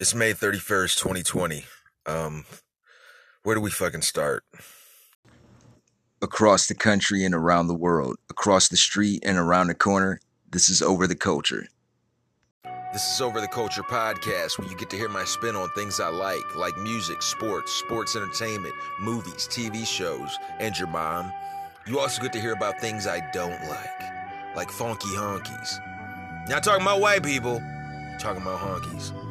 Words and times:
It's 0.00 0.14
May 0.14 0.32
31st, 0.32 0.96
2020. 0.96 1.66
Um, 2.06 2.46
where 3.42 3.54
do 3.54 3.60
we 3.60 3.70
fucking 3.70 4.02
start? 4.02 4.44
across 6.22 6.66
the 6.66 6.74
country 6.74 7.24
and 7.24 7.34
around 7.34 7.66
the 7.66 7.74
world, 7.74 8.16
across 8.28 8.68
the 8.68 8.76
street 8.76 9.22
and 9.24 9.38
around 9.38 9.68
the 9.68 9.74
corner. 9.74 10.20
This 10.50 10.68
is 10.68 10.82
Over 10.82 11.06
the 11.06 11.14
Culture. 11.14 11.66
This 12.92 13.14
is 13.14 13.20
Over 13.20 13.40
the 13.40 13.48
Culture 13.48 13.82
podcast 13.82 14.58
where 14.58 14.68
you 14.68 14.76
get 14.76 14.90
to 14.90 14.96
hear 14.96 15.08
my 15.08 15.24
spin 15.24 15.56
on 15.56 15.70
things 15.70 16.00
I 16.00 16.08
like, 16.08 16.56
like 16.56 16.76
music, 16.76 17.22
sports, 17.22 17.72
sports 17.72 18.16
entertainment, 18.16 18.74
movies, 19.00 19.48
TV 19.50 19.86
shows, 19.86 20.36
and 20.58 20.78
your 20.78 20.88
mom. 20.88 21.32
You 21.86 22.00
also 22.00 22.20
get 22.20 22.32
to 22.34 22.40
hear 22.40 22.52
about 22.52 22.80
things 22.80 23.06
I 23.06 23.20
don't 23.32 23.62
like, 23.68 24.56
like 24.56 24.70
funky 24.70 25.08
honkies. 25.08 25.78
Not 26.48 26.62
talking 26.62 26.82
about 26.82 27.00
white 27.00 27.22
people, 27.22 27.62
talking 28.18 28.42
about 28.42 28.60
honkies. 28.60 29.29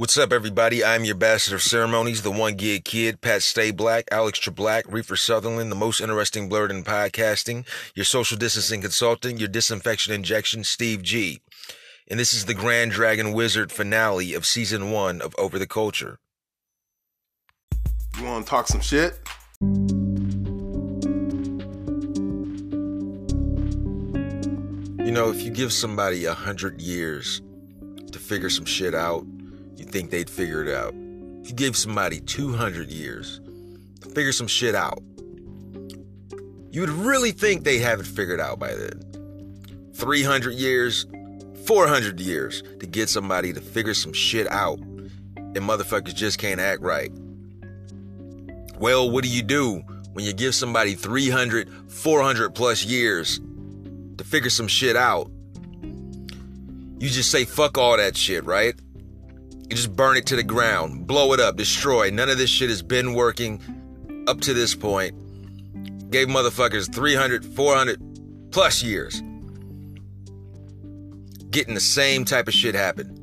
What's 0.00 0.16
up, 0.16 0.32
everybody? 0.32 0.82
I'm 0.82 1.04
your 1.04 1.14
Bachelor 1.14 1.56
of 1.56 1.62
Ceremonies, 1.62 2.22
the 2.22 2.30
one 2.30 2.54
gig 2.54 2.86
kid, 2.86 3.20
Pat 3.20 3.42
Stay 3.42 3.70
Black, 3.70 4.08
Alex 4.10 4.38
Treblack, 4.38 4.90
Reefer 4.90 5.14
Sutherland, 5.14 5.70
the 5.70 5.76
most 5.76 6.00
interesting 6.00 6.48
blurred 6.48 6.70
in 6.70 6.84
podcasting, 6.84 7.66
your 7.94 8.06
social 8.06 8.38
distancing 8.38 8.80
consultant, 8.80 9.38
your 9.38 9.50
disinfection 9.50 10.14
injection, 10.14 10.64
Steve 10.64 11.02
G. 11.02 11.42
And 12.08 12.18
this 12.18 12.32
is 12.32 12.46
the 12.46 12.54
Grand 12.54 12.92
Dragon 12.92 13.34
Wizard 13.34 13.70
finale 13.70 14.32
of 14.32 14.46
season 14.46 14.90
one 14.90 15.20
of 15.20 15.34
Over 15.36 15.58
the 15.58 15.66
Culture. 15.66 16.18
You 18.16 18.24
want 18.24 18.46
to 18.46 18.50
talk 18.50 18.68
some 18.68 18.80
shit? 18.80 19.18
You 25.04 25.12
know, 25.12 25.28
if 25.28 25.42
you 25.42 25.50
give 25.50 25.74
somebody 25.74 26.24
a 26.24 26.32
hundred 26.32 26.80
years 26.80 27.42
to 28.10 28.18
figure 28.18 28.48
some 28.48 28.64
shit 28.64 28.94
out, 28.94 29.26
think 29.90 30.10
they'd 30.10 30.30
figure 30.30 30.64
it 30.64 30.74
out. 30.74 30.94
You 30.94 31.52
give 31.54 31.76
somebody 31.76 32.20
200 32.20 32.90
years 32.90 33.40
to 34.00 34.08
figure 34.08 34.32
some 34.32 34.46
shit 34.46 34.74
out, 34.74 35.02
you 36.70 36.80
would 36.80 36.90
really 36.90 37.32
think 37.32 37.64
they 37.64 37.78
have 37.78 38.00
it 38.00 38.06
figured 38.06 38.40
out 38.40 38.58
by 38.58 38.74
then. 38.74 39.90
300 39.94 40.54
years, 40.54 41.06
400 41.66 42.20
years 42.20 42.62
to 42.78 42.86
get 42.86 43.08
somebody 43.08 43.52
to 43.52 43.60
figure 43.60 43.94
some 43.94 44.12
shit 44.12 44.50
out, 44.50 44.78
and 44.78 45.56
motherfuckers 45.56 46.14
just 46.14 46.38
can't 46.38 46.60
act 46.60 46.80
right. 46.80 47.10
Well, 48.78 49.10
what 49.10 49.24
do 49.24 49.30
you 49.30 49.42
do 49.42 49.82
when 50.12 50.24
you 50.24 50.32
give 50.32 50.54
somebody 50.54 50.94
300, 50.94 51.68
400 51.90 52.54
plus 52.54 52.84
years 52.84 53.40
to 54.16 54.24
figure 54.24 54.50
some 54.50 54.68
shit 54.68 54.96
out? 54.96 55.30
You 56.98 57.08
just 57.08 57.30
say, 57.30 57.44
fuck 57.44 57.78
all 57.78 57.96
that 57.96 58.16
shit, 58.16 58.44
right? 58.44 58.74
You 59.70 59.76
just 59.76 59.94
burn 59.94 60.16
it 60.16 60.26
to 60.26 60.34
the 60.34 60.42
ground, 60.42 61.06
blow 61.06 61.32
it 61.32 61.38
up, 61.38 61.56
destroy. 61.56 62.10
None 62.10 62.28
of 62.28 62.38
this 62.38 62.50
shit 62.50 62.70
has 62.70 62.82
been 62.82 63.14
working 63.14 63.62
up 64.26 64.40
to 64.40 64.52
this 64.52 64.74
point. 64.74 65.14
Gave 66.10 66.26
motherfuckers 66.26 66.92
300, 66.92 67.44
400 67.44 68.50
plus 68.50 68.82
years. 68.82 69.22
Getting 71.50 71.74
the 71.74 71.80
same 71.80 72.24
type 72.24 72.48
of 72.48 72.54
shit 72.54 72.74
happen. 72.74 73.16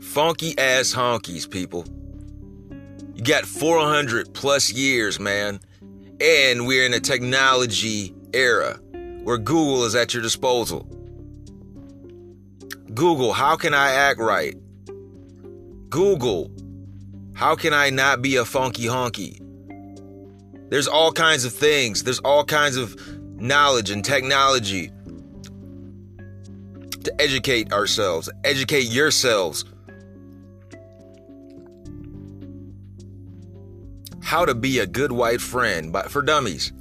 Funky 0.00 0.56
ass 0.56 0.94
honkies, 0.94 1.50
people. 1.50 1.84
You 3.16 3.24
got 3.24 3.44
400 3.44 4.32
plus 4.34 4.72
years, 4.72 5.18
man. 5.18 5.58
And 6.20 6.64
we're 6.68 6.86
in 6.86 6.94
a 6.94 7.00
technology 7.00 8.14
era 8.32 8.78
where 9.24 9.36
Google 9.36 9.84
is 9.84 9.96
at 9.96 10.14
your 10.14 10.22
disposal. 10.22 10.88
Google, 12.96 13.34
how 13.34 13.56
can 13.56 13.74
I 13.74 13.90
act 13.90 14.18
right? 14.18 14.56
Google, 15.90 16.50
how 17.34 17.54
can 17.54 17.74
I 17.74 17.90
not 17.90 18.22
be 18.22 18.36
a 18.36 18.44
funky 18.46 18.84
honky? 18.84 19.38
There's 20.70 20.88
all 20.88 21.12
kinds 21.12 21.44
of 21.44 21.52
things, 21.52 22.04
there's 22.04 22.20
all 22.20 22.42
kinds 22.42 22.78
of 22.78 22.96
knowledge 23.38 23.90
and 23.90 24.02
technology 24.02 24.90
to 27.04 27.20
educate 27.20 27.70
ourselves, 27.70 28.30
educate 28.44 28.86
yourselves. 28.86 29.66
How 34.22 34.46
to 34.46 34.54
be 34.54 34.78
a 34.78 34.86
good 34.86 35.12
white 35.12 35.42
friend 35.42 35.92
but 35.92 36.10
for 36.10 36.22
dummies. 36.22 36.72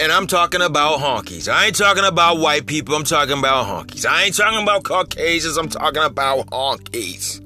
And 0.00 0.10
I'm 0.10 0.26
talking 0.26 0.62
about 0.62 1.00
honkies. 1.00 1.46
I 1.46 1.66
ain't 1.66 1.76
talking 1.76 2.06
about 2.06 2.38
white 2.38 2.64
people. 2.64 2.94
I'm 2.94 3.04
talking 3.04 3.38
about 3.38 3.66
honkies. 3.66 4.06
I 4.06 4.22
ain't 4.24 4.34
talking 4.34 4.62
about 4.62 4.82
Caucasians. 4.82 5.58
I'm 5.58 5.68
talking 5.68 6.02
about 6.02 6.46
honkies. 6.46 7.44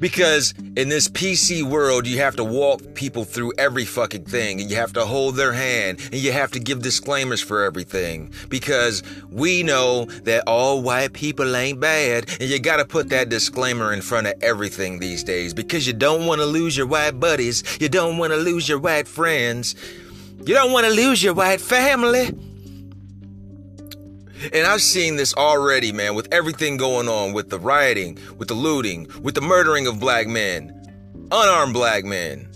Because 0.00 0.52
in 0.76 0.88
this 0.88 1.06
PC 1.06 1.62
world, 1.62 2.08
you 2.08 2.18
have 2.18 2.34
to 2.36 2.44
walk 2.44 2.94
people 2.94 3.24
through 3.24 3.52
every 3.56 3.84
fucking 3.84 4.24
thing 4.24 4.60
and 4.60 4.68
you 4.68 4.74
have 4.74 4.92
to 4.94 5.04
hold 5.04 5.36
their 5.36 5.52
hand 5.52 6.00
and 6.06 6.16
you 6.16 6.32
have 6.32 6.50
to 6.50 6.58
give 6.58 6.82
disclaimers 6.82 7.40
for 7.40 7.62
everything. 7.62 8.32
Because 8.48 9.04
we 9.30 9.62
know 9.62 10.06
that 10.24 10.42
all 10.48 10.82
white 10.82 11.12
people 11.12 11.54
ain't 11.54 11.78
bad 11.78 12.28
and 12.40 12.50
you 12.50 12.58
gotta 12.58 12.84
put 12.84 13.10
that 13.10 13.28
disclaimer 13.28 13.92
in 13.92 14.02
front 14.02 14.26
of 14.26 14.34
everything 14.42 14.98
these 14.98 15.22
days 15.22 15.54
because 15.54 15.86
you 15.86 15.92
don't 15.92 16.26
wanna 16.26 16.46
lose 16.46 16.76
your 16.76 16.88
white 16.88 17.20
buddies. 17.20 17.62
You 17.80 17.88
don't 17.88 18.18
wanna 18.18 18.36
lose 18.38 18.68
your 18.68 18.80
white 18.80 19.06
friends. 19.06 19.76
You 20.46 20.52
don't 20.54 20.72
want 20.72 20.86
to 20.86 20.92
lose 20.92 21.22
your 21.22 21.32
white 21.32 21.60
family. 21.60 22.26
And 24.52 24.66
I've 24.66 24.82
seen 24.82 25.16
this 25.16 25.34
already, 25.34 25.90
man, 25.90 26.14
with 26.14 26.28
everything 26.32 26.76
going 26.76 27.08
on 27.08 27.32
with 27.32 27.48
the 27.48 27.58
rioting, 27.58 28.18
with 28.36 28.48
the 28.48 28.54
looting, 28.54 29.08
with 29.22 29.34
the 29.34 29.40
murdering 29.40 29.86
of 29.86 29.98
black 29.98 30.26
men, 30.26 30.70
unarmed 31.32 31.72
black 31.72 32.04
men 32.04 32.46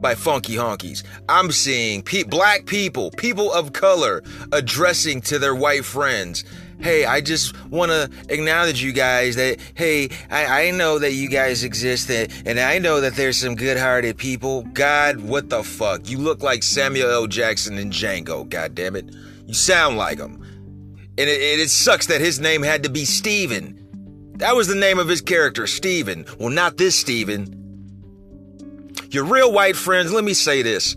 by 0.00 0.14
funky 0.14 0.54
honkies. 0.54 1.02
I'm 1.30 1.50
seeing 1.50 2.02
pe- 2.02 2.24
black 2.24 2.66
people, 2.66 3.10
people 3.12 3.50
of 3.50 3.72
color, 3.72 4.22
addressing 4.52 5.22
to 5.22 5.38
their 5.38 5.54
white 5.54 5.86
friends 5.86 6.44
hey, 6.80 7.04
I 7.04 7.20
just 7.20 7.58
want 7.70 7.90
to 7.90 8.10
acknowledge 8.28 8.82
you 8.82 8.92
guys 8.92 9.36
that, 9.36 9.58
hey, 9.74 10.08
I, 10.30 10.66
I 10.66 10.70
know 10.70 10.98
that 10.98 11.12
you 11.12 11.28
guys 11.28 11.64
exist 11.64 12.10
and, 12.10 12.32
and 12.44 12.60
I 12.60 12.78
know 12.78 13.00
that 13.00 13.14
there's 13.14 13.38
some 13.38 13.54
good 13.54 13.78
hearted 13.78 14.16
people. 14.16 14.62
God, 14.62 15.20
what 15.20 15.48
the 15.48 15.62
fuck? 15.62 16.08
You 16.08 16.18
look 16.18 16.42
like 16.42 16.62
Samuel 16.62 17.10
L. 17.10 17.26
Jackson 17.26 17.78
and 17.78 17.92
Django, 17.92 18.48
God 18.48 18.74
damn 18.74 18.96
it. 18.96 19.14
You 19.46 19.54
sound 19.54 19.96
like 19.96 20.18
him. 20.18 20.42
And 21.18 21.30
it, 21.30 21.40
it, 21.40 21.60
it 21.60 21.70
sucks 21.70 22.06
that 22.06 22.20
his 22.20 22.40
name 22.40 22.62
had 22.62 22.82
to 22.82 22.90
be 22.90 23.04
Steven. 23.04 23.82
That 24.36 24.54
was 24.54 24.68
the 24.68 24.74
name 24.74 24.98
of 24.98 25.08
his 25.08 25.22
character, 25.22 25.66
Steven. 25.66 26.26
Well, 26.38 26.50
not 26.50 26.76
this 26.76 26.98
Steven. 26.98 27.62
Your 29.10 29.24
real 29.24 29.50
white 29.50 29.76
friends, 29.76 30.12
let 30.12 30.24
me 30.24 30.34
say 30.34 30.62
this. 30.62 30.94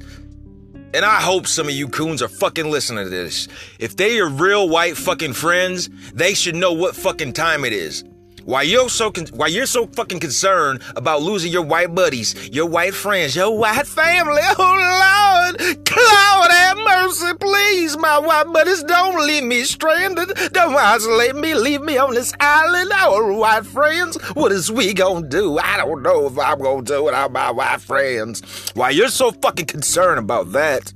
And 0.92 1.06
I 1.06 1.22
hope 1.22 1.46
some 1.46 1.68
of 1.68 1.74
you 1.74 1.88
coons 1.88 2.22
are 2.22 2.28
fucking 2.28 2.70
listening 2.70 3.04
to 3.04 3.10
this. 3.10 3.48
If 3.78 3.96
they 3.96 4.20
are 4.20 4.28
real 4.28 4.68
white 4.68 4.98
fucking 4.98 5.34
friends, 5.34 5.88
they 6.14 6.34
should 6.34 6.56
know 6.56 6.74
what 6.74 6.96
fucking 6.96 7.34
time 7.34 7.64
it 7.64 7.74
is. 7.74 8.04
Why 8.50 8.64
you're 8.64 8.90
so 8.90 9.12
con- 9.12 9.28
why 9.28 9.46
you're 9.46 9.68
so 9.68 9.86
fucking 9.86 10.20
concerned 10.22 10.82
about 10.96 11.22
losing 11.22 11.52
your 11.52 11.62
white 11.62 11.94
buddies, 11.94 12.50
your 12.50 12.66
white 12.66 12.96
friends, 12.96 13.36
your 13.36 13.56
white 13.56 13.86
family? 13.86 14.42
Oh 14.58 15.54
Lord, 15.54 15.62
Lord 15.62 16.52
have 16.52 16.78
mercy, 16.78 17.32
please, 17.40 17.96
my 17.96 18.18
white 18.18 18.52
buddies, 18.52 18.82
don't 18.82 19.24
leave 19.28 19.44
me 19.44 19.64
stranded. 19.66 20.30
Don't 20.52 20.76
isolate 20.76 21.36
me, 21.36 21.54
leave 21.54 21.82
me 21.82 22.00
on 22.00 22.16
this 22.16 22.34
island. 22.40 22.92
Our 22.92 23.34
white 23.34 23.68
friends, 23.68 24.18
what 24.34 24.52
is 24.52 24.72
we 24.72 24.96
gonna 24.96 25.28
do? 25.28 25.60
I 25.60 25.78
don't 25.78 26.02
know 26.02 26.26
if 26.26 26.40
I'm 26.40 26.60
gonna 26.60 26.82
do 26.82 27.04
without 27.04 27.32
my 27.32 27.52
white 27.52 27.82
friends. 27.82 28.42
Why 28.74 28.90
you're 28.90 29.10
so 29.10 29.32
fucking 29.32 29.68
concerned 29.68 30.18
about 30.18 30.54
that? 30.54 30.92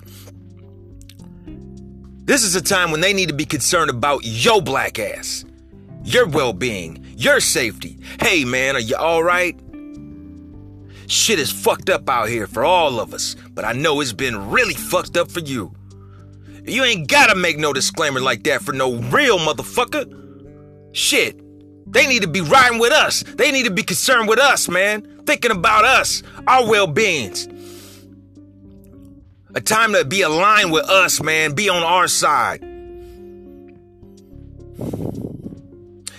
This 2.26 2.42
is 2.42 2.56
a 2.56 2.62
time 2.64 2.90
when 2.90 3.02
they 3.02 3.14
need 3.14 3.30
to 3.30 3.36
be 3.36 3.46
concerned 3.46 3.92
about 3.92 4.22
your 4.24 4.60
black 4.60 4.98
ass, 4.98 5.46
your 6.04 6.26
well 6.26 6.54
being, 6.54 7.04
your 7.24 7.40
safety. 7.40 7.98
Hey 8.20 8.44
man, 8.44 8.75
are 8.75 8.80
you 8.80 8.96
alright? 8.96 9.60
Shit 11.08 11.40
is 11.40 11.52
fucked 11.52 11.90
up 11.90 12.10
out 12.10 12.30
here 12.30 12.48
for 12.48 12.64
all 12.64 13.00
of 13.00 13.14
us, 13.14 13.36
but 13.52 13.66
I 13.66 13.74
know 13.74 14.02
it's 14.02 14.14
been 14.14 14.50
really 14.50 14.74
fucked 14.74 15.18
up 15.18 15.31
for 15.31 15.40
you. 15.40 15.74
You 16.66 16.84
ain't 16.84 17.08
gotta 17.08 17.36
make 17.36 17.58
no 17.58 17.74
disclaimer 17.74 18.20
like 18.20 18.44
that 18.44 18.62
for 18.62 18.74
no 18.74 18.96
real 18.96 19.38
motherfucker. 19.38 20.06
Shit. 20.94 21.40
They 21.92 22.08
need 22.08 22.24
to 22.24 22.28
be 22.28 22.42
riding 22.42 22.80
with 22.80 22.92
us. 22.92 23.24
They 23.24 23.52
need 23.52 23.66
to 23.66 23.72
be 23.72 23.84
concerned 23.84 24.28
with 24.28 24.40
us, 24.40 24.68
man. 24.68 25.24
Thinking 25.25 25.52
about 25.52 25.86
us, 25.86 26.24
our 26.48 26.68
well 26.68 26.88
beings. 26.88 27.48
A 29.56 29.62
time 29.62 29.94
to 29.94 30.04
be 30.04 30.22
aligned 30.22 30.72
with 30.72 30.90
us, 30.90 31.22
man. 31.22 31.54
Be 31.54 31.70
on 31.70 31.84
our 31.84 32.08
side. 32.08 32.73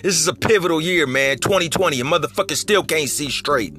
This 0.05 0.19
is 0.19 0.27
a 0.27 0.35
pivotal 0.35 0.79
year, 0.79 1.07
man. 1.07 1.39
2020. 1.39 1.99
A 1.99 2.03
motherfucker 2.03 2.55
still 2.55 2.83
can't 2.83 3.09
see 3.09 3.31
straight. 3.31 3.73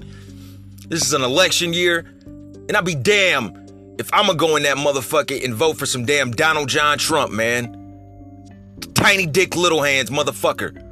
This 0.88 1.06
is 1.06 1.12
an 1.12 1.22
election 1.22 1.72
year. 1.72 1.98
And 2.26 2.76
I'll 2.76 2.82
be 2.82 2.96
damn 2.96 3.54
if 3.96 4.12
I'ma 4.12 4.32
go 4.32 4.56
in 4.56 4.64
that 4.64 4.76
motherfucker 4.76 5.44
and 5.44 5.54
vote 5.54 5.78
for 5.78 5.86
some 5.86 6.04
damn 6.04 6.32
Donald 6.32 6.68
John 6.68 6.98
Trump, 6.98 7.30
man. 7.30 8.74
Tiny 8.94 9.26
dick 9.26 9.54
little 9.54 9.80
hands, 9.82 10.10
motherfucker. 10.10 10.82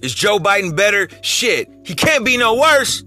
Is 0.00 0.14
Joe 0.14 0.38
Biden 0.38 0.76
better? 0.76 1.08
Shit, 1.20 1.68
he 1.84 1.96
can't 1.96 2.24
be 2.24 2.36
no 2.36 2.54
worse. 2.54 3.02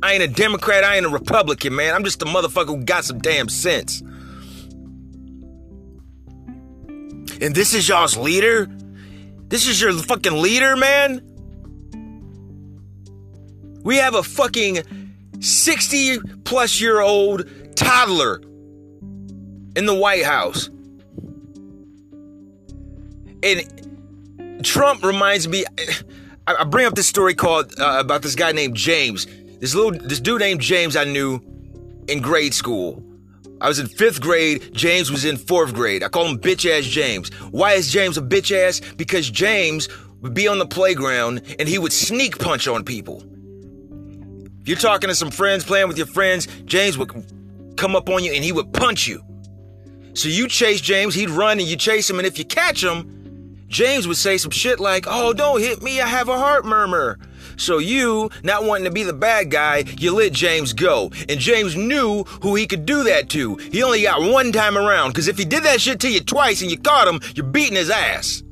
I 0.00 0.12
ain't 0.12 0.22
a 0.22 0.28
Democrat, 0.28 0.84
I 0.84 0.94
ain't 0.98 1.06
a 1.06 1.08
Republican, 1.08 1.74
man. 1.74 1.96
I'm 1.96 2.04
just 2.04 2.22
a 2.22 2.24
motherfucker 2.24 2.68
who 2.68 2.84
got 2.84 3.04
some 3.04 3.18
damn 3.18 3.48
sense. 3.48 4.00
And 7.40 7.54
this 7.54 7.74
is 7.74 7.88
y'all's 7.88 8.16
leader? 8.16 8.66
This 9.48 9.66
is 9.66 9.80
your 9.80 9.92
fucking 9.92 10.32
leader, 10.42 10.76
man? 10.76 11.22
We 13.82 13.96
have 13.96 14.14
a 14.14 14.22
fucking 14.22 14.82
60 15.40 16.18
plus 16.44 16.80
year 16.80 17.00
old 17.00 17.48
toddler 17.76 18.40
in 19.76 19.86
the 19.86 19.94
White 19.94 20.24
House. 20.24 20.68
And 23.42 24.64
Trump 24.64 25.04
reminds 25.04 25.48
me. 25.48 25.64
I 26.46 26.64
bring 26.64 26.86
up 26.86 26.94
this 26.94 27.06
story 27.06 27.34
called 27.34 27.78
uh, 27.78 27.98
about 28.00 28.22
this 28.22 28.34
guy 28.34 28.52
named 28.52 28.74
James. 28.74 29.26
This 29.60 29.74
little 29.74 29.92
this 29.92 30.18
dude 30.18 30.40
named 30.40 30.60
James 30.60 30.96
I 30.96 31.04
knew 31.04 31.40
in 32.08 32.20
grade 32.20 32.54
school. 32.54 33.02
I 33.60 33.68
was 33.68 33.78
in 33.78 33.86
fifth 33.86 34.20
grade. 34.20 34.72
James 34.72 35.10
was 35.10 35.24
in 35.24 35.36
fourth 35.36 35.74
grade. 35.74 36.02
I 36.02 36.08
call 36.08 36.26
him 36.26 36.38
bitch 36.38 36.68
ass 36.70 36.84
James. 36.84 37.32
Why 37.50 37.72
is 37.72 37.90
James 37.90 38.16
a 38.16 38.22
bitch 38.22 38.56
ass? 38.56 38.80
Because 38.96 39.30
James 39.30 39.88
would 40.20 40.34
be 40.34 40.48
on 40.48 40.58
the 40.58 40.66
playground 40.66 41.42
and 41.58 41.68
he 41.68 41.78
would 41.78 41.92
sneak 41.92 42.38
punch 42.38 42.68
on 42.68 42.84
people. 42.84 43.22
If 44.60 44.68
you're 44.68 44.76
talking 44.76 45.08
to 45.08 45.14
some 45.14 45.30
friends, 45.30 45.64
playing 45.64 45.88
with 45.88 45.96
your 45.96 46.06
friends, 46.06 46.46
James 46.64 46.98
would 46.98 47.10
come 47.76 47.96
up 47.96 48.08
on 48.08 48.22
you 48.22 48.32
and 48.32 48.44
he 48.44 48.52
would 48.52 48.72
punch 48.72 49.06
you. 49.06 49.22
So 50.14 50.28
you 50.28 50.48
chase 50.48 50.80
James, 50.80 51.14
he'd 51.14 51.30
run 51.30 51.58
and 51.58 51.68
you 51.68 51.76
chase 51.76 52.10
him, 52.10 52.18
and 52.18 52.26
if 52.26 52.38
you 52.38 52.44
catch 52.44 52.82
him, 52.82 53.64
James 53.68 54.08
would 54.08 54.16
say 54.16 54.36
some 54.36 54.50
shit 54.50 54.80
like, 54.80 55.06
Oh, 55.06 55.32
don't 55.32 55.60
hit 55.60 55.82
me, 55.82 56.00
I 56.00 56.06
have 56.06 56.28
a 56.28 56.36
heart 56.36 56.64
murmur. 56.64 57.18
So 57.58 57.78
you, 57.78 58.30
not 58.42 58.64
wanting 58.64 58.84
to 58.84 58.90
be 58.90 59.02
the 59.02 59.12
bad 59.12 59.50
guy, 59.50 59.84
you 59.98 60.14
let 60.14 60.32
James 60.32 60.72
go. 60.72 61.10
And 61.28 61.38
James 61.38 61.76
knew 61.76 62.24
who 62.42 62.54
he 62.54 62.66
could 62.66 62.86
do 62.86 63.04
that 63.04 63.28
to. 63.30 63.56
He 63.56 63.82
only 63.82 64.02
got 64.02 64.22
one 64.22 64.52
time 64.52 64.78
around, 64.78 65.10
because 65.10 65.28
if 65.28 65.36
he 65.36 65.44
did 65.44 65.64
that 65.64 65.80
shit 65.80 66.00
to 66.00 66.10
you 66.10 66.20
twice 66.20 66.62
and 66.62 66.70
you 66.70 66.78
caught 66.78 67.08
him, 67.08 67.20
you're 67.34 67.44
beating 67.44 67.76
his 67.76 67.90
ass. 67.90 68.42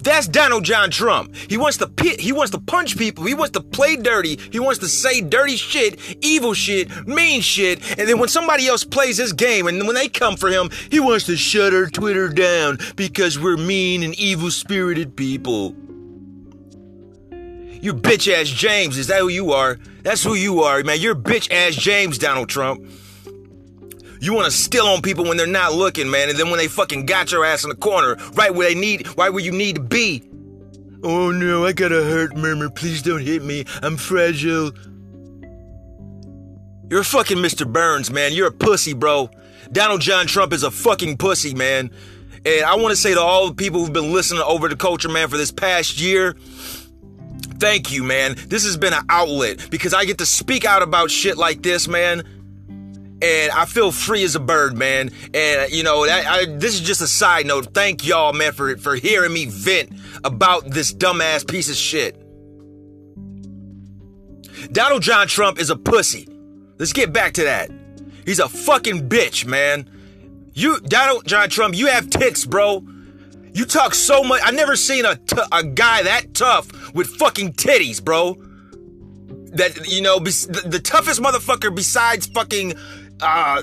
That's 0.00 0.26
Donald 0.26 0.64
John 0.64 0.90
Trump. 0.90 1.34
He 1.34 1.56
wants 1.56 1.76
to 1.78 1.86
pit, 1.86 2.20
he 2.20 2.32
wants 2.32 2.50
to 2.52 2.58
punch 2.58 2.96
people, 2.96 3.24
he 3.24 3.34
wants 3.34 3.52
to 3.52 3.60
play 3.60 3.96
dirty, 3.96 4.38
he 4.50 4.58
wants 4.58 4.78
to 4.80 4.88
say 4.88 5.20
dirty 5.20 5.56
shit, 5.56 5.98
evil 6.22 6.54
shit, 6.54 7.06
mean 7.06 7.40
shit, 7.40 7.98
and 7.98 8.08
then 8.08 8.18
when 8.18 8.28
somebody 8.28 8.66
else 8.66 8.84
plays 8.84 9.18
his 9.18 9.32
game 9.32 9.66
and 9.66 9.86
when 9.86 9.94
they 9.94 10.08
come 10.08 10.36
for 10.36 10.48
him, 10.48 10.70
he 10.90 11.00
wants 11.00 11.26
to 11.26 11.36
shut 11.36 11.74
our 11.74 11.86
Twitter 11.86 12.28
down 12.28 12.78
because 12.96 13.38
we're 13.38 13.56
mean 13.56 14.02
and 14.02 14.14
evil 14.18 14.50
spirited 14.50 15.16
people. 15.16 15.74
You 17.82 17.92
bitch 17.92 18.32
ass 18.32 18.46
James, 18.46 18.96
is 18.96 19.08
that 19.08 19.18
who 19.18 19.28
you 19.28 19.50
are? 19.50 19.76
That's 20.04 20.22
who 20.22 20.34
you 20.34 20.60
are, 20.62 20.84
man. 20.84 21.00
You're 21.00 21.16
bitch 21.16 21.50
ass 21.50 21.74
James, 21.74 22.16
Donald 22.16 22.48
Trump. 22.48 22.88
You 24.20 24.34
want 24.34 24.44
to 24.44 24.52
steal 24.52 24.86
on 24.86 25.02
people 25.02 25.24
when 25.24 25.36
they're 25.36 25.48
not 25.48 25.72
looking, 25.72 26.08
man, 26.08 26.28
and 26.28 26.38
then 26.38 26.48
when 26.48 26.58
they 26.58 26.68
fucking 26.68 27.06
got 27.06 27.32
your 27.32 27.44
ass 27.44 27.64
in 27.64 27.70
the 27.70 27.76
corner, 27.76 28.14
right 28.34 28.54
where 28.54 28.68
they 28.68 28.76
need, 28.76 29.08
right 29.18 29.30
where 29.30 29.42
you 29.42 29.50
need 29.50 29.74
to 29.74 29.82
be. 29.82 30.22
Oh 31.02 31.32
no, 31.32 31.66
I 31.66 31.72
got 31.72 31.90
a 31.90 32.04
hurt 32.04 32.36
murmur. 32.36 32.70
Please 32.70 33.02
don't 33.02 33.20
hit 33.20 33.42
me. 33.42 33.64
I'm 33.82 33.96
fragile. 33.96 34.70
You're 36.88 37.02
fucking 37.02 37.38
Mr. 37.38 37.70
Burns, 37.70 38.12
man. 38.12 38.32
You're 38.32 38.46
a 38.46 38.52
pussy, 38.52 38.92
bro. 38.92 39.28
Donald 39.72 40.02
John 40.02 40.28
Trump 40.28 40.52
is 40.52 40.62
a 40.62 40.70
fucking 40.70 41.16
pussy, 41.16 41.52
man. 41.52 41.90
And 42.46 42.64
I 42.64 42.76
want 42.76 42.90
to 42.90 42.96
say 42.96 43.14
to 43.14 43.20
all 43.20 43.48
the 43.48 43.54
people 43.54 43.80
who've 43.80 43.92
been 43.92 44.12
listening 44.12 44.42
over 44.42 44.68
the 44.68 44.76
culture, 44.76 45.08
man, 45.08 45.26
for 45.26 45.36
this 45.36 45.50
past 45.50 46.00
year, 46.00 46.36
thank 47.62 47.92
you, 47.92 48.02
man. 48.02 48.34
This 48.48 48.64
has 48.64 48.76
been 48.76 48.92
an 48.92 49.04
outlet 49.08 49.70
because 49.70 49.94
I 49.94 50.04
get 50.04 50.18
to 50.18 50.26
speak 50.26 50.64
out 50.64 50.82
about 50.82 51.10
shit 51.12 51.38
like 51.38 51.62
this, 51.62 51.86
man 51.86 52.24
and 53.22 53.52
I 53.52 53.66
feel 53.66 53.92
free 53.92 54.24
as 54.24 54.34
a 54.34 54.40
bird, 54.40 54.76
man. 54.76 55.10
And 55.32 55.60
uh, 55.60 55.66
you 55.70 55.84
know, 55.84 56.04
that, 56.04 56.26
I, 56.26 56.44
this 56.44 56.74
is 56.74 56.80
just 56.80 57.00
a 57.00 57.06
side 57.06 57.46
note. 57.46 57.72
Thank 57.72 58.04
y'all, 58.04 58.32
man, 58.32 58.52
for 58.52 58.76
for 58.76 58.96
hearing 58.96 59.32
me 59.32 59.46
vent 59.46 59.92
about 60.24 60.68
this 60.68 60.92
dumbass 60.92 61.48
piece 61.48 61.70
of 61.70 61.76
shit. 61.76 62.18
Donald 64.72 65.02
John 65.02 65.28
Trump 65.28 65.60
is 65.60 65.70
a 65.70 65.76
pussy. 65.76 66.26
Let's 66.78 66.92
get 66.92 67.12
back 67.12 67.34
to 67.34 67.44
that. 67.44 67.70
He's 68.24 68.40
a 68.40 68.48
fucking 68.48 69.08
bitch, 69.08 69.46
man. 69.46 69.88
You, 70.54 70.80
Donald 70.80 71.24
John 71.24 71.48
Trump, 71.48 71.76
you 71.76 71.86
have 71.86 72.10
ticks, 72.10 72.44
bro. 72.44 72.84
You 73.54 73.66
talk 73.66 73.94
so 73.94 74.22
much. 74.22 74.40
I 74.44 74.50
never 74.50 74.76
seen 74.76 75.04
a, 75.04 75.16
t- 75.16 75.36
a 75.50 75.64
guy 75.64 76.02
that 76.04 76.34
tough 76.34 76.94
with 76.94 77.08
fucking 77.16 77.52
titties, 77.54 78.02
bro. 78.02 78.34
That 79.54 79.86
you 79.86 80.00
know, 80.00 80.18
the, 80.18 80.62
the 80.64 80.78
toughest 80.78 81.20
motherfucker 81.20 81.74
besides 81.74 82.26
fucking 82.26 82.74
uh, 83.20 83.62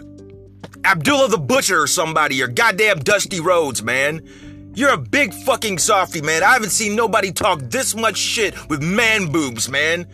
Abdullah 0.84 1.30
the 1.30 1.40
Butcher 1.40 1.82
or 1.82 1.88
somebody, 1.88 2.42
or 2.42 2.48
goddamn 2.48 3.00
Dusty 3.00 3.40
Rhodes, 3.40 3.82
man. 3.82 4.22
You're 4.76 4.94
a 4.94 4.98
big 4.98 5.34
fucking 5.34 5.80
softy, 5.80 6.22
man. 6.22 6.44
I 6.44 6.54
haven't 6.54 6.70
seen 6.70 6.96
nobody 6.96 7.32
talk 7.32 7.60
this 7.64 7.96
much 7.96 8.18
shit 8.18 8.70
with 8.70 8.84
man 8.84 9.32
boobs, 9.32 9.68
man. 9.68 10.08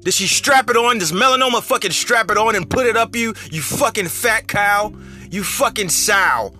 Does 0.00 0.14
she 0.14 0.26
strap 0.26 0.68
it 0.68 0.76
on? 0.76 0.98
Does 0.98 1.12
melanoma 1.12 1.62
fucking 1.62 1.92
strap 1.92 2.30
it 2.30 2.36
on 2.36 2.56
and 2.56 2.68
put 2.68 2.86
it 2.86 2.96
up 2.96 3.14
you? 3.14 3.34
You 3.50 3.62
fucking 3.62 4.08
fat 4.08 4.48
cow. 4.48 4.92
You 5.30 5.44
fucking 5.44 5.90
sow. 5.90 6.54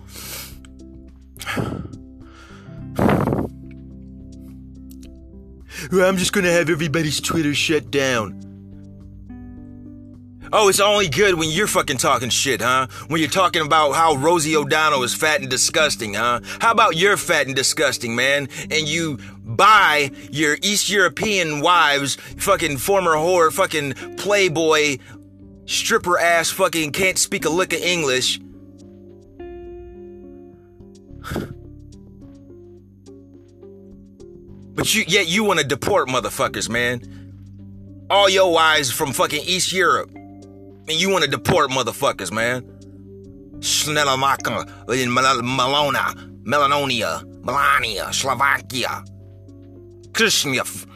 I'm 5.91 6.17
just 6.17 6.33
gonna 6.33 6.51
have 6.51 6.69
everybody's 6.69 7.19
Twitter 7.21 7.53
shut 7.53 7.91
down. 7.91 8.45
Oh, 10.51 10.67
it's 10.67 10.79
only 10.79 11.07
good 11.07 11.35
when 11.35 11.49
you're 11.49 11.67
fucking 11.67 11.97
talking 11.97 12.29
shit, 12.29 12.61
huh? 12.61 12.87
When 13.07 13.21
you're 13.21 13.29
talking 13.29 13.61
about 13.61 13.91
how 13.91 14.15
Rosie 14.15 14.55
O'Donnell 14.55 15.03
is 15.03 15.13
fat 15.13 15.41
and 15.41 15.49
disgusting, 15.49 16.15
huh? 16.15 16.39
How 16.59 16.71
about 16.71 16.95
you're 16.95 17.17
fat 17.17 17.45
and 17.45 17.55
disgusting, 17.55 18.15
man? 18.15 18.49
And 18.71 18.87
you 18.87 19.19
buy 19.43 20.09
your 20.31 20.57
East 20.63 20.89
European 20.89 21.61
wives, 21.61 22.15
fucking 22.15 22.77
former 22.77 23.13
whore, 23.13 23.51
fucking 23.51 23.93
playboy, 24.17 24.97
stripper 25.65 26.17
ass, 26.17 26.49
fucking 26.49 26.93
can't 26.93 27.19
speak 27.19 27.45
a 27.45 27.49
lick 27.49 27.71
of 27.71 27.81
English. 27.81 28.39
But 34.79 34.95
you, 34.95 35.03
yet 35.09 35.27
you 35.27 35.43
want 35.43 35.59
to 35.59 35.65
deport 35.65 36.07
motherfuckers, 36.07 36.69
man. 36.69 37.01
All 38.09 38.29
your 38.29 38.49
wives 38.53 38.89
from 38.89 39.11
fucking 39.11 39.43
East 39.43 39.73
Europe. 39.73 40.09
And 40.15 40.91
you 40.91 41.09
want 41.09 41.25
to 41.25 41.29
deport 41.29 41.69
motherfuckers, 41.69 42.31
man. 42.31 42.61
Snellamaka, 43.59 44.65
Malona, 44.87 46.13
Melanonia, 46.45 47.43
Melania, 47.43 48.13
Slovakia, 48.13 49.03
Krishnev, 50.13 50.87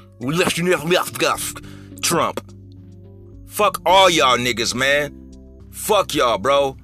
Trump. 2.01 2.53
Fuck 3.47 3.81
all 3.85 4.09
y'all 4.09 4.37
niggas, 4.37 4.73
man. 4.73 5.13
Fuck 5.71 6.15
y'all, 6.15 6.37
bro. 6.37 6.77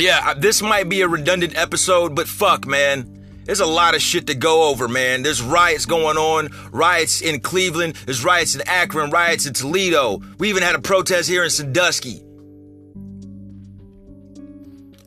Yeah, 0.00 0.32
this 0.32 0.62
might 0.62 0.88
be 0.88 1.02
a 1.02 1.08
redundant 1.08 1.56
episode, 1.56 2.14
but 2.14 2.26
fuck, 2.26 2.66
man. 2.66 3.18
There's 3.44 3.60
a 3.60 3.66
lot 3.66 3.94
of 3.94 4.00
shit 4.00 4.28
to 4.28 4.34
go 4.34 4.70
over, 4.70 4.88
man. 4.88 5.22
There's 5.22 5.42
riots 5.42 5.84
going 5.84 6.16
on, 6.16 6.48
riots 6.72 7.20
in 7.20 7.40
Cleveland, 7.40 7.96
there's 8.06 8.24
riots 8.24 8.54
in 8.54 8.62
Akron, 8.66 9.10
riots 9.10 9.44
in 9.44 9.52
Toledo. 9.52 10.22
We 10.38 10.48
even 10.48 10.62
had 10.62 10.74
a 10.74 10.80
protest 10.80 11.28
here 11.28 11.44
in 11.44 11.50
Sandusky. 11.50 12.22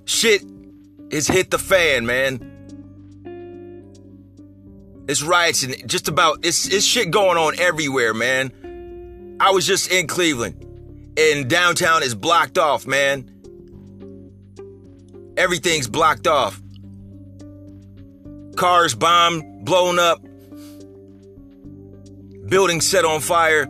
Shit 0.06 0.44
has 1.12 1.28
hit 1.28 1.50
the 1.50 1.58
fan, 1.58 2.06
man. 2.06 2.50
It's 5.08 5.24
riots 5.24 5.64
and 5.64 5.90
just 5.90 6.08
about 6.08 6.46
it's 6.46 6.68
it's 6.68 6.86
shit 6.86 7.10
going 7.10 7.38
on 7.38 7.58
everywhere, 7.58 8.14
man. 8.14 9.38
I 9.40 9.52
was 9.52 9.66
just 9.66 9.92
in 9.92 10.06
Cleveland 10.06 10.64
and 11.18 11.50
downtown 11.50 12.04
is 12.04 12.14
blocked 12.14 12.58
off, 12.58 12.86
man. 12.86 13.33
Everything's 15.38 15.88
blocked 15.88 16.28
off 16.28 16.60
cars 18.56 18.96
bombed, 18.96 19.66
blown 19.66 20.00
up, 20.00 20.22
buildings 22.48 22.88
set 22.88 23.06
on 23.06 23.20
fire. 23.20 23.68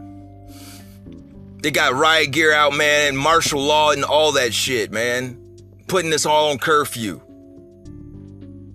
They 1.61 1.71
got 1.71 1.93
riot 1.93 2.31
gear 2.31 2.53
out, 2.53 2.73
man, 2.73 3.09
and 3.09 3.17
martial 3.17 3.61
law 3.61 3.91
and 3.91 4.03
all 4.03 4.33
that 4.33 4.53
shit, 4.53 4.91
man. 4.91 5.39
Putting 5.87 6.11
this 6.11 6.25
all 6.25 6.51
on 6.51 6.57
curfew. 6.57 7.21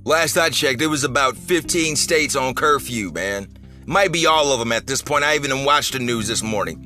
Last 0.04 0.38
I 0.38 0.48
checked, 0.48 0.80
it 0.80 0.86
was 0.86 1.04
about 1.04 1.36
15 1.36 1.96
states 1.96 2.34
on 2.34 2.54
curfew, 2.54 3.12
man. 3.12 3.48
Might 3.84 4.12
be 4.12 4.26
all 4.26 4.52
of 4.52 4.58
them 4.58 4.72
at 4.72 4.86
this 4.86 5.02
point. 5.02 5.24
I 5.24 5.34
even 5.34 5.64
watched 5.64 5.92
the 5.92 5.98
news 5.98 6.28
this 6.28 6.42
morning. 6.42 6.84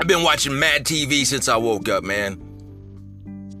I've 0.00 0.08
been 0.08 0.24
watching 0.24 0.58
Mad 0.58 0.84
TV 0.84 1.24
since 1.24 1.48
I 1.48 1.56
woke 1.56 1.88
up, 1.88 2.02
man. 2.02 2.47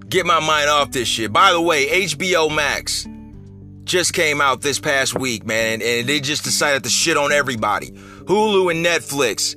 Get 0.08 0.24
my 0.24 0.40
mind 0.40 0.70
off 0.70 0.90
this 0.90 1.06
shit. 1.06 1.32
By 1.32 1.52
the 1.52 1.60
way, 1.60 2.06
HBO 2.06 2.54
Max 2.54 3.06
just 3.84 4.14
came 4.14 4.40
out 4.40 4.62
this 4.62 4.78
past 4.78 5.18
week, 5.18 5.44
man, 5.44 5.82
and 5.82 6.08
they 6.08 6.20
just 6.20 6.44
decided 6.44 6.84
to 6.84 6.90
shit 6.90 7.16
on 7.16 7.30
everybody. 7.30 7.90
Hulu 7.90 8.70
and 8.70 8.84
Netflix. 8.84 9.54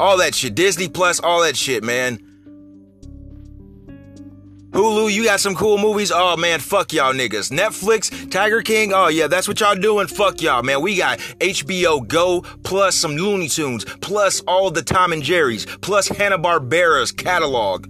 All 0.00 0.16
that 0.18 0.34
shit. 0.34 0.54
Disney 0.54 0.88
Plus, 0.88 1.20
all 1.20 1.42
that 1.42 1.56
shit, 1.56 1.84
man. 1.84 2.18
Hulu, 4.70 5.12
you 5.12 5.24
got 5.24 5.40
some 5.40 5.54
cool 5.54 5.78
movies. 5.78 6.10
Oh 6.14 6.36
man, 6.36 6.58
fuck 6.58 6.92
y'all 6.92 7.12
niggas. 7.12 7.52
Netflix, 7.52 8.30
Tiger 8.30 8.62
King. 8.62 8.92
Oh 8.92 9.08
yeah, 9.08 9.26
that's 9.26 9.46
what 9.46 9.60
y'all 9.60 9.74
doing. 9.74 10.06
Fuck 10.06 10.42
y'all, 10.42 10.62
man. 10.62 10.80
We 10.80 10.96
got 10.96 11.18
HBO 11.38 12.06
Go 12.06 12.42
plus 12.62 12.96
some 12.96 13.16
Looney 13.16 13.48
Tunes 13.48 13.84
plus 13.84 14.40
all 14.42 14.70
the 14.70 14.82
Tom 14.82 15.12
and 15.12 15.22
Jerry's 15.22 15.66
plus 15.66 16.08
Hanna 16.08 16.38
Barbera's 16.38 17.10
catalog 17.10 17.88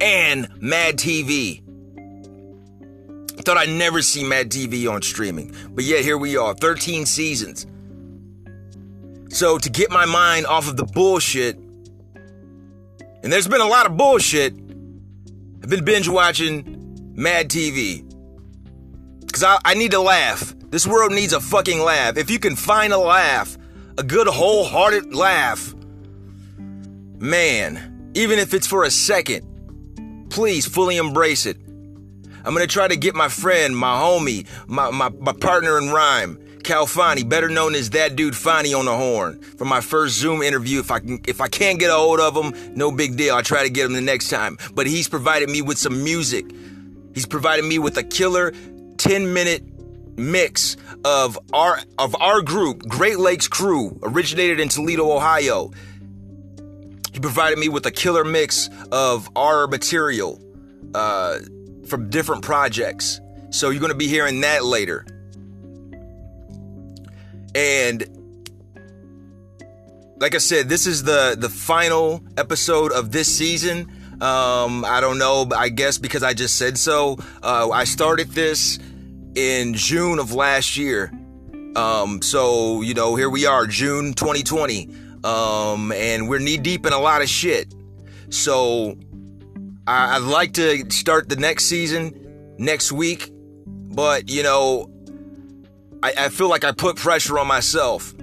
and 0.00 0.48
Mad 0.60 0.96
TV. 0.96 1.62
Thought 3.42 3.56
I'd 3.56 3.70
never 3.70 4.02
see 4.02 4.22
Mad 4.22 4.50
TV 4.50 4.90
on 4.90 5.02
streaming, 5.02 5.54
but 5.70 5.84
yeah, 5.84 5.98
here 5.98 6.18
we 6.18 6.36
are, 6.36 6.54
13 6.54 7.06
seasons. 7.06 7.66
So 9.30 9.58
to 9.58 9.70
get 9.70 9.90
my 9.90 10.04
mind 10.04 10.46
off 10.46 10.68
of 10.68 10.76
the 10.76 10.84
bullshit, 10.84 11.56
and 13.22 13.32
there's 13.32 13.48
been 13.48 13.60
a 13.60 13.66
lot 13.66 13.86
of 13.86 13.96
bullshit 13.96 14.54
I've 15.62 15.68
been 15.68 15.84
binge 15.84 16.08
watching 16.08 17.12
Mad 17.14 17.48
TV. 17.50 18.06
Because 19.20 19.42
I, 19.42 19.58
I 19.64 19.74
need 19.74 19.90
to 19.90 20.00
laugh. 20.00 20.54
This 20.70 20.86
world 20.86 21.12
needs 21.12 21.32
a 21.32 21.40
fucking 21.40 21.80
laugh. 21.80 22.16
If 22.16 22.30
you 22.30 22.38
can 22.38 22.56
find 22.56 22.92
a 22.92 22.98
laugh, 22.98 23.58
a 23.98 24.02
good 24.02 24.26
wholehearted 24.26 25.14
laugh, 25.14 25.74
man, 27.18 28.10
even 28.14 28.38
if 28.38 28.54
it's 28.54 28.66
for 28.66 28.84
a 28.84 28.90
second, 28.90 29.46
please 30.30 30.66
fully 30.66 30.96
embrace 30.96 31.46
it. 31.46 31.56
I'm 32.44 32.54
gonna 32.54 32.66
try 32.66 32.88
to 32.88 32.96
get 32.96 33.14
my 33.14 33.28
friend, 33.28 33.76
my 33.76 33.94
homie, 34.00 34.46
my, 34.66 34.90
my, 34.90 35.10
my 35.10 35.32
partner 35.32 35.76
in 35.76 35.90
rhyme, 35.90 36.38
Cal 36.64 36.86
Fani, 36.86 37.22
better 37.22 37.48
known 37.48 37.74
as 37.74 37.90
that 37.90 38.16
dude 38.16 38.36
Fani 38.36 38.72
on 38.72 38.86
the 38.86 38.96
horn, 38.96 39.40
for 39.58 39.64
my 39.64 39.80
first 39.80 40.16
Zoom 40.16 40.42
interview. 40.42 40.80
If 40.80 40.90
I 40.90 41.00
can, 41.00 41.20
if 41.26 41.40
I 41.40 41.48
can't 41.48 41.78
get 41.78 41.90
a 41.90 41.94
hold 41.94 42.20
of 42.20 42.36
him, 42.36 42.74
no 42.74 42.90
big 42.90 43.16
deal. 43.16 43.34
I'll 43.34 43.42
try 43.42 43.62
to 43.62 43.70
get 43.70 43.86
him 43.86 43.92
the 43.92 44.00
next 44.00 44.28
time. 44.28 44.56
But 44.74 44.86
he's 44.86 45.08
provided 45.08 45.50
me 45.50 45.62
with 45.62 45.78
some 45.78 46.02
music. 46.02 46.46
He's 47.14 47.26
provided 47.26 47.64
me 47.64 47.78
with 47.78 47.96
a 47.96 48.02
killer 48.02 48.52
10 48.98 49.32
minute 49.32 49.64
mix 50.16 50.76
of 51.04 51.38
our 51.52 51.80
of 51.98 52.14
our 52.20 52.42
group, 52.42 52.86
Great 52.86 53.18
Lakes 53.18 53.48
Crew, 53.48 53.98
originated 54.02 54.60
in 54.60 54.68
Toledo, 54.68 55.10
Ohio. 55.10 55.70
He 57.12 57.20
provided 57.20 57.58
me 57.58 57.68
with 57.68 57.86
a 57.86 57.90
killer 57.90 58.24
mix 58.24 58.68
of 58.92 59.28
our 59.36 59.66
material 59.66 60.40
uh, 60.94 61.38
from 61.88 62.10
different 62.10 62.42
projects. 62.42 63.20
So 63.50 63.70
you're 63.70 63.80
gonna 63.80 63.94
be 63.94 64.08
hearing 64.08 64.40
that 64.42 64.64
later. 64.64 65.06
And 67.54 68.06
like 70.18 70.34
I 70.34 70.38
said, 70.38 70.68
this 70.68 70.86
is 70.86 71.02
the 71.02 71.34
the 71.36 71.48
final 71.48 72.22
episode 72.36 72.92
of 72.92 73.10
this 73.10 73.34
season. 73.34 73.90
Um, 74.20 74.84
I 74.84 75.00
don't 75.00 75.18
know, 75.18 75.46
but 75.46 75.58
I 75.58 75.70
guess 75.70 75.96
because 75.98 76.22
I 76.22 76.34
just 76.34 76.56
said 76.56 76.78
so. 76.78 77.18
Uh, 77.42 77.70
I 77.70 77.84
started 77.84 78.28
this 78.28 78.78
in 79.34 79.74
June 79.74 80.18
of 80.18 80.32
last 80.32 80.76
year. 80.76 81.10
Um, 81.74 82.20
so 82.20 82.82
you 82.82 82.94
know, 82.94 83.16
here 83.16 83.30
we 83.30 83.46
are, 83.46 83.66
June 83.66 84.12
2020, 84.12 84.90
um, 85.24 85.92
and 85.92 86.28
we're 86.28 86.38
knee 86.38 86.56
deep 86.56 86.86
in 86.86 86.92
a 86.92 86.98
lot 86.98 87.22
of 87.22 87.28
shit. 87.28 87.74
So 88.30 88.96
I, 89.86 90.16
I'd 90.16 90.22
like 90.22 90.54
to 90.54 90.90
start 90.90 91.28
the 91.28 91.36
next 91.36 91.64
season 91.64 92.54
next 92.58 92.92
week, 92.92 93.30
but 93.66 94.30
you 94.30 94.42
know, 94.42 94.90
I, 96.02 96.12
I 96.16 96.28
feel 96.28 96.48
like 96.48 96.64
I 96.64 96.72
put 96.72 96.96
pressure 96.96 97.38
on 97.38 97.46
myself 97.46 98.14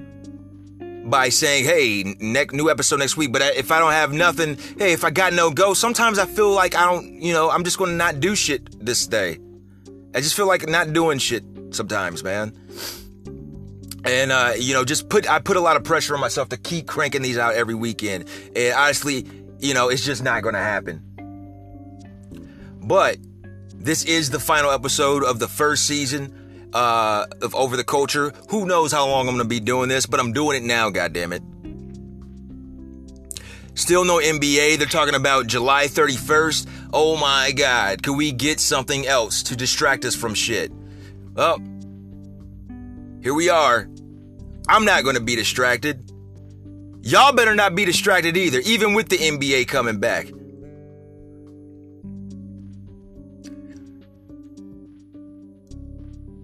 by 1.10 1.30
saying, 1.30 1.66
"Hey, 1.66 2.16
next 2.20 2.54
new 2.54 2.70
episode 2.70 3.00
next 3.00 3.18
week." 3.18 3.32
But 3.32 3.42
if 3.42 3.72
I 3.72 3.80
don't 3.80 3.92
have 3.92 4.14
nothing, 4.14 4.58
hey, 4.78 4.94
if 4.94 5.04
I 5.04 5.12
got 5.12 5.34
no 5.34 5.52
go, 5.52 5.74
sometimes 5.74 6.20
I 6.20 6.26
feel 6.26 6.52
like 6.52 6.76
I 6.76 6.86
don't, 6.86 7.22
you 7.22 7.34
know, 7.34 7.50
I'm 7.50 7.64
just 7.64 7.78
going 7.78 7.92
to 7.92 7.98
not 7.98 8.20
do 8.20 8.36
shit 8.36 8.84
this 8.84 9.06
day. 9.08 9.40
I 10.16 10.22
just 10.22 10.36
feel 10.36 10.48
like 10.48 10.68
not 10.68 10.94
doing 10.94 11.20
shit 11.20 11.44
sometimes, 11.72 12.24
man. 12.24 12.54
And 14.06 14.32
uh, 14.32 14.54
you 14.58 14.74
know, 14.74 14.86
just 14.86 15.10
put 15.10 15.30
I 15.30 15.40
put 15.40 15.58
a 15.58 15.62
lot 15.62 15.76
of 15.76 15.84
pressure 15.84 16.14
on 16.14 16.20
myself 16.20 16.50
to 16.50 16.58
keep 16.58 16.88
cranking 16.88 17.22
these 17.22 17.38
out 17.38 17.56
every 17.56 17.76
weekend. 17.76 18.26
And 18.56 18.74
honestly, 18.76 19.26
you 19.60 19.74
know, 19.74 19.90
it's 19.90 20.06
just 20.06 20.24
not 20.24 20.44
to 20.54 20.62
happen. 20.62 21.02
But 22.82 23.18
this 23.74 24.06
is 24.06 24.30
the 24.30 24.40
final 24.40 24.72
episode 24.72 25.24
of 25.24 25.40
the 25.40 25.48
first 25.48 25.86
season 25.86 26.70
uh, 26.74 27.26
of 27.42 27.54
Over 27.56 27.76
the 27.76 27.84
Culture. 27.84 28.32
Who 28.50 28.66
knows 28.66 28.92
how 28.92 29.08
long 29.08 29.28
I'm 29.28 29.38
to 29.38 29.46
be 29.46 29.60
doing 29.60 29.90
this, 29.90 30.06
but 30.06 30.20
I'm 30.20 30.32
doing 30.32 30.64
it 30.64 30.66
now, 30.66 30.90
God 30.90 31.14
damn 31.14 31.34
it! 31.34 31.42
Still 33.78 34.06
no 34.06 34.18
NBA. 34.18 34.80
They're 34.80 34.88
talking 34.88 35.14
about 35.14 35.46
July 35.46 35.86
31st. 35.86 36.68
Oh 36.94 37.16
my 37.16 37.52
God. 37.52 38.02
Could 38.02 38.18
we 38.18 38.32
get 38.32 38.60
something 38.60 39.06
else 39.06 39.44
to 39.44 39.56
distract 39.56 40.04
us 40.04 40.16
from 40.16 40.34
shit? 40.34 40.72
Well, 41.36 41.60
here 43.28 43.34
we 43.34 43.50
are. 43.50 43.90
I'm 44.70 44.86
not 44.86 45.04
going 45.04 45.18
to 45.18 45.22
be 45.22 45.36
distracted. 45.36 46.10
Y'all 47.02 47.34
better 47.34 47.56
not 47.56 47.76
be 47.76 47.84
distracted 47.84 48.38
either, 48.38 48.60
even 48.60 48.94
with 48.94 49.10
the 49.10 49.18
NBA 49.18 49.68
coming 49.68 50.00
back. 50.00 50.28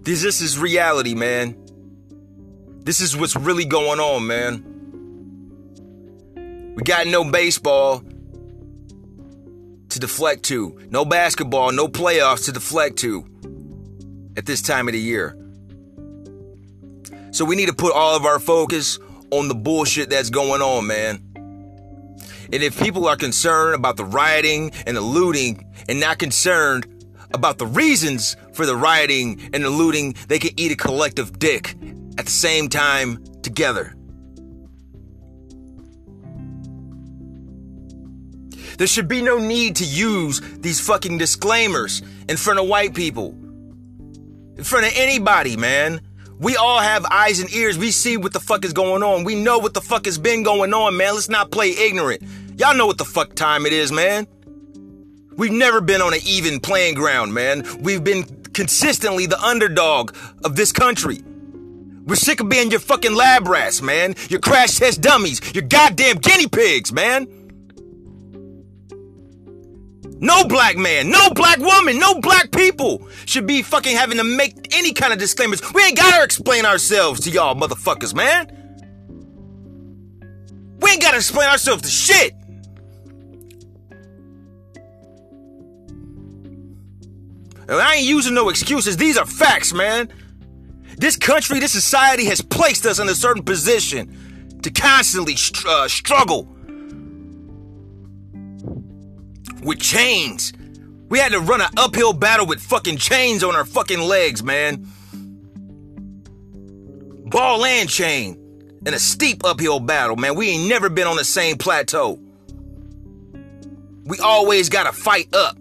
This, 0.02 0.20
this 0.20 0.42
is 0.42 0.58
reality, 0.58 1.14
man. 1.14 1.56
This 2.80 3.00
is 3.00 3.16
what's 3.16 3.34
really 3.34 3.64
going 3.64 3.98
on, 3.98 4.26
man. 4.26 4.62
We 6.76 6.82
got 6.82 7.06
no 7.06 7.24
baseball 7.24 8.00
to 9.88 9.98
deflect 9.98 10.42
to, 10.42 10.78
no 10.90 11.06
basketball, 11.06 11.72
no 11.72 11.88
playoffs 11.88 12.44
to 12.44 12.52
deflect 12.52 12.98
to 12.98 13.24
at 14.36 14.44
this 14.44 14.60
time 14.60 14.86
of 14.86 14.92
the 14.92 15.00
year. 15.00 15.34
So 17.34 17.44
we 17.44 17.56
need 17.56 17.66
to 17.66 17.74
put 17.74 17.92
all 17.92 18.14
of 18.14 18.24
our 18.26 18.38
focus 18.38 19.00
on 19.32 19.48
the 19.48 19.56
bullshit 19.56 20.08
that's 20.08 20.30
going 20.30 20.62
on, 20.62 20.86
man. 20.86 21.20
And 22.52 22.62
if 22.62 22.80
people 22.80 23.08
are 23.08 23.16
concerned 23.16 23.74
about 23.74 23.96
the 23.96 24.04
rioting 24.04 24.70
and 24.86 24.96
the 24.96 25.00
looting 25.00 25.66
and 25.88 25.98
not 25.98 26.20
concerned 26.20 26.86
about 27.32 27.58
the 27.58 27.66
reasons 27.66 28.36
for 28.52 28.66
the 28.66 28.76
rioting 28.76 29.50
and 29.52 29.64
the 29.64 29.70
looting, 29.70 30.14
they 30.28 30.38
can 30.38 30.52
eat 30.56 30.70
a 30.70 30.76
collective 30.76 31.40
dick 31.40 31.74
at 32.18 32.24
the 32.24 32.30
same 32.30 32.68
time 32.68 33.18
together. 33.42 33.96
There 38.78 38.86
should 38.86 39.08
be 39.08 39.22
no 39.22 39.38
need 39.38 39.74
to 39.76 39.84
use 39.84 40.40
these 40.58 40.80
fucking 40.80 41.18
disclaimers 41.18 42.00
in 42.28 42.36
front 42.36 42.60
of 42.60 42.68
white 42.68 42.94
people. 42.94 43.30
In 44.56 44.62
front 44.62 44.86
of 44.86 44.92
anybody, 44.94 45.56
man. 45.56 46.00
We 46.38 46.56
all 46.56 46.80
have 46.80 47.04
eyes 47.10 47.40
and 47.40 47.52
ears. 47.52 47.78
We 47.78 47.90
see 47.90 48.16
what 48.16 48.32
the 48.32 48.40
fuck 48.40 48.64
is 48.64 48.72
going 48.72 49.02
on. 49.02 49.24
We 49.24 49.34
know 49.34 49.58
what 49.58 49.74
the 49.74 49.80
fuck 49.80 50.06
has 50.06 50.18
been 50.18 50.42
going 50.42 50.74
on, 50.74 50.96
man. 50.96 51.14
Let's 51.14 51.28
not 51.28 51.50
play 51.50 51.70
ignorant. 51.70 52.22
Y'all 52.56 52.74
know 52.74 52.86
what 52.86 52.98
the 52.98 53.04
fuck 53.04 53.34
time 53.34 53.66
it 53.66 53.72
is, 53.72 53.92
man. 53.92 54.26
We've 55.36 55.52
never 55.52 55.80
been 55.80 56.00
on 56.00 56.14
an 56.14 56.20
even 56.24 56.60
playing 56.60 56.94
ground, 56.94 57.34
man. 57.34 57.64
We've 57.80 58.02
been 58.02 58.24
consistently 58.52 59.26
the 59.26 59.40
underdog 59.40 60.14
of 60.44 60.56
this 60.56 60.72
country. 60.72 61.22
We're 62.06 62.16
sick 62.16 62.40
of 62.40 62.48
being 62.48 62.70
your 62.70 62.80
fucking 62.80 63.14
lab 63.14 63.48
rats, 63.48 63.80
man. 63.80 64.14
Your 64.28 64.40
crash 64.40 64.78
test 64.78 65.00
dummies. 65.00 65.40
Your 65.54 65.64
goddamn 65.64 66.18
guinea 66.18 66.48
pigs, 66.48 66.92
man. 66.92 67.26
No 70.20 70.44
black 70.44 70.76
man, 70.76 71.10
no 71.10 71.30
black 71.30 71.58
woman, 71.58 71.98
no 71.98 72.20
black 72.20 72.50
people 72.52 73.08
should 73.26 73.46
be 73.46 73.62
fucking 73.62 73.96
having 73.96 74.18
to 74.18 74.24
make 74.24 74.74
any 74.74 74.92
kind 74.92 75.12
of 75.12 75.18
disclaimers. 75.18 75.60
We 75.72 75.84
ain't 75.84 75.96
gotta 75.96 76.22
explain 76.22 76.64
ourselves 76.64 77.20
to 77.20 77.30
y'all 77.30 77.54
motherfuckers, 77.54 78.14
man. 78.14 78.60
We 80.80 80.90
ain't 80.90 81.02
gotta 81.02 81.16
explain 81.16 81.48
ourselves 81.48 81.82
to 81.82 81.88
shit. 81.88 82.32
And 87.66 87.80
I 87.80 87.96
ain't 87.96 88.06
using 88.06 88.34
no 88.34 88.50
excuses. 88.50 88.96
These 88.96 89.16
are 89.16 89.26
facts, 89.26 89.72
man. 89.72 90.12
This 90.98 91.16
country, 91.16 91.58
this 91.58 91.72
society 91.72 92.26
has 92.26 92.40
placed 92.40 92.86
us 92.86 92.98
in 92.98 93.08
a 93.08 93.14
certain 93.14 93.42
position 93.42 94.60
to 94.62 94.70
constantly 94.70 95.34
uh, 95.66 95.88
struggle 95.88 96.53
with 99.64 99.80
chains. 99.80 100.52
We 101.08 101.18
had 101.18 101.32
to 101.32 101.40
run 101.40 101.60
an 101.60 101.68
uphill 101.76 102.12
battle 102.12 102.46
with 102.46 102.60
fucking 102.60 102.98
chains 102.98 103.42
on 103.42 103.54
our 103.54 103.64
fucking 103.64 104.00
legs, 104.00 104.42
man. 104.42 104.86
Ball 107.26 107.64
and 107.64 107.88
chain. 107.88 108.40
In 108.86 108.92
a 108.92 108.98
steep 108.98 109.44
uphill 109.44 109.80
battle, 109.80 110.16
man. 110.16 110.34
We 110.34 110.50
ain't 110.50 110.68
never 110.68 110.90
been 110.90 111.06
on 111.06 111.16
the 111.16 111.24
same 111.24 111.56
plateau. 111.56 112.20
We 114.04 114.18
always 114.18 114.68
gotta 114.68 114.92
fight 114.92 115.34
up. 115.34 115.56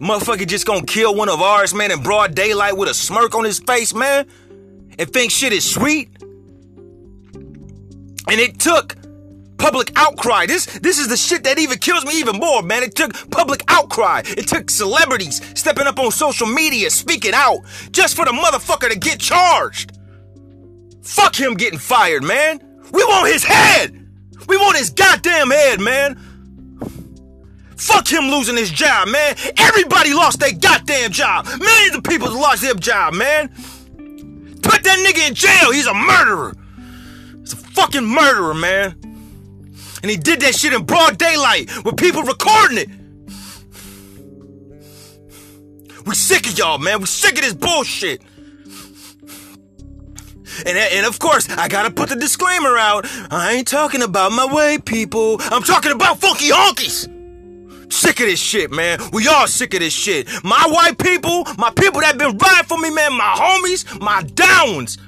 Motherfucker 0.00 0.46
just 0.46 0.66
gonna 0.66 0.84
kill 0.84 1.14
one 1.14 1.28
of 1.28 1.40
ours, 1.40 1.72
man, 1.72 1.92
in 1.92 2.02
broad 2.02 2.34
daylight 2.34 2.76
with 2.76 2.88
a 2.88 2.94
smirk 2.94 3.34
on 3.34 3.44
his 3.44 3.60
face, 3.60 3.94
man, 3.94 4.26
and 4.98 5.12
think 5.12 5.30
shit 5.30 5.52
is 5.52 5.64
sweet. 5.64 6.10
And 8.26 8.40
it 8.40 8.58
took 8.58 8.96
public 9.64 9.92
outcry. 9.96 10.44
This 10.44 10.66
this 10.80 10.98
is 10.98 11.08
the 11.08 11.16
shit 11.16 11.44
that 11.44 11.58
even 11.58 11.78
kills 11.78 12.04
me 12.04 12.20
even 12.20 12.36
more, 12.36 12.60
man. 12.62 12.82
It 12.82 12.94
took 12.94 13.30
public 13.30 13.64
outcry. 13.68 14.20
It 14.26 14.46
took 14.46 14.68
celebrities 14.68 15.40
stepping 15.58 15.86
up 15.86 15.98
on 15.98 16.10
social 16.10 16.46
media, 16.46 16.90
speaking 16.90 17.32
out, 17.34 17.60
just 17.90 18.14
for 18.14 18.26
the 18.26 18.32
motherfucker 18.32 18.90
to 18.90 18.98
get 18.98 19.18
charged. 19.20 19.96
Fuck 21.02 21.34
him 21.40 21.54
getting 21.54 21.78
fired, 21.78 22.22
man. 22.22 22.60
We 22.92 23.02
want 23.04 23.32
his 23.32 23.42
head. 23.42 24.06
We 24.48 24.58
want 24.58 24.76
his 24.76 24.90
goddamn 24.90 25.50
head, 25.50 25.80
man. 25.80 26.16
Fuck 27.78 28.12
him 28.12 28.24
losing 28.24 28.58
his 28.58 28.70
job, 28.70 29.08
man. 29.08 29.34
Everybody 29.56 30.12
lost 30.12 30.40
their 30.40 30.52
goddamn 30.52 31.10
job. 31.10 31.46
Millions 31.46 31.96
of 31.96 32.04
people 32.04 32.30
lost 32.30 32.60
their 32.60 32.74
job, 32.74 33.14
man. 33.14 33.48
Put 34.62 34.84
that 34.84 34.98
nigga 35.06 35.26
in 35.26 35.34
jail. 35.34 35.72
He's 35.72 35.86
a 35.86 35.94
murderer. 35.94 36.54
He's 37.40 37.54
a 37.54 37.56
fucking 37.56 38.04
murderer, 38.04 38.52
man. 38.52 39.03
And 40.04 40.10
he 40.10 40.18
did 40.18 40.40
that 40.40 40.54
shit 40.54 40.74
in 40.74 40.84
broad 40.84 41.16
daylight 41.16 41.70
with 41.82 41.96
people 41.96 42.24
recording 42.24 42.76
it. 42.76 42.90
We 46.04 46.14
sick 46.14 46.46
of 46.46 46.58
y'all, 46.58 46.76
man. 46.76 47.00
We 47.00 47.06
sick 47.06 47.36
of 47.36 47.40
this 47.40 47.54
bullshit. 47.54 48.20
And, 50.66 50.76
and 50.76 51.06
of 51.06 51.18
course, 51.18 51.48
I 51.48 51.68
gotta 51.68 51.90
put 51.90 52.10
the 52.10 52.16
disclaimer 52.16 52.76
out. 52.76 53.06
I 53.30 53.54
ain't 53.54 53.66
talking 53.66 54.02
about 54.02 54.32
my 54.32 54.44
white 54.44 54.84
people. 54.84 55.38
I'm 55.40 55.62
talking 55.62 55.92
about 55.92 56.20
funky 56.20 56.50
honkies. 56.50 57.10
Sick 57.90 58.20
of 58.20 58.26
this 58.26 58.38
shit, 58.38 58.70
man. 58.70 58.98
We 59.10 59.26
all 59.26 59.46
sick 59.46 59.72
of 59.72 59.80
this 59.80 59.94
shit. 59.94 60.28
My 60.44 60.68
white 60.68 60.98
people, 60.98 61.46
my 61.56 61.70
people 61.70 62.02
that 62.02 62.18
been 62.18 62.36
riding 62.36 62.66
for 62.66 62.76
me, 62.76 62.90
man, 62.90 63.14
my 63.14 63.34
homies, 63.38 63.98
my 64.02 64.22
downs, 64.22 64.98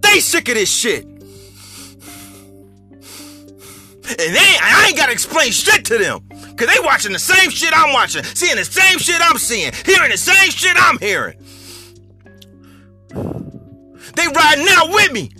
they 0.00 0.20
sick 0.20 0.48
of 0.48 0.54
this 0.54 0.70
shit. 0.70 1.17
And 4.10 4.34
they, 4.34 4.56
I 4.62 4.86
ain't 4.88 4.96
gotta 4.96 5.12
explain 5.12 5.52
shit 5.52 5.84
to 5.86 5.98
them. 5.98 6.26
Cause 6.56 6.66
they 6.66 6.80
watching 6.82 7.12
the 7.12 7.18
same 7.18 7.50
shit 7.50 7.72
I'm 7.74 7.92
watching, 7.92 8.24
seeing 8.24 8.56
the 8.56 8.64
same 8.64 8.98
shit 8.98 9.20
I'm 9.20 9.38
seeing, 9.38 9.72
hearing 9.84 10.10
the 10.10 10.16
same 10.16 10.50
shit 10.50 10.76
I'm 10.76 10.98
hearing. 10.98 11.38
They 14.14 14.26
riding 14.26 14.66
out 14.70 14.88
with 14.88 15.12
me. 15.12 15.30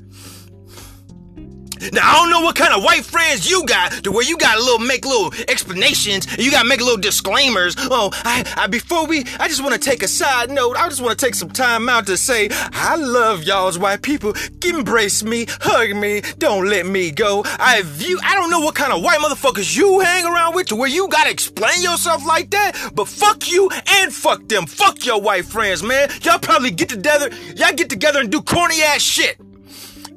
Now 1.93 2.11
I 2.11 2.15
don't 2.15 2.31
know 2.31 2.43
what 2.43 2.57
kind 2.57 2.75
of 2.75 2.83
white 2.83 3.05
friends 3.05 3.51
you 3.51 3.65
got 3.67 3.93
to 4.05 4.13
where 4.13 4.25
you 4.25 4.37
got 4.37 4.55
to 4.57 4.61
little 4.61 4.79
make 4.79 5.05
little 5.05 5.33
explanations 5.49 6.27
and 6.27 6.39
you 6.39 6.51
got 6.51 6.63
to 6.63 6.69
make 6.69 6.81
little 6.81 6.97
disclaimers. 6.97 7.77
Oh, 7.79 8.11
I, 8.25 8.45
I 8.57 8.67
before 8.67 9.07
we, 9.07 9.25
I 9.39 9.49
just 9.49 9.63
want 9.63 9.75
to 9.75 9.81
take 9.81 10.03
a 10.03 10.09
side 10.09 10.51
note. 10.51 10.77
I 10.77 10.89
just 10.89 11.01
want 11.01 11.19
to 11.19 11.25
take 11.25 11.35
some 11.35 11.51
time 11.51 11.89
out 11.89 12.07
to 12.07 12.17
say 12.17 12.49
I 12.51 12.97
love 12.97 13.45
y'all's 13.45 13.79
white 13.79 14.03
people. 14.03 14.35
Embrace 14.65 15.23
me, 15.23 15.47
hug 15.61 15.97
me, 15.97 16.23
don't 16.39 16.67
let 16.69 16.87
me 16.87 17.11
go. 17.11 17.43
I 17.59 17.83
view. 17.85 18.19
I 18.23 18.35
don't 18.35 18.51
know 18.51 18.61
what 18.61 18.75
kind 18.75 18.93
of 18.93 19.03
white 19.03 19.19
motherfuckers 19.21 19.77
you 19.77 20.01
hang 20.01 20.25
around 20.25 20.55
with 20.55 20.69
to 20.69 20.77
where 20.77 20.89
you 20.89 21.09
got 21.09 21.25
to 21.25 21.31
explain 21.31 21.83
yourself 21.83 22.27
like 22.27 22.51
that. 22.51 22.93
But 22.95 23.09
fuck 23.09 23.51
you 23.51 23.71
and 23.89 24.13
fuck 24.13 24.49
them. 24.49 24.67
Fuck 24.67 25.05
your 25.07 25.21
white 25.21 25.45
friends, 25.45 25.83
man. 25.83 26.11
Y'all 26.23 26.39
probably 26.39 26.71
get 26.71 26.89
together. 26.89 27.31
Y'all 27.57 27.75
get 27.75 27.91
together 27.91 28.21
and 28.21 28.31
do 28.31 28.43
corny 28.43 28.83
ass 28.83 29.03
shit 29.03 29.39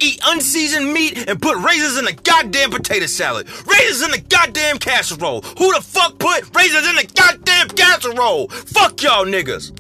eat 0.02 0.20
unseasoned 0.26 0.92
meat 0.94 1.30
and 1.30 1.42
put 1.42 1.58
raisins 1.58 1.98
in 1.98 2.08
a 2.08 2.14
goddamn 2.14 2.72
potato 2.72 3.06
salad. 3.06 3.48
Raisins 3.68 4.02
in 4.02 4.14
a 4.14 4.22
goddamn 4.22 4.78
casserole. 4.80 5.42
Who 5.42 5.74
the 5.74 5.82
fuck 5.82 6.18
put 6.18 6.56
raisins 6.56 6.88
in 6.88 6.98
a 6.98 7.04
goddamn 7.04 7.70
casserole? 7.70 8.48
Fuck 8.50 9.02
y'all 9.04 9.26
niggas. 9.26 9.72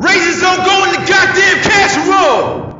Raisins 0.00 0.40
don't 0.40 0.64
go 0.64 0.84
in 0.84 0.92
the 0.92 1.06
goddamn 1.08 1.62
casserole! 1.62 2.74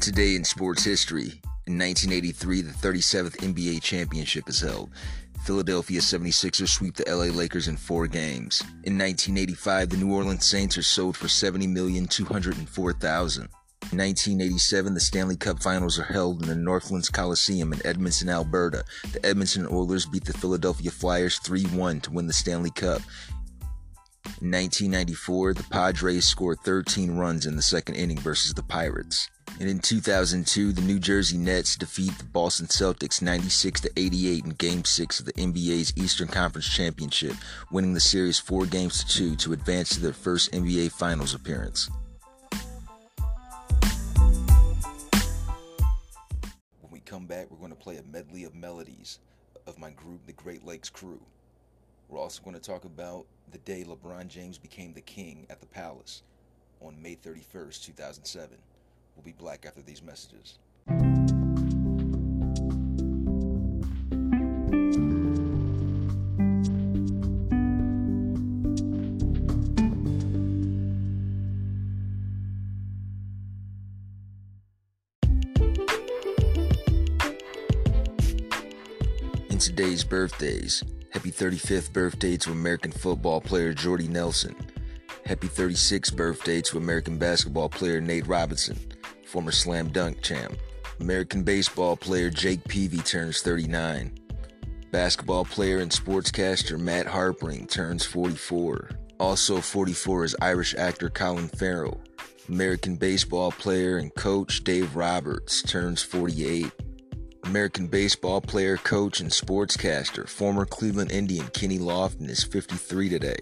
Today 0.00 0.36
in 0.36 0.44
sports 0.44 0.84
history, 0.84 1.40
in 1.68 1.78
1983, 1.78 2.62
the 2.62 2.72
37th 2.72 3.36
NBA 3.36 3.82
championship 3.82 4.48
is 4.48 4.62
held. 4.62 4.90
Philadelphia 5.44 6.00
76ers 6.00 6.70
sweep 6.70 6.96
the 6.96 7.04
LA 7.06 7.26
Lakers 7.26 7.68
in 7.68 7.76
four 7.76 8.06
games. 8.06 8.62
In 8.84 8.96
1985, 8.96 9.90
the 9.90 9.98
New 9.98 10.14
Orleans 10.14 10.46
Saints 10.46 10.78
are 10.78 10.82
sold 10.82 11.14
for 11.14 11.26
70,204,000. 11.26 13.48
In 13.92 13.98
1987, 13.98 14.94
the 14.94 15.00
Stanley 15.00 15.36
Cup 15.36 15.62
Finals 15.62 15.98
are 15.98 16.04
held 16.04 16.40
in 16.42 16.48
the 16.48 16.56
Northlands 16.56 17.10
Coliseum 17.10 17.74
in 17.74 17.86
Edmonton, 17.86 18.30
Alberta. 18.30 18.82
The 19.12 19.24
Edmonton 19.24 19.66
Oilers 19.66 20.06
beat 20.06 20.24
the 20.24 20.32
Philadelphia 20.32 20.90
Flyers 20.90 21.38
3 21.38 21.64
1 21.64 22.00
to 22.00 22.10
win 22.10 22.26
the 22.26 22.32
Stanley 22.32 22.70
Cup. 22.70 23.02
In 24.40 24.52
1994, 24.52 25.54
the 25.54 25.64
Padres 25.64 26.24
scored 26.24 26.60
13 26.60 27.16
runs 27.16 27.44
in 27.44 27.56
the 27.56 27.62
second 27.62 27.96
inning 27.96 28.18
versus 28.18 28.54
the 28.54 28.62
Pirates. 28.62 29.28
And 29.58 29.68
in 29.68 29.80
2002, 29.80 30.70
the 30.70 30.80
New 30.80 31.00
Jersey 31.00 31.36
Nets 31.36 31.74
defeat 31.74 32.16
the 32.18 32.24
Boston 32.24 32.68
Celtics 32.68 33.20
96 33.20 33.80
to 33.80 33.90
88 33.96 34.44
in 34.44 34.50
Game 34.50 34.84
6 34.84 35.18
of 35.18 35.26
the 35.26 35.32
NBA's 35.32 35.92
Eastern 35.96 36.28
Conference 36.28 36.68
Championship, 36.68 37.32
winning 37.72 37.94
the 37.94 38.00
series 38.00 38.38
4 38.38 38.66
games 38.66 39.02
to 39.02 39.30
2 39.30 39.36
to 39.38 39.52
advance 39.54 39.88
to 39.96 40.00
their 40.00 40.12
first 40.12 40.52
NBA 40.52 40.92
Finals 40.92 41.34
appearance. 41.34 41.90
When 46.80 46.92
we 46.92 47.00
come 47.00 47.26
back, 47.26 47.50
we're 47.50 47.58
going 47.58 47.72
to 47.72 47.76
play 47.76 47.96
a 47.96 48.04
medley 48.04 48.44
of 48.44 48.54
melodies 48.54 49.18
of 49.66 49.80
my 49.80 49.90
group, 49.90 50.24
the 50.26 50.32
Great 50.32 50.64
Lakes 50.64 50.90
Crew. 50.90 51.20
We're 52.08 52.20
also 52.20 52.42
going 52.42 52.56
to 52.56 52.62
talk 52.62 52.84
about 52.84 53.26
the 53.50 53.58
day 53.58 53.84
LeBron 53.84 54.28
James 54.28 54.56
became 54.56 54.94
the 54.94 55.02
king 55.02 55.46
at 55.50 55.60
the 55.60 55.66
Palace 55.66 56.22
on 56.80 57.00
May 57.02 57.16
31st, 57.16 57.84
2007. 57.84 58.56
We'll 59.14 59.24
be 59.24 59.32
black 59.32 59.66
after 59.66 59.82
these 59.82 60.02
messages. 60.02 60.58
Birthdays, 80.08 80.82
happy 81.12 81.30
35th 81.30 81.92
birthday 81.92 82.36
to 82.38 82.52
American 82.52 82.92
football 82.92 83.40
player 83.40 83.72
Jordy 83.72 84.08
Nelson. 84.08 84.54
Happy 85.26 85.48
36th 85.48 86.16
birthday 86.16 86.60
to 86.62 86.78
American 86.78 87.18
basketball 87.18 87.68
player 87.68 88.00
Nate 88.00 88.26
Robinson 88.26 88.78
former 89.28 89.52
slam 89.52 89.88
dunk 89.88 90.22
champ. 90.22 90.56
American 91.00 91.42
baseball 91.42 91.96
player 91.96 92.30
Jake 92.30 92.64
Peavy 92.64 92.98
turns 92.98 93.42
39. 93.42 94.12
Basketball 94.90 95.44
player 95.44 95.78
and 95.78 95.92
sportscaster 95.92 96.78
Matt 96.78 97.06
Harpring 97.06 97.66
turns 97.66 98.04
44. 98.06 98.90
Also 99.20 99.60
44 99.60 100.24
is 100.24 100.36
Irish 100.40 100.74
actor 100.74 101.10
Colin 101.10 101.48
Farrell. 101.48 102.00
American 102.48 102.96
baseball 102.96 103.52
player 103.52 103.98
and 103.98 104.14
coach 104.14 104.64
Dave 104.64 104.96
Roberts 104.96 105.62
turns 105.62 106.02
48. 106.02 106.72
American 107.48 107.86
baseball 107.86 108.42
player, 108.42 108.76
coach, 108.76 109.20
and 109.20 109.30
sportscaster, 109.30 110.28
former 110.28 110.66
Cleveland 110.66 111.10
Indian 111.10 111.46
Kenny 111.54 111.78
Lofton 111.78 112.28
is 112.28 112.44
53 112.44 113.08
today. 113.08 113.38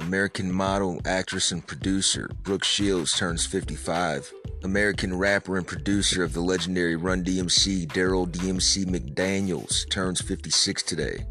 American 0.00 0.50
model, 0.50 1.00
actress, 1.06 1.52
and 1.52 1.64
producer 1.64 2.28
Brooke 2.42 2.64
Shields 2.64 3.16
turns 3.16 3.46
55. 3.46 4.32
American 4.64 5.16
rapper 5.16 5.58
and 5.58 5.64
producer 5.64 6.24
of 6.24 6.32
the 6.32 6.40
legendary 6.40 6.96
Run 6.96 7.22
DMC, 7.22 7.86
Darryl 7.86 8.28
DMC 8.28 8.84
McDaniels, 8.84 9.88
turns 9.90 10.20
56 10.20 10.82
today. 10.82 11.24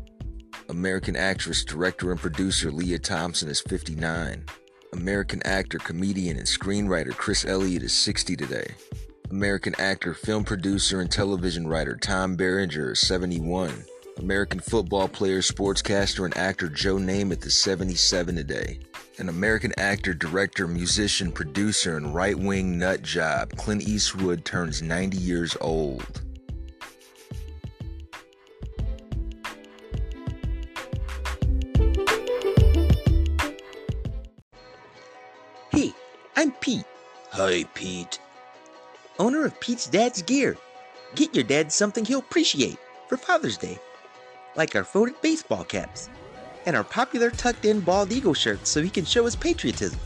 American 0.70 1.18
actress, 1.18 1.66
director, 1.66 2.12
and 2.12 2.20
producer 2.20 2.72
Lea 2.72 2.98
Thompson 2.98 3.50
is 3.50 3.60
59. 3.60 4.46
American 4.94 5.44
actor, 5.44 5.80
comedian, 5.80 6.38
and 6.38 6.48
screenwriter 6.48 7.12
Chris 7.12 7.44
Elliott 7.44 7.84
is 7.84 7.94
60 7.94 8.38
today. 8.38 8.74
American 9.32 9.74
actor, 9.80 10.14
film 10.14 10.44
producer, 10.44 11.02
and 11.02 11.12
television 11.12 11.68
writer 11.68 11.96
Tom 11.96 12.36
Berenger 12.36 12.92
is 12.92 13.00
71. 13.02 13.86
American 14.18 14.60
football 14.60 15.08
player, 15.08 15.40
sportscaster, 15.40 16.26
and 16.26 16.38
actor 16.38 16.70
Joe 16.70 16.98
Namath 16.98 17.46
is 17.46 17.60
77 17.60 18.36
today. 18.36 18.80
An 19.18 19.28
American 19.30 19.74
actor, 19.80 20.14
director, 20.14 20.68
musician, 20.68 21.32
producer, 21.32 21.98
and 21.98 22.14
right 22.14 22.38
wing 22.38 22.78
nut 22.78 23.02
job, 23.02 23.52
Clint 23.58 23.88
Eastwood 23.88 24.46
turns 24.46 24.84
90 24.84 25.18
years 25.18 25.58
old. 25.60 26.22
Hey, 35.72 35.94
I'm 36.36 36.52
Pete, 36.52 36.86
Hi, 37.32 37.66
Pete. 37.74 38.20
Owner 39.20 39.46
of 39.46 39.60
Pete's 39.60 39.88
Dad's 39.88 40.22
Gear. 40.22 40.58
Get 41.16 41.34
your 41.34 41.44
dad 41.44 41.72
something 41.72 42.06
he'll 42.06 42.20
appreciate 42.20 42.78
for 43.08 43.18
Father's 43.18 43.58
Day, 43.58 43.80
like 44.56 44.76
our 44.76 44.84
folded 44.84 45.22
baseball 45.22 45.64
caps 45.64 46.10
and 46.66 46.76
our 46.76 46.84
popular 46.84 47.30
tucked 47.30 47.66
in 47.66 47.80
bald 47.80 48.12
eagle 48.12 48.34
shirts 48.34 48.70
so 48.70 48.82
he 48.82 48.90
can 48.90 49.06
show 49.06 49.26
his 49.26 49.36
patriotism. 49.36 50.00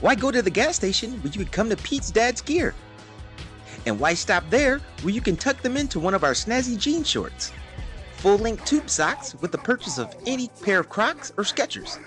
Why 0.00 0.14
go 0.14 0.30
to 0.30 0.42
the 0.42 0.50
gas 0.50 0.76
station 0.76 1.22
when 1.22 1.32
you 1.32 1.40
could 1.40 1.52
come 1.52 1.68
to 1.68 1.76
Pete's 1.76 2.10
Dad's 2.10 2.40
Gear? 2.40 2.74
And 3.86 3.98
why 3.98 4.14
stop 4.14 4.48
there 4.50 4.80
where 5.02 5.14
you 5.14 5.20
can 5.20 5.36
tuck 5.36 5.60
them 5.62 5.76
into 5.76 6.00
one 6.00 6.14
of 6.14 6.24
our 6.24 6.32
snazzy 6.32 6.78
jean 6.78 7.04
shorts? 7.04 7.52
Full 8.18 8.38
length 8.38 8.64
tube 8.64 8.88
socks 8.88 9.34
with 9.36 9.52
the 9.52 9.58
purchase 9.58 9.98
of 9.98 10.14
any 10.26 10.48
pair 10.62 10.80
of 10.80 10.88
Crocs 10.88 11.32
or 11.36 11.44
Skechers. 11.44 11.98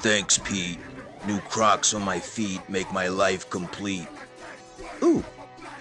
Thanks, 0.00 0.38
Pete. 0.38 0.78
New 1.26 1.40
Crocs 1.40 1.94
on 1.94 2.02
my 2.02 2.20
feet 2.20 2.60
make 2.68 2.90
my 2.92 3.08
life 3.08 3.50
complete. 3.50 4.06
Ooh, 5.02 5.24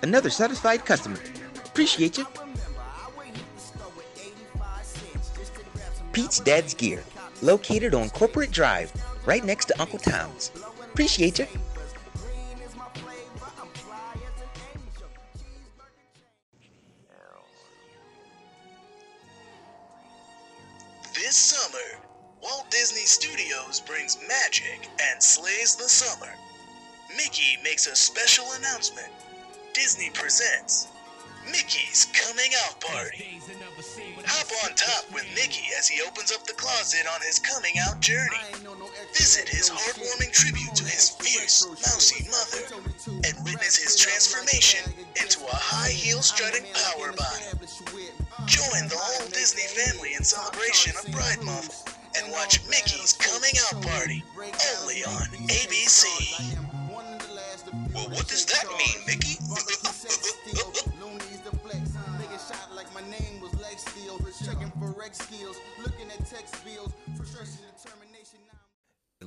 another 0.04 0.30
satisfied 0.30 0.86
customer. 0.86 1.18
Appreciate 1.66 2.18
you. 2.18 2.28
Pete's 6.12 6.40
Dad's 6.40 6.74
Gear, 6.74 7.04
located 7.42 7.94
on 7.94 8.10
Corporate 8.10 8.52
Drive, 8.52 8.92
right 9.26 9.46
next 9.46 9.66
to 9.66 9.80
Uncle 9.80 10.00
Tom's. 10.00 10.52
Appreciate 10.82 11.40
you. 11.40 11.48
The 36.92 37.10
on 37.14 37.22
his 37.22 37.40
coming 37.40 37.76
out 37.84 38.00
journey. 38.00 38.40
Visit 39.12 39.50
his 39.50 39.70
heartwarming 39.70 40.32
tribute 40.32 40.74
to 40.76 40.84
his 40.84 41.10
fierce, 41.10 41.66
mousy 41.84 42.24
mother 42.32 42.64
and 43.28 43.36
witness 43.44 43.76
his 43.76 43.98
transformation 43.98 44.80
into 45.20 45.44
a 45.44 45.56
high 45.56 45.92
heel 45.92 46.22
strutting 46.22 46.64
power 46.72 47.12
bottom. 47.12 47.60
Join 48.46 48.88
the 48.88 48.96
whole 48.96 49.28
Disney 49.28 49.68
family 49.68 50.14
in 50.16 50.24
celebration 50.24 50.94
of 50.96 51.12
Pride 51.12 51.44
Month 51.44 51.92
and 52.16 52.32
watch 52.32 52.64
Mickey's 52.70 53.12
Coming 53.14 53.56
Out 53.68 53.84
Party 53.84 54.24
only 54.80 55.04
on 55.04 55.28
ABC. 55.52 56.56
Well, 57.94 58.08
what 58.16 58.28
does 58.28 58.46
that 58.46 58.66
mean, 58.80 59.04
Mickey? 59.06 59.36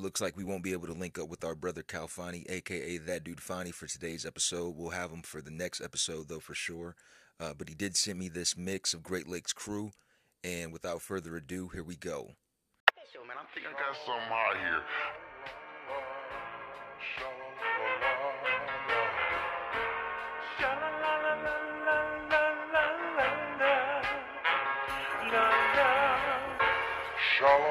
It 0.01 0.03
looks 0.03 0.23
like 0.23 0.35
we 0.35 0.45
won't 0.45 0.63
be 0.63 0.73
able 0.73 0.87
to 0.87 0.95
link 0.95 1.19
up 1.19 1.29
with 1.29 1.45
our 1.45 1.55
brother 1.55 1.83
Cal 1.83 2.09
Fani, 2.09 2.47
aka 2.49 2.97
that 2.97 3.23
dude 3.23 3.39
Fani, 3.39 3.71
for 3.71 3.87
today's 3.87 4.25
episode. 4.25 4.75
We'll 4.75 4.89
have 4.89 5.11
him 5.11 5.21
for 5.21 5.43
the 5.43 5.51
next 5.51 5.83
episode, 5.83 6.29
though, 6.29 6.39
for 6.39 6.55
sure. 6.55 6.97
Uh, 7.39 7.53
but 7.53 7.69
he 7.69 7.75
did 7.75 7.99
send 7.99 8.19
me 8.19 8.31
this 8.31 8.57
mix 8.57 8.95
of 8.95 9.03
Great 9.03 9.29
Lakes 9.29 9.53
Crew, 9.53 9.91
and 10.43 10.73
without 10.73 11.03
further 11.03 11.37
ado, 11.37 11.69
here 11.69 11.85
we 11.85 11.97
go. 11.97 12.31
Man, 13.29 13.37
I 13.37 13.45
think 13.55 13.67
I 13.67 13.73
got 13.73 13.95
out 14.33 14.57
here. 14.57 14.81
Yeah. 27.43 27.70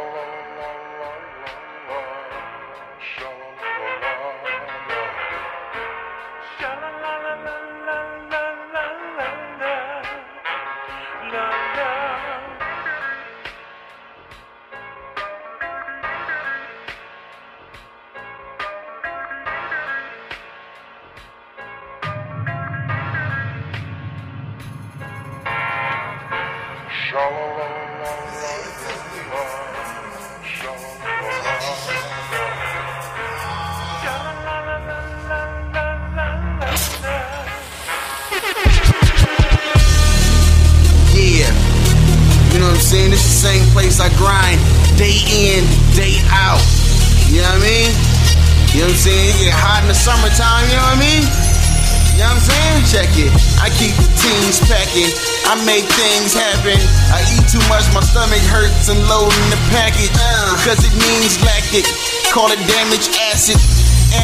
Stomach 58.89 58.97
hurts 58.97 58.97
and 58.97 59.09
loading 59.09 59.49
the 59.49 59.59
package. 59.69 60.11
Uh. 60.13 60.55
Cause 60.65 60.83
it 60.85 60.93
means 60.93 61.41
lactic. 61.43 61.85
Call 62.31 62.51
it 62.51 62.59
damage 62.67 63.09
acid. 63.31 63.57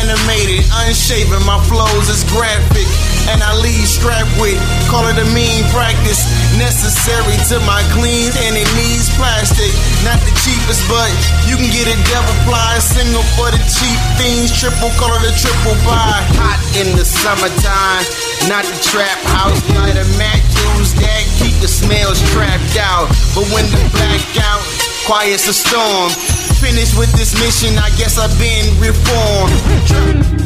Animated, 0.02 0.66
unshaven, 0.74 1.46
my 1.46 1.62
flows 1.66 2.10
is 2.10 2.24
graphic. 2.26 2.75
And 3.32 3.42
I 3.42 3.58
leave 3.58 3.90
strapped 3.90 4.30
with, 4.38 4.62
call 4.86 5.06
it 5.10 5.18
a 5.18 5.28
mean 5.34 5.66
practice. 5.74 6.30
Necessary 6.62 7.36
to 7.50 7.58
my 7.66 7.82
clean, 7.98 8.30
and 8.46 8.54
it 8.54 8.70
needs 8.78 9.10
plastic. 9.18 9.74
Not 10.06 10.22
the 10.22 10.34
cheapest, 10.46 10.86
but 10.86 11.10
you 11.50 11.58
can 11.58 11.74
get 11.74 11.90
a 11.90 11.98
double 12.14 12.38
ply. 12.46 12.78
Single 12.78 13.26
for 13.34 13.50
the 13.50 13.62
cheap 13.66 14.00
things, 14.22 14.54
triple, 14.54 14.94
call 15.02 15.12
it 15.18 15.26
a 15.26 15.34
triple 15.34 15.74
buy. 15.82 16.22
Hot 16.38 16.62
in 16.78 16.94
the 16.94 17.04
summertime, 17.04 18.06
not 18.46 18.64
the 18.64 18.78
trap 18.86 19.18
house. 19.34 19.58
Light 19.74 19.98
Mac, 20.22 20.40
use 20.78 20.94
that, 21.02 21.26
keep 21.42 21.58
the 21.60 21.68
smells 21.68 22.22
trapped 22.30 22.78
out. 22.78 23.10
But 23.34 23.50
when 23.50 23.66
the 23.74 23.82
blackout, 23.90 24.62
quiet's 25.10 25.50
a 25.50 25.54
storm. 25.54 26.14
Finished 26.62 26.98
with 26.98 27.12
this 27.18 27.34
mission, 27.42 27.78
I 27.82 27.90
guess 27.98 28.22
I've 28.22 28.38
been 28.38 28.70
reformed. 28.80 30.45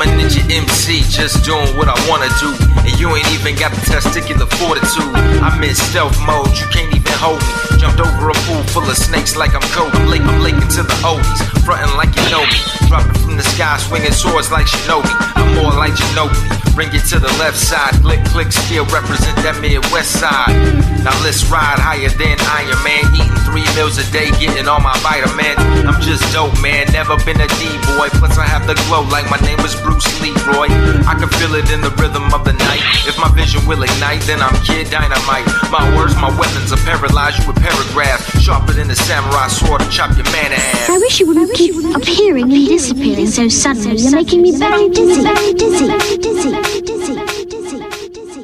I'm 0.00 0.08
a 0.08 0.12
ninja 0.16 0.40
MC, 0.50 1.02
just 1.12 1.44
doing 1.44 1.76
what 1.76 1.86
I 1.86 2.08
wanna 2.08 2.32
do. 2.40 2.56
And 2.88 2.98
you 2.98 3.14
ain't 3.14 3.30
even 3.36 3.54
got 3.54 3.70
the 3.70 3.82
testicular 3.84 4.48
fortitude. 4.56 5.12
I'm 5.44 5.62
in 5.62 5.74
stealth 5.74 6.16
mode, 6.24 6.48
you 6.56 6.64
can't 6.72 6.88
even 6.88 6.99
hold 7.18 7.40
me. 7.42 7.80
Jumped 7.80 8.00
over 8.00 8.30
a 8.30 8.36
pool 8.46 8.62
full 8.70 8.84
of 8.84 8.96
snakes 8.96 9.36
like 9.36 9.54
I'm 9.54 9.64
Kobe. 9.72 9.96
I'm 9.96 10.08
late, 10.08 10.22
I'm 10.22 10.42
laking 10.42 10.68
to 10.76 10.82
the 10.82 10.96
oldies, 11.02 11.40
frontin' 11.64 11.96
like 11.96 12.14
you 12.14 12.24
know 12.30 12.44
me. 12.44 12.60
Dropping 12.86 13.18
from 13.22 13.36
the 13.36 13.46
sky, 13.56 13.78
swinging 13.78 14.12
swords 14.12 14.50
like 14.50 14.66
Shinobi. 14.66 15.08
I'm 15.36 15.54
more 15.56 15.72
like 15.72 15.94
Ginobili. 15.94 16.60
Bring 16.74 16.94
it 16.94 17.04
to 17.10 17.18
the 17.18 17.32
left 17.42 17.58
side, 17.58 17.92
click, 18.00 18.22
click, 18.30 18.52
still 18.52 18.86
represent 18.94 19.36
that 19.42 19.58
Midwest 19.60 20.16
side. 20.22 20.54
Now 21.02 21.12
let's 21.26 21.42
ride 21.50 21.82
higher 21.82 22.08
than 22.14 22.38
Iron 22.56 22.78
Man. 22.86 23.04
Eating 23.16 23.36
three 23.48 23.66
meals 23.74 23.98
a 23.98 24.06
day, 24.14 24.30
getting 24.38 24.68
all 24.70 24.80
my 24.80 24.94
vitamins. 25.02 25.58
I'm 25.82 25.98
just 26.00 26.22
dope, 26.32 26.54
man. 26.62 26.86
Never 26.94 27.18
been 27.26 27.40
a 27.42 27.48
D-boy. 27.58 28.14
Plus 28.22 28.38
I 28.38 28.46
have 28.46 28.70
the 28.70 28.78
glow 28.86 29.02
like 29.10 29.26
my 29.28 29.40
name 29.42 29.58
was 29.60 29.74
Bruce 29.82 30.06
Leroy. 30.22 30.70
I 31.10 31.18
can 31.18 31.28
feel 31.42 31.58
it 31.58 31.68
in 31.74 31.82
the 31.82 31.90
rhythm 31.98 32.30
of 32.30 32.46
the 32.46 32.54
night. 32.54 32.80
If 33.04 33.18
my 33.18 33.28
vision 33.34 33.66
will 33.66 33.82
ignite, 33.82 34.22
then 34.30 34.38
I'm 34.38 34.54
Kid 34.62 34.88
Dynamite. 34.94 35.48
My 35.74 35.82
words, 35.98 36.14
my 36.16 36.30
weapons 36.32 36.70
will 36.70 36.80
paralyze 37.00 37.38
you 37.38 37.46
with 37.46 37.56
paragraphs. 37.56 38.40
Sharper 38.40 38.72
than 38.72 38.88
the 38.88 38.94
samurai 38.94 39.48
sword 39.48 39.80
to 39.80 39.88
chop 39.88 40.14
your 40.16 40.24
man 40.26 40.52
half. 40.52 40.90
I 40.90 40.98
wish 40.98 41.20
you 41.20 41.26
wouldn't 41.26 41.54
keep 41.54 41.74
appearing 41.96 42.52
and 42.52 42.66
disappearing 42.66 43.26
so 43.26 43.48
suddenly. 43.48 43.96
You're 43.96 44.12
making 44.12 44.42
me 44.42 44.56
very 44.56 44.88
dizzy, 44.90 45.22
dizzy, 45.54 45.86
dizzy, 46.18 46.50
dizzy, 46.84 47.14
dizzy, 47.46 48.08
dizzy. 48.10 48.42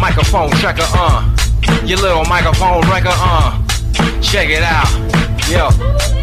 Microphone 0.00 0.52
checker, 0.62 0.86
uh. 0.94 1.24
Your 1.84 1.98
little 1.98 2.24
microphone 2.24 2.88
wrecker, 2.88 3.10
uh. 3.10 3.60
Check 4.22 4.48
it 4.50 4.62
out. 4.62 4.88
Yo. 5.50 6.17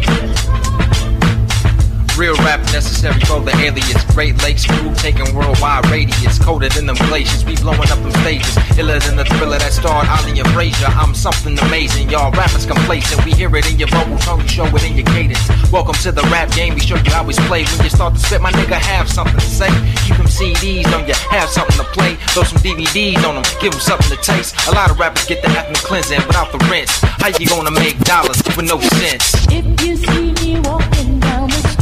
Real 2.16 2.34
rap 2.48 2.60
necessary 2.72 3.20
for 3.28 3.40
the 3.44 3.52
aliens. 3.60 4.02
Great 4.16 4.40
Lakes 4.42 4.64
crew 4.64 4.88
taking 4.96 5.34
worldwide 5.36 5.84
radius. 5.90 6.38
Colder 6.38 6.70
than 6.70 6.86
them 6.86 6.96
glaciers, 7.12 7.44
we 7.44 7.56
blowing 7.56 7.92
up 7.92 8.00
them 8.00 8.10
stages. 8.24 8.56
Iller 8.78 8.98
than 9.00 9.16
the 9.16 9.26
thriller 9.36 9.58
that 9.58 9.70
starred 9.70 10.08
Ali 10.08 10.40
and 10.40 10.48
Frazier. 10.56 10.88
I'm 10.96 11.14
something 11.14 11.58
amazing, 11.68 12.08
y'all 12.08 12.32
rappers 12.32 12.64
complacent. 12.64 13.22
We 13.26 13.32
hear 13.32 13.54
it 13.54 13.70
in 13.70 13.78
your 13.78 13.88
vocal 13.88 14.16
tone, 14.16 14.40
you 14.40 14.48
show 14.48 14.64
it 14.64 14.84
in 14.88 14.96
your 14.96 15.04
cadence. 15.12 15.44
Welcome 15.70 15.94
to 16.08 16.10
the 16.10 16.22
rap 16.32 16.50
game, 16.52 16.72
we 16.72 16.80
show 16.80 16.96
you 16.96 17.12
how 17.12 17.28
played. 17.52 17.68
When 17.68 17.84
you 17.84 17.90
start 17.90 18.14
to 18.14 18.20
spit, 18.20 18.40
my 18.40 18.50
nigga, 18.52 18.80
have 18.80 19.10
something 19.10 19.36
to 19.36 19.50
say. 19.52 19.68
Keep 20.08 20.16
them 20.16 20.32
CDs 20.32 20.88
on 20.96 21.06
you, 21.06 21.14
have 21.28 21.50
something 21.50 21.76
to 21.76 21.84
play. 21.92 22.16
Throw 22.32 22.44
some 22.44 22.64
DVDs 22.64 23.20
on 23.28 23.36
them, 23.36 23.44
give 23.60 23.72
them 23.72 23.80
something 23.80 24.08
to 24.08 24.16
taste. 24.24 24.56
A 24.68 24.72
lot 24.72 24.90
of 24.90 24.98
rappers 24.98 25.26
get 25.26 25.42
the 25.42 25.50
ethnic 25.52 25.84
cleansing 25.84 26.24
without 26.26 26.48
the 26.48 26.64
rinse. 26.72 26.96
How 27.20 27.28
you 27.36 27.46
gonna 27.46 27.76
make 27.76 28.00
dollars 28.08 28.40
with 28.56 28.64
no 28.64 28.80
sense? 29.04 29.36
If 29.52 29.68
you 29.84 30.00
see 30.00 30.32
me 30.40 30.60
walking 30.64 31.20
down 31.20 31.50
the 31.50 31.60
street 31.60 31.75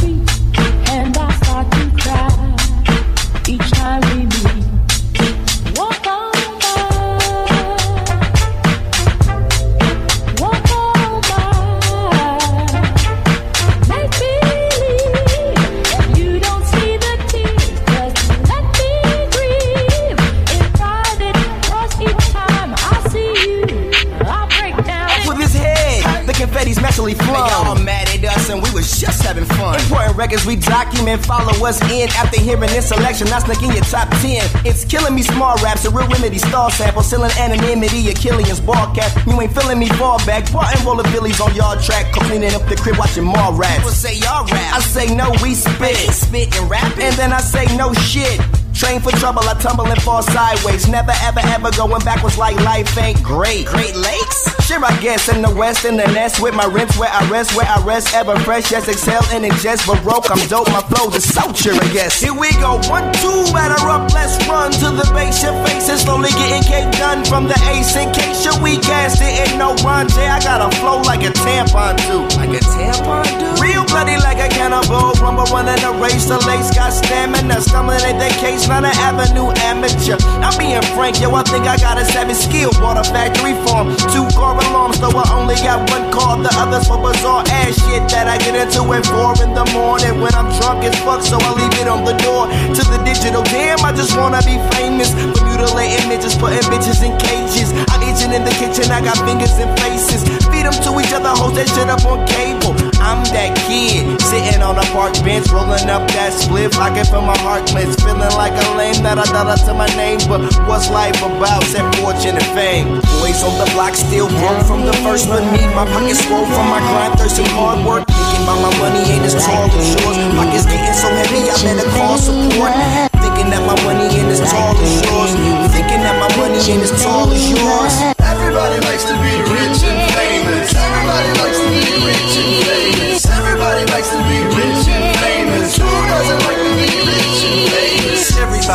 fun. 29.65 29.81
Important 29.81 30.17
records 30.17 30.45
we 30.45 30.55
document, 30.55 31.25
follow 31.25 31.53
us 31.65 31.81
in. 31.91 32.09
After 32.09 32.39
hearing 32.39 32.69
this 32.69 32.89
selection, 32.89 33.27
I 33.29 33.39
snuck 33.39 33.61
in 33.61 33.71
your 33.71 33.83
top 33.85 34.09
10. 34.21 34.65
It's 34.65 34.85
killing 34.85 35.15
me, 35.15 35.23
small 35.23 35.55
raps, 35.63 35.85
a 35.85 35.89
real 35.89 36.07
remedy, 36.07 36.37
star 36.37 36.71
sample, 36.71 37.03
selling 37.03 37.31
anonymity, 37.37 38.13
Killian's 38.13 38.59
ball 38.59 38.93
cap. 38.95 39.11
You 39.27 39.39
ain't 39.41 39.53
feeling 39.53 39.79
me, 39.79 39.87
fall 39.89 40.17
back. 40.25 40.51
Brought 40.51 40.75
and 40.75 40.85
roller 40.85 41.03
billies 41.03 41.39
on 41.41 41.53
y'all 41.55 41.79
track, 41.81 42.11
cleaning 42.13 42.53
up 42.53 42.67
the 42.67 42.75
crib, 42.75 42.97
watching 42.97 43.25
more 43.25 43.53
raps. 43.53 43.77
People 43.77 43.91
say 43.91 44.15
y'all 44.15 44.45
rap. 44.47 44.75
I 44.75 44.79
say 44.79 45.13
no, 45.15 45.31
we 45.41 45.55
spit. 45.55 45.97
Spit 46.13 46.55
and 46.57 46.69
rap. 46.69 46.97
And 46.97 47.15
then 47.15 47.33
I 47.33 47.41
say 47.41 47.65
no 47.75 47.93
shit. 47.93 48.39
Train 48.75 48.99
for 48.99 49.11
trouble, 49.11 49.41
I 49.47 49.53
tumble 49.55 49.87
and 49.87 50.01
fall 50.01 50.21
sideways. 50.21 50.87
Never, 50.89 51.13
ever, 51.23 51.39
ever 51.39 51.71
going 51.71 52.03
backwards 52.03 52.37
like 52.37 52.55
life 52.57 52.97
ain't 52.97 53.23
great. 53.23 53.65
Great 53.65 53.95
Lakes? 53.95 54.51
Sure, 54.67 54.83
I 54.83 54.91
guess 54.99 55.29
in 55.29 55.41
the 55.41 55.53
west, 55.53 55.85
in 55.85 55.95
the 55.95 56.07
nest 56.11 56.41
with 56.41 56.53
my 56.55 56.65
rents 56.65 56.97
where 56.97 57.09
I 57.09 57.23
rest, 57.29 57.55
where 57.55 57.67
I 57.67 57.79
rest, 57.85 58.13
ever 58.13 58.35
fresh, 58.39 58.71
yes, 58.71 58.89
exhale 58.89 59.23
and 59.31 59.45
ingest. 59.45 59.87
Baroque, 59.87 60.29
I'm 60.29 60.41
dope, 60.49 60.67
my 60.67 60.81
flow, 60.91 61.07
flow's 61.09 61.23
a 61.23 61.33
culture, 61.39 61.71
I 61.71 61.87
guess. 61.93 62.19
Here 62.19 62.33
we 62.33 62.51
go, 62.59 62.81
one, 62.89 63.13
two, 63.21 63.45
batter 63.53 63.79
up, 63.87 64.11
let's 64.11 64.35
run 64.49 64.71
to 64.83 64.91
the 64.91 65.07
base. 65.13 65.41
Your 65.43 65.53
face 65.65 65.87
is 65.87 66.01
slowly 66.01 66.29
getting 66.35 66.63
cake 66.63 66.91
done 66.99 67.23
from 67.23 67.45
the 67.45 67.55
ace. 67.71 67.95
In 67.95 68.11
case 68.11 68.43
your 68.43 68.59
weak 68.61 68.83
ass 68.89 69.19
didn't 69.19 69.57
know 69.57 69.75
Ron 69.85 70.09
J, 70.09 70.27
I 70.27 70.41
got 70.41 70.59
a 70.59 70.75
flow 70.81 70.99
like 71.01 71.21
a 71.21 71.31
tampon 71.31 71.95
too. 72.09 72.25
Like 72.35 72.49
a 72.49 72.59
tampon? 72.59 72.74
Real 72.75 73.85
bloody 73.87 74.19
like 74.19 74.43
a 74.43 74.49
cannibal, 74.51 75.15
rumble 75.23 75.47
running 75.47 75.79
a 75.79 75.91
race. 75.95 76.27
The 76.27 76.35
lace 76.43 76.75
got 76.75 76.91
stamina, 76.91 77.61
stumbling 77.61 78.03
at 78.03 78.19
their 78.19 78.35
case, 78.43 78.67
not 78.67 78.83
an 78.83 78.91
avenue 78.99 79.47
amateur. 79.63 80.19
I'm 80.43 80.51
being 80.59 80.83
frank, 80.91 81.21
yo, 81.21 81.31
I 81.33 81.43
think 81.43 81.65
I 81.65 81.77
got 81.77 81.97
a 81.97 82.03
savage 82.03 82.35
skill. 82.35 82.71
Bought 82.83 82.99
a 82.99 83.03
factory 83.07 83.55
farm, 83.63 83.95
two 84.11 84.27
car 84.35 84.59
alarms, 84.59 84.99
though 84.99 85.15
I 85.15 85.23
only 85.31 85.55
got 85.55 85.89
one 85.89 86.11
car. 86.11 86.35
The 86.35 86.51
others 86.59 86.87
for 86.87 86.99
bizarre 86.99 87.47
ass 87.47 87.79
shit 87.79 88.03
that 88.11 88.27
I 88.27 88.37
get 88.43 88.55
into 88.59 88.83
at 88.91 89.07
four 89.07 89.31
in 89.39 89.55
the 89.55 89.65
morning 89.71 90.19
when 90.19 90.35
I'm 90.35 90.51
drunk 90.59 90.83
as 90.83 90.95
fuck, 90.99 91.23
so 91.23 91.39
I 91.39 91.55
leave 91.55 91.79
it 91.79 91.87
on 91.87 92.03
the 92.03 92.15
door 92.19 92.51
to 92.51 92.81
the 92.91 92.99
digital. 93.07 93.43
Damn, 93.43 93.79
I 93.87 93.95
just 93.95 94.17
wanna 94.19 94.43
be 94.43 94.59
famous 94.75 95.15
for 95.55 95.61
mutilating 95.63 96.05
bitches, 96.11 96.37
putting 96.39 96.63
bitches 96.67 97.03
in 97.03 97.15
cages. 97.17 97.71
I'm 97.91 98.03
itching 98.03 98.31
in 98.33 98.43
the 98.43 98.51
kitchen, 98.59 98.91
I 98.91 99.01
got 99.01 99.17
fingers 99.23 99.55
and 99.59 99.71
faces. 99.79 100.23
Feed 100.51 100.65
them 100.67 100.75
to 100.83 100.91
each 100.99 101.13
other, 101.13 101.31
hold 101.31 101.55
that 101.55 101.67
shit 101.71 101.87
up 101.87 102.03
on 102.05 102.25
cable. 102.27 102.75
I'm 102.99 103.23
that 103.31 103.55
kid 103.67 104.19
sitting 104.21 104.61
on 104.61 104.77
a 104.77 104.85
park 104.91 105.13
bench, 105.23 105.47
rolling 105.51 105.87
up 105.89 106.07
that 106.15 106.33
spliff. 106.33 106.75
I 106.77 106.91
can 106.91 107.05
feel 107.05 107.21
my 107.21 107.37
heart 107.39 107.67
clench, 107.67 107.95
feeling 108.01 108.35
like 108.35 108.53
a 108.53 108.65
lame 108.75 108.99
that 109.03 109.17
I 109.19 109.25
thought 109.25 109.47
I 109.47 109.55
to 109.67 109.73
my 109.73 109.87
name. 109.95 110.19
But 110.27 110.43
what's 110.67 110.89
life 110.89 111.17
about? 111.23 111.63
Said 111.71 111.85
fortune 112.01 112.35
and 112.35 112.51
fame. 112.57 112.99
Boys 113.21 113.39
on 113.45 113.55
the 113.61 113.67
block 113.73 113.95
still 113.95 114.27
broke 114.41 114.63
from 114.65 114.83
the 114.83 114.93
first 115.05 115.29
but 115.29 115.43
me. 115.53 115.61
My 115.75 115.85
pockets 115.87 116.23
swole 116.25 116.45
from 116.45 116.67
my 116.67 116.81
grind, 116.81 117.15
thirst 117.19 117.39
and 117.39 117.47
hard 117.55 117.79
work. 117.85 118.03
Thinking 118.07 118.43
about 118.43 118.59
my 118.59 118.73
money 118.81 119.01
ain't 119.07 119.25
as 119.25 119.37
tall 119.37 119.69
as 119.69 119.87
yours. 120.01 120.17
Pockets 120.35 120.65
getting 120.65 120.97
so 120.97 121.07
heavy, 121.13 121.47
I 121.47 121.55
better 121.63 121.87
call 121.95 122.17
support. 122.17 123.14
Thinking 123.35 123.51
that 123.51 123.67
my 123.67 123.75
money 123.83 124.07
ain't 124.15 124.31
as 124.31 124.39
tall 124.39 124.71
as 124.79 124.95
yours. 125.03 125.35
Thinking 125.75 125.99
that 126.07 126.15
my 126.23 126.31
money 126.39 126.55
ain't 126.71 126.87
as 126.87 126.95
tall 127.03 127.27
as 127.27 127.43
yours. 127.51 128.15
Everybody 128.23 128.79
likes 128.87 129.03
to 129.11 129.14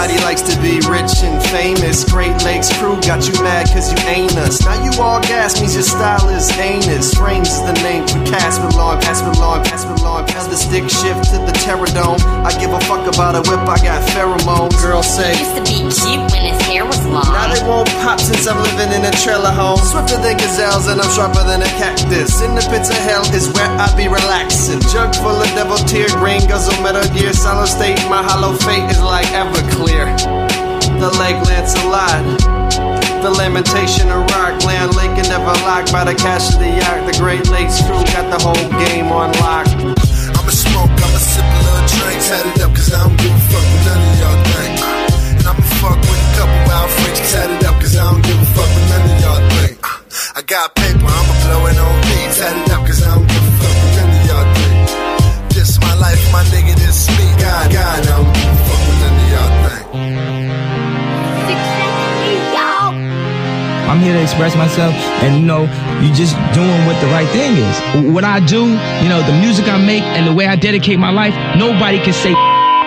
Everybody 0.01 0.25
likes 0.25 0.41
to 0.49 0.57
be 0.65 0.81
rich 0.89 1.13
and 1.21 1.37
famous. 1.53 2.09
Great 2.09 2.33
Lakes 2.41 2.73
crew 2.81 2.97
got 3.05 3.21
you 3.29 3.37
mad 3.45 3.69
cause 3.69 3.93
you 3.93 4.01
ain't 4.09 4.33
us. 4.41 4.65
Now 4.65 4.81
you 4.81 4.97
all 4.97 5.21
gas 5.21 5.61
means 5.61 5.75
your 5.75 5.85
style 5.85 6.27
is 6.31 6.49
anus. 6.57 7.13
Strange 7.13 7.45
is 7.45 7.61
the 7.69 7.77
name 7.85 8.09
for 8.09 8.17
Casper 8.25 8.73
Long, 8.81 8.97
Casper 9.03 9.37
Long, 9.37 9.63
Casper 9.63 9.93
Long. 10.01 10.25
As 10.33 10.49
the 10.49 10.57
stick 10.57 10.89
shift 10.89 11.29
to 11.37 11.45
the 11.45 11.53
terror 11.53 11.85
dome, 11.93 12.17
I 12.49 12.57
give 12.57 12.73
a 12.73 12.81
fuck 12.89 13.05
about 13.13 13.37
a 13.37 13.45
whip, 13.45 13.61
I 13.69 13.77
got 13.85 14.01
pheromones. 14.17 14.73
Girls 14.81 15.05
say, 15.05 15.37
Used 15.37 15.61
to 15.61 15.65
be 15.69 15.85
cute 15.93 16.25
when 16.33 16.49
his 16.49 16.57
hair 16.65 16.89
was 16.89 17.05
long. 17.05 17.29
now 17.37 17.53
they 17.53 17.61
won't 17.69 17.93
pop 18.01 18.25
since 18.25 18.49
I'm 18.49 18.57
living 18.73 18.97
in 18.97 19.05
a 19.05 19.13
trailer 19.21 19.53
home. 19.53 19.85
Swifter 19.85 20.17
than 20.17 20.41
gazelles 20.41 20.89
and 20.89 20.97
I'm 20.97 21.13
sharper 21.13 21.45
than 21.45 21.61
a 21.61 21.71
cactus. 21.77 22.41
In 22.41 22.57
the 22.57 22.65
pits 22.73 22.89
of 22.89 22.97
hell 23.05 23.29
is 23.37 23.53
where 23.53 23.69
I 23.77 23.93
be 24.01 24.09
relaxing. 24.09 24.81
Jug 24.89 25.13
full 25.21 25.37
of 25.37 25.49
devil 25.53 25.77
tear, 25.85 26.09
green 26.17 26.41
guzzle, 26.49 26.73
metal 26.81 27.05
gear, 27.13 27.37
solid 27.37 27.69
state. 27.69 28.01
My 28.09 28.25
hollow 28.25 28.57
fate 28.65 28.89
is 28.89 29.03
like 29.05 29.29
Everclear. 29.37 29.90
The 29.91 31.11
lake 31.19 31.41
Lancelot. 31.49 32.23
The 33.25 33.31
lamentation 33.31 34.09
of 34.09 34.23
rock, 34.31 34.63
land 34.65 34.95
lake 34.95 35.11
and 35.19 35.29
never 35.29 35.53
locked 35.67 35.91
by 35.93 36.05
the 36.05 36.15
cash 36.15 36.55
of 36.55 36.61
the 36.61 36.71
yacht. 36.71 37.11
The 37.11 37.19
Great 37.19 37.51
Lakes 37.51 37.83
crew 37.83 37.99
got 38.15 38.31
the 38.31 38.39
whole 38.39 38.71
game 38.87 39.11
on 39.11 39.33
lock. 39.43 39.67
I'ma 40.39 40.53
smoke, 40.55 40.95
I'ma 40.95 41.19
sip 41.19 41.43
a 41.43 41.59
little 41.67 41.87
drinks, 41.91 42.29
had 42.31 42.47
it 42.47 42.63
up, 42.63 42.71
cause 42.71 42.93
I 42.95 43.03
don't 43.03 43.17
give 43.19 43.35
a 43.35 43.43
fuck 43.51 43.67
what 43.67 43.83
none 43.89 43.99
of 43.99 44.21
y'all 44.21 44.41
think. 44.55 44.77
And 45.41 45.47
I'ma 45.49 45.65
fuck 45.83 45.99
with 46.07 46.23
a 46.23 46.31
couple 46.39 46.61
wild 46.71 46.91
freaks, 47.03 47.33
had 47.35 47.51
it 47.51 47.65
up, 47.67 47.77
cause 47.83 47.97
I 47.97 48.05
don't 48.07 48.23
give 48.23 48.39
a 48.39 48.49
fuck 48.55 48.71
what 48.71 48.87
none 48.95 49.05
of 49.11 49.17
y'all 49.21 49.43
think. 49.59 49.75
Uh, 49.83 50.39
I 50.39 50.41
got 50.47 50.67
paper, 50.79 51.03
I'ma 51.03 51.35
blow 51.45 51.67
it 51.67 51.77
on 51.83 51.97
beats, 52.07 52.39
had 52.39 52.57
it 52.57 52.71
up, 52.71 52.87
cause 52.87 53.03
I 53.03 53.11
don't 53.11 53.27
give 53.27 53.43
a 53.43 53.53
fuck 53.59 53.75
what 53.75 53.93
none 53.99 54.13
of 54.15 54.23
y'all 54.29 54.49
think. 54.55 54.77
This 55.51 55.81
my 55.83 55.95
life, 55.99 56.23
my 56.31 56.45
nigga, 56.55 56.79
this 56.79 57.11
me, 57.19 57.27
God, 57.43 57.73
God, 57.75 58.01
I 58.01 58.17
don't 58.17 58.33
give 58.33 58.49
a 58.49 58.61
fuck 58.71 58.90
I'm 63.91 63.99
here 63.99 64.15
to 64.15 64.23
express 64.23 64.55
myself, 64.55 64.95
and 65.27 65.35
you 65.35 65.43
know, 65.43 65.63
you 65.99 66.15
just 66.15 66.39
doing 66.55 66.87
what 66.87 66.95
the 67.03 67.11
right 67.11 67.27
thing 67.35 67.59
is. 67.59 68.15
What 68.15 68.23
I 68.23 68.39
do, 68.39 68.71
you 69.03 69.09
know, 69.11 69.21
the 69.27 69.35
music 69.43 69.67
I 69.67 69.85
make 69.85 70.05
and 70.15 70.29
the 70.29 70.33
way 70.33 70.47
I 70.47 70.55
dedicate 70.55 71.01
my 71.01 71.11
life, 71.11 71.35
nobody 71.59 71.99
can 71.99 72.15
say 72.15 72.31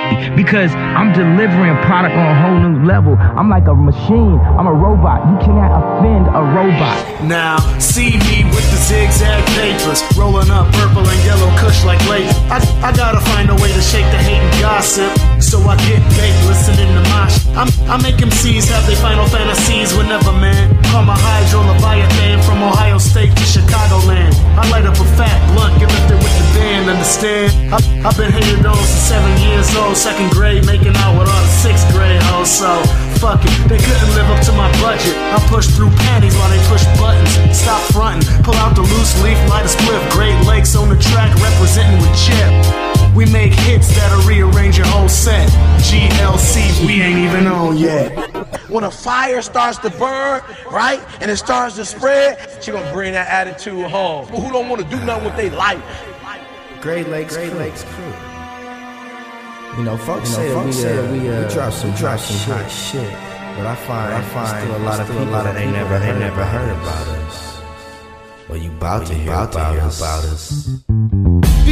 because 0.40 0.72
I'm 0.76 1.12
delivering 1.12 1.76
product 1.84 2.16
on 2.16 2.24
a 2.24 2.36
whole 2.40 2.60
new 2.60 2.86
level. 2.86 3.16
I'm 3.20 3.50
like 3.50 3.68
a 3.68 3.76
machine. 3.76 4.40
I'm 4.40 4.68
a 4.68 4.74
robot. 4.74 5.28
You 5.28 5.38
cannot 5.44 5.72
offend 5.76 6.28
a 6.32 6.44
robot. 6.56 6.96
Now, 7.24 7.60
see 7.80 8.16
me 8.32 8.48
with 8.52 8.64
the 8.72 8.80
zigzag 8.80 9.44
papers, 9.60 10.04
rolling 10.16 10.52
up 10.52 10.72
purple 10.74 11.04
and 11.04 11.20
yellow 11.26 11.52
kush 11.60 11.84
like 11.84 12.00
lace. 12.08 12.32
I, 12.48 12.60
I 12.84 12.96
gotta 12.96 13.20
find 13.32 13.50
a 13.50 13.56
way 13.56 13.72
to 13.72 13.82
shake 13.82 14.08
the 14.12 14.20
hate 14.24 14.40
and 14.40 14.62
gossip, 14.62 15.12
so 15.42 15.60
I 15.68 15.76
get 15.88 16.00
baked 16.16 16.40
listening 16.48 16.88
to 16.88 17.04
mosh. 17.12 17.44
I'm, 17.56 17.70
I 17.90 18.02
make 18.02 18.16
MCs 18.16 18.70
have 18.72 18.86
their 18.88 18.98
final 18.98 19.28
fantasies 19.28 19.96
whenever, 19.96 20.32
man. 20.32 20.83
From 20.94 21.10
a 21.10 21.18
hydro 21.18 21.66
leviathan, 21.66 22.38
from 22.46 22.62
Ohio 22.62 23.02
State 23.02 23.34
to 23.34 23.46
Chicagoland. 23.50 24.30
I 24.54 24.62
light 24.70 24.86
up 24.86 24.94
a 24.94 25.08
fat 25.18 25.42
blunt, 25.50 25.82
get 25.82 25.90
lifted 25.90 26.22
with 26.22 26.36
the 26.38 26.46
band, 26.54 26.86
understand? 26.86 27.50
I, 27.74 27.82
have 28.06 28.14
been 28.14 28.30
hanging 28.30 28.62
on 28.62 28.78
since 28.78 29.10
seven 29.10 29.34
years 29.42 29.74
old, 29.74 29.98
second 29.98 30.30
grade, 30.30 30.70
making 30.70 30.94
out 31.02 31.18
with 31.18 31.26
all 31.34 31.42
the 31.42 31.56
sixth 31.66 31.90
grade 31.90 32.22
hoes, 32.30 32.54
so 32.54 32.70
fuck 33.18 33.42
it. 33.42 33.58
They 33.66 33.82
couldn't 33.82 34.14
live 34.14 34.30
up 34.30 34.46
to 34.46 34.54
my 34.54 34.70
budget. 34.86 35.18
I 35.18 35.42
push 35.50 35.66
through 35.66 35.90
panties 36.06 36.38
while 36.38 36.54
they 36.54 36.62
push 36.70 36.86
buttons. 37.02 37.34
Stop 37.58 37.82
fronting, 37.90 38.30
pull 38.46 38.54
out 38.62 38.78
the 38.78 38.86
loose 38.86 39.18
leaf, 39.26 39.42
light 39.50 39.66
a 39.66 39.74
spliff. 39.74 39.98
Great 40.14 40.38
Lakes 40.46 40.78
on 40.78 40.94
the 40.94 41.00
track, 41.02 41.34
representing 41.42 41.98
with 42.06 42.14
Chip. 42.14 42.93
We 43.16 43.26
make 43.28 43.54
hits 43.54 43.96
that'll 43.96 44.28
rearrange 44.28 44.78
your 44.78 44.88
whole 44.88 45.08
set. 45.08 45.48
GLC, 45.80 46.88
we 46.88 47.02
ain't 47.02 47.20
even 47.20 47.46
on 47.46 47.78
yet. 47.78 48.12
When 48.70 48.84
a 48.84 48.90
fire 48.90 49.42
starts 49.44 49.78
to 49.80 49.92
burn, 49.92 50.42
right, 50.72 51.00
and 51.22 51.30
it 51.30 51.38
starts 51.38 51.76
to 51.76 51.86
spread, 51.86 52.64
she 52.64 52.72
gonna 52.72 52.92
bring 52.92 53.14
that 53.14 53.28
attitude 53.28 53.86
home. 53.86 54.26
Who 54.28 54.52
don't 54.52 54.68
want 54.68 54.82
to 54.82 54.88
do 54.90 55.04
nothing 55.06 55.26
with 55.26 55.36
their 55.36 55.52
life? 55.52 55.84
Great 56.82 57.08
Lakes, 57.08 57.38
Great 57.38 57.52
crew. 57.52 57.60
Lakes 57.60 57.84
crew. 57.84 58.14
You 59.78 59.84
know, 59.84 59.98
folks 59.98 60.32
you 60.32 60.54
know, 60.54 60.72
say, 60.72 60.98
uh, 60.98 61.04
we, 61.12 61.20
uh, 61.20 61.24
we, 61.24 61.30
uh, 61.30 61.48
we 61.48 61.54
drop 61.54 61.74
some, 61.74 61.92
drop 61.94 62.20
some 62.20 62.56
hot 62.56 62.70
shit. 62.70 63.12
But 63.56 63.68
I 63.68 63.76
find, 63.76 64.14
I 64.14 64.22
find 64.30 64.64
still 64.64 64.78
a 64.78 64.84
lot 64.84 65.00
of 65.00 65.08
people, 65.08 65.24
a 65.24 65.26
lot 65.26 65.46
of 65.46 65.54
they 65.54 65.70
never, 65.72 66.00
they 66.00 66.18
never 66.18 66.44
heard 66.44 66.72
about 66.72 67.08
us. 67.08 67.60
Well, 68.50 68.58
you 68.58 68.72
bout 68.72 69.02
well, 69.02 69.08
to 69.10 69.14
hear 69.14 69.34
about, 69.34 69.54
about 69.54 69.76
us. 69.78 70.02
us. 70.02 70.93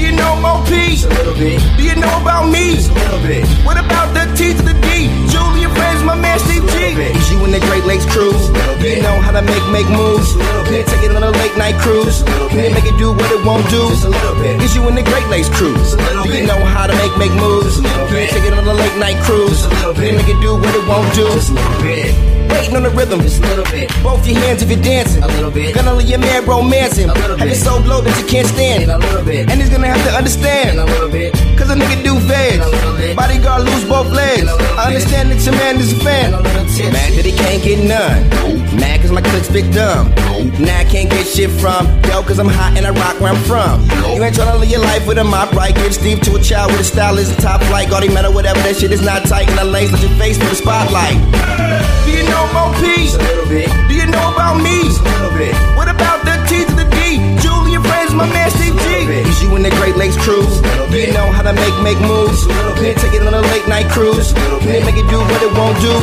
Do 0.01 0.09
you 0.09 0.17
know 0.17 0.33
Mo 0.41 0.65
P? 0.65 0.97
A 1.05 1.13
little 1.13 1.37
bit. 1.37 1.61
Do 1.77 1.83
you 1.85 1.93
know 1.93 2.09
about 2.25 2.49
me? 2.49 2.73
A 2.73 2.89
little 2.89 3.21
bit. 3.21 3.45
What 3.61 3.77
about 3.77 4.09
the 4.17 4.25
T 4.33 4.49
to 4.49 4.63
the 4.65 4.73
D? 4.81 5.13
Julia 5.29 5.69
Friends, 5.77 6.01
my 6.01 6.17
man 6.17 6.41
Steve 6.41 6.65
G. 6.73 6.97
Is 7.13 7.29
you 7.29 7.37
in 7.45 7.53
the 7.53 7.61
Great 7.69 7.85
Lakes 7.85 8.09
cruise? 8.09 8.49
Do 8.81 8.89
you 8.89 8.97
know 9.05 9.13
how 9.21 9.29
to 9.29 9.45
make 9.45 9.61
make 9.69 9.85
moves? 9.93 10.33
Can 10.65 10.73
you 10.73 10.85
take 10.89 11.05
it 11.05 11.13
on 11.13 11.21
a 11.21 11.29
late 11.29 11.55
night 11.55 11.77
cruise? 11.85 12.25
Can 12.49 12.65
you 12.65 12.73
make 12.73 12.89
it 12.89 12.97
do 12.97 13.13
what 13.13 13.29
it 13.29 13.45
won't 13.45 13.61
do? 13.69 13.77
Just 13.93 14.05
a 14.05 14.09
little 14.09 14.41
bit. 14.41 14.57
Is 14.65 14.73
you 14.73 14.81
in 14.89 14.95
the 14.97 15.05
Great 15.05 15.27
Lakes 15.29 15.53
cruise? 15.53 15.93
Do 15.93 16.33
you 16.33 16.49
know 16.49 16.57
how 16.65 16.89
to 16.89 16.95
make 16.97 17.13
make 17.21 17.33
moves? 17.37 17.77
Can 18.09 18.25
you 18.25 18.29
take 18.33 18.45
it 18.49 18.57
on 18.57 18.65
a 18.65 18.73
late 18.73 18.97
night 18.97 19.21
cruise? 19.21 19.69
Can 19.69 20.01
you 20.01 20.17
make 20.17 20.33
it 20.33 20.41
do 20.41 20.57
what 20.57 20.73
it 20.73 20.81
won't 20.89 21.13
do? 21.13 21.29
Just 21.29 21.53
a 21.53 21.61
little 21.61 21.81
bit. 21.85 22.09
Waiting 22.61 22.75
on 22.75 22.83
the 22.83 22.91
rhythm, 22.91 23.21
just 23.21 23.41
a 23.41 23.47
little 23.47 23.65
bit. 23.73 23.89
Both 24.03 24.27
your 24.27 24.37
hands 24.37 24.61
if 24.61 24.69
you're 24.69 24.79
dancing, 24.79 25.23
a 25.23 25.27
little 25.27 25.49
bit. 25.49 25.73
Gonna 25.73 25.95
leave 25.95 26.09
your 26.09 26.19
man 26.19 26.45
romancing, 26.45 27.09
a 27.09 27.13
little 27.13 27.33
bit. 27.35 27.39
Have 27.39 27.47
your 27.49 27.57
soul 27.57 27.81
blow 27.81 28.01
that 28.01 28.13
you 28.21 28.27
can't 28.27 28.45
stand, 28.45 28.91
a 28.91 28.99
little 28.99 29.25
bit. 29.25 29.49
And 29.49 29.59
he's 29.59 29.71
gonna 29.71 29.87
have 29.87 30.05
to 30.05 30.13
understand, 30.13 30.77
a 30.77 30.85
little 30.85 31.09
bit. 31.09 31.33
Cause 31.57 31.71
a 31.71 31.75
nigga 31.75 32.03
do 32.03 32.13
veg, 32.29 32.61
bodyguard 33.15 33.63
lose 33.65 33.83
both 33.89 34.11
legs. 34.13 34.45
I 34.77 34.93
understand 34.93 35.31
that 35.31 35.41
your 35.41 35.55
man 35.57 35.79
is 35.79 35.91
a 35.93 35.99
fan. 36.05 36.33
Mad 36.33 37.13
that 37.17 37.25
he 37.25 37.31
can't 37.33 37.63
get 37.63 37.81
none. 37.81 38.29
Mad 38.77 39.01
cause 39.01 39.11
my 39.11 39.21
click's 39.21 39.49
big 39.49 39.73
dumb. 39.73 40.13
Now 40.61 40.77
I 40.77 40.85
can't 40.85 41.09
get 41.09 41.25
shit 41.25 41.49
from 41.49 41.89
yo, 42.11 42.21
cause 42.21 42.37
I'm 42.37 42.47
hot 42.47 42.77
and 42.77 42.85
I 42.85 42.91
rock 42.91 43.19
where 43.19 43.33
I'm 43.33 43.41
from. 43.49 43.81
You 44.13 44.21
ain't 44.21 44.35
tryna 44.35 44.59
live 44.59 44.69
your 44.69 44.81
life 44.81 45.07
with 45.07 45.17
a 45.17 45.23
mop 45.23 45.53
right. 45.53 45.73
Give 45.73 45.93
Steve 45.93 46.21
to 46.21 46.35
a 46.35 46.41
child 46.41 46.71
with 46.71 46.81
a 46.81 46.83
style 46.83 47.17
is 47.17 47.31
a 47.31 47.41
top 47.41 47.63
flight. 47.63 47.89
Gaudy 47.89 48.09
metal, 48.09 48.33
whatever 48.33 48.59
that 48.61 48.75
shit 48.75 48.91
is 48.91 49.01
not 49.01 49.23
tight. 49.25 49.49
And 49.49 49.59
I 49.59 49.63
lace 49.63 49.91
let 49.91 50.01
your 50.01 50.11
face 50.21 50.37
for 50.37 50.45
the 50.45 50.55
spotlight. 50.55 51.17
Do 52.05 52.11
you 52.11 52.23
know 52.27 52.50
Mo 52.53 52.71
P? 52.79 53.07
A 53.13 53.17
little 53.17 53.47
bit. 53.47 53.69
Do 53.87 53.93
you 53.95 54.05
know 54.07 54.33
about 54.33 54.57
me? 54.61 54.87
A 54.87 55.03
little 55.03 55.31
bit. 55.37 55.55
What 55.75 55.87
about 55.87 56.23
the 56.25 56.35
T 56.47 56.70
my 58.21 58.33
man 58.33 58.49
Steve 58.51 58.77
G. 58.77 58.87
Is 59.25 59.41
you 59.41 59.55
in 59.55 59.63
the 59.63 59.73
Great 59.81 59.95
Lakes 59.97 60.17
cruise? 60.17 60.61
You 60.93 61.11
know 61.13 61.27
how 61.31 61.41
to 61.41 61.53
make 61.53 61.75
make 61.81 61.99
moves? 62.01 62.45
Can 62.77 62.93
take 62.95 63.13
it 63.13 63.25
on 63.25 63.33
a 63.33 63.41
late 63.41 63.67
night 63.67 63.89
cruise? 63.89 64.33
Can 64.61 64.85
make 64.85 64.97
it 64.97 65.07
do 65.09 65.17
what 65.17 65.41
it 65.41 65.53
won't 65.57 65.77
do? 65.81 65.93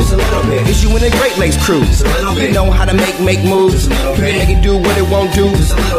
Is 0.66 0.83
you 0.83 0.90
in 0.96 1.02
the 1.02 1.14
Great 1.20 1.37
Lakes 1.38 1.59
cruise? 1.64 2.02
You 2.40 2.50
know 2.50 2.70
how 2.70 2.85
to 2.85 2.94
make 2.94 3.20
make 3.20 3.42
moves? 3.44 3.87
Can 4.18 4.35
make 4.35 4.50
it 4.50 4.62
do 4.62 4.76
what 4.76 4.96
it 4.98 5.09
won't 5.09 5.33
do? 5.35 5.46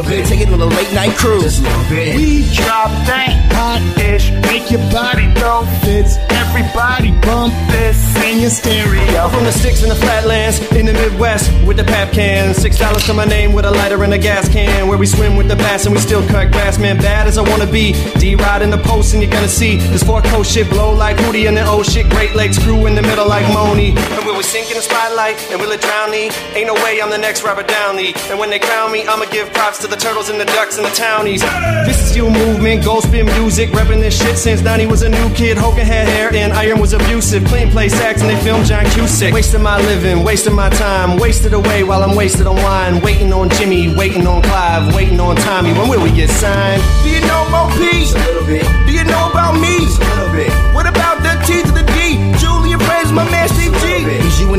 Can 0.03 0.25
take 0.25 0.41
it 0.41 0.49
on 0.49 0.59
a 0.59 0.65
late 0.65 0.93
night 0.93 1.15
cruise? 1.15 1.61
We 1.89 2.43
drop 2.53 2.91
that 3.07 3.31
hot 3.55 3.81
ish, 3.99 4.31
make 4.51 4.69
your 4.71 4.83
body 4.91 5.31
throw 5.39 5.63
fits. 5.85 6.17
Everybody 6.49 7.11
bump 7.21 7.53
this 7.69 7.99
in 8.25 8.39
your 8.41 8.49
stereo. 8.49 9.29
From 9.29 9.43
the 9.43 9.51
sticks 9.51 9.83
in 9.83 9.89
the 9.89 9.95
flatlands, 9.95 10.59
in 10.73 10.85
the 10.85 10.93
Midwest, 10.93 11.51
with 11.65 11.77
the 11.77 11.83
pap 11.83 12.11
can. 12.11 12.53
Six 12.53 12.77
dollars 12.77 13.05
to 13.05 13.13
my 13.13 13.25
name 13.25 13.53
with 13.53 13.65
a 13.65 13.71
lighter 13.71 14.03
and 14.03 14.13
a 14.13 14.17
gas 14.17 14.49
can. 14.49 14.87
Where 14.87 14.97
we 14.97 15.05
swim 15.05 15.37
with 15.37 15.47
the 15.47 15.55
bass 15.55 15.85
and 15.85 15.93
we 15.93 16.01
still 16.09 16.27
cut 16.27 16.51
grass, 16.51 16.79
man. 16.79 16.97
Bad 16.97 17.27
as 17.27 17.37
I 17.37 17.47
wanna 17.47 17.67
be. 17.67 17.93
D 18.17 18.33
ride 18.33 18.63
in 18.63 18.71
the 18.71 18.79
post 18.79 19.13
and 19.13 19.21
you're 19.21 19.31
gonna 19.31 19.47
see 19.47 19.77
this 19.77 20.01
four 20.01 20.23
coast 20.23 20.51
shit 20.51 20.67
blow 20.67 20.91
like 20.91 21.15
Hootie 21.17 21.47
and 21.47 21.55
the 21.55 21.63
old 21.63 21.85
shit. 21.85 22.09
Great 22.09 22.33
Lakes 22.33 22.57
crew 22.57 22.87
in 22.87 22.95
the 22.95 23.03
middle 23.03 23.27
like 23.27 23.45
Moni. 23.53 23.93
And 24.39 24.45
when 24.45 24.53
we 24.53 24.55
sink 24.55 24.71
in 24.71 24.77
the 24.77 24.87
spotlight 24.87 25.35
and 25.51 25.59
will 25.59 25.71
it 25.71 25.81
drown 25.81 26.11
me? 26.11 26.31
Ain't 26.55 26.67
no 26.67 26.73
way 26.75 27.01
I'm 27.01 27.09
the 27.09 27.17
next 27.17 27.43
Robert 27.43 27.67
Downey. 27.67 28.13
And 28.29 28.39
when 28.39 28.49
they 28.49 28.59
crown 28.59 28.89
me, 28.89 29.03
I'ma 29.05 29.25
give 29.25 29.51
props 29.51 29.79
to 29.79 29.87
the 29.87 29.97
turtles 29.97 30.29
and 30.29 30.39
the 30.39 30.45
ducks 30.45 30.77
and 30.77 30.85
the 30.85 30.95
townies. 30.95 31.41
This 31.83 31.99
is 31.99 32.15
you 32.15 32.29
movement, 32.29 32.85
gold 32.85 33.03
spin 33.03 33.25
music, 33.25 33.69
repping 33.71 33.99
this 33.99 34.15
shit 34.15 34.37
since 34.37 34.61
Donnie 34.61 34.85
was 34.85 35.01
a 35.01 35.09
new 35.09 35.27
kid. 35.33 35.57
Hogan 35.57 35.85
had 35.85 36.07
hair 36.07 36.33
and 36.33 36.53
Iron 36.53 36.79
was 36.79 36.93
abusive. 36.93 37.43
Clean 37.51 37.69
play 37.69 37.89
sax 37.89 38.21
and 38.21 38.29
they 38.29 38.39
filmed 38.39 38.65
John 38.65 38.85
Cusack. 38.91 39.33
Wasting 39.33 39.61
my 39.61 39.77
living, 39.91 40.23
wasting 40.23 40.55
my 40.55 40.69
time, 40.69 41.17
wasted 41.19 41.53
away 41.53 41.83
while 41.83 42.01
I'm 42.01 42.15
wasted 42.15 42.47
on 42.47 42.55
wine. 42.63 43.01
Waiting 43.01 43.33
on 43.33 43.49
Jimmy, 43.49 43.93
waiting 43.95 44.25
on 44.25 44.41
Clive, 44.43 44.95
waiting 44.95 45.19
on 45.19 45.35
Tommy. 45.35 45.73
When 45.73 45.89
will 45.89 46.03
we 46.03 46.11
get 46.13 46.29
signed? 46.29 46.81
Do 47.03 47.09
you 47.09 47.19
know 47.27 47.49
Mo 47.49 47.67
P? 47.75 48.07
A 48.07 48.19
little 48.23 48.45
bit. 48.45 48.63
Do 48.87 48.93
you 48.93 49.03
know 49.03 49.31
about 49.31 49.59
me? 49.59 49.83
A 49.83 49.99
little 50.15 50.31
bit. 50.31 50.51
What 50.73 50.87
about 50.87 51.23
the 51.23 51.35
T 51.45 51.78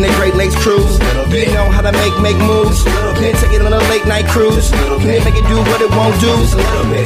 in 0.00 0.08
the 0.08 0.16
Great 0.16 0.34
Lakes 0.34 0.56
cruise? 0.56 0.98
You 1.28 1.52
know 1.52 1.68
how 1.68 1.82
to 1.82 1.92
make 1.92 2.16
make 2.20 2.36
moves? 2.38 2.82
Can 2.84 3.24
you 3.24 3.36
take 3.36 3.52
it 3.52 3.60
on 3.60 3.72
a 3.72 3.78
late 3.92 4.06
night 4.06 4.26
cruise? 4.26 4.70
Can 4.70 5.12
you 5.12 5.24
make 5.24 5.36
it 5.36 5.46
do 5.46 5.58
what 5.68 5.80
it 5.80 5.90
won't 5.90 6.18
do? 6.20 6.32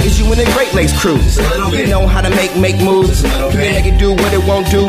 Is 0.07 0.19
you 0.19 0.31
in 0.31 0.39
the 0.39 0.49
Great 0.55 0.73
Lakes 0.75 0.95
cruise? 1.01 1.37
You 1.75 1.87
know 1.87 2.07
how 2.07 2.21
to 2.23 2.31
make 2.31 2.57
make 2.57 2.79
moves? 2.81 3.23
Can 3.23 3.53
you 3.53 3.75
make 3.75 3.87
it 3.87 3.99
do 3.99 4.13
what 4.13 4.33
it 4.33 4.43
won't 4.47 4.71
do? 4.71 4.87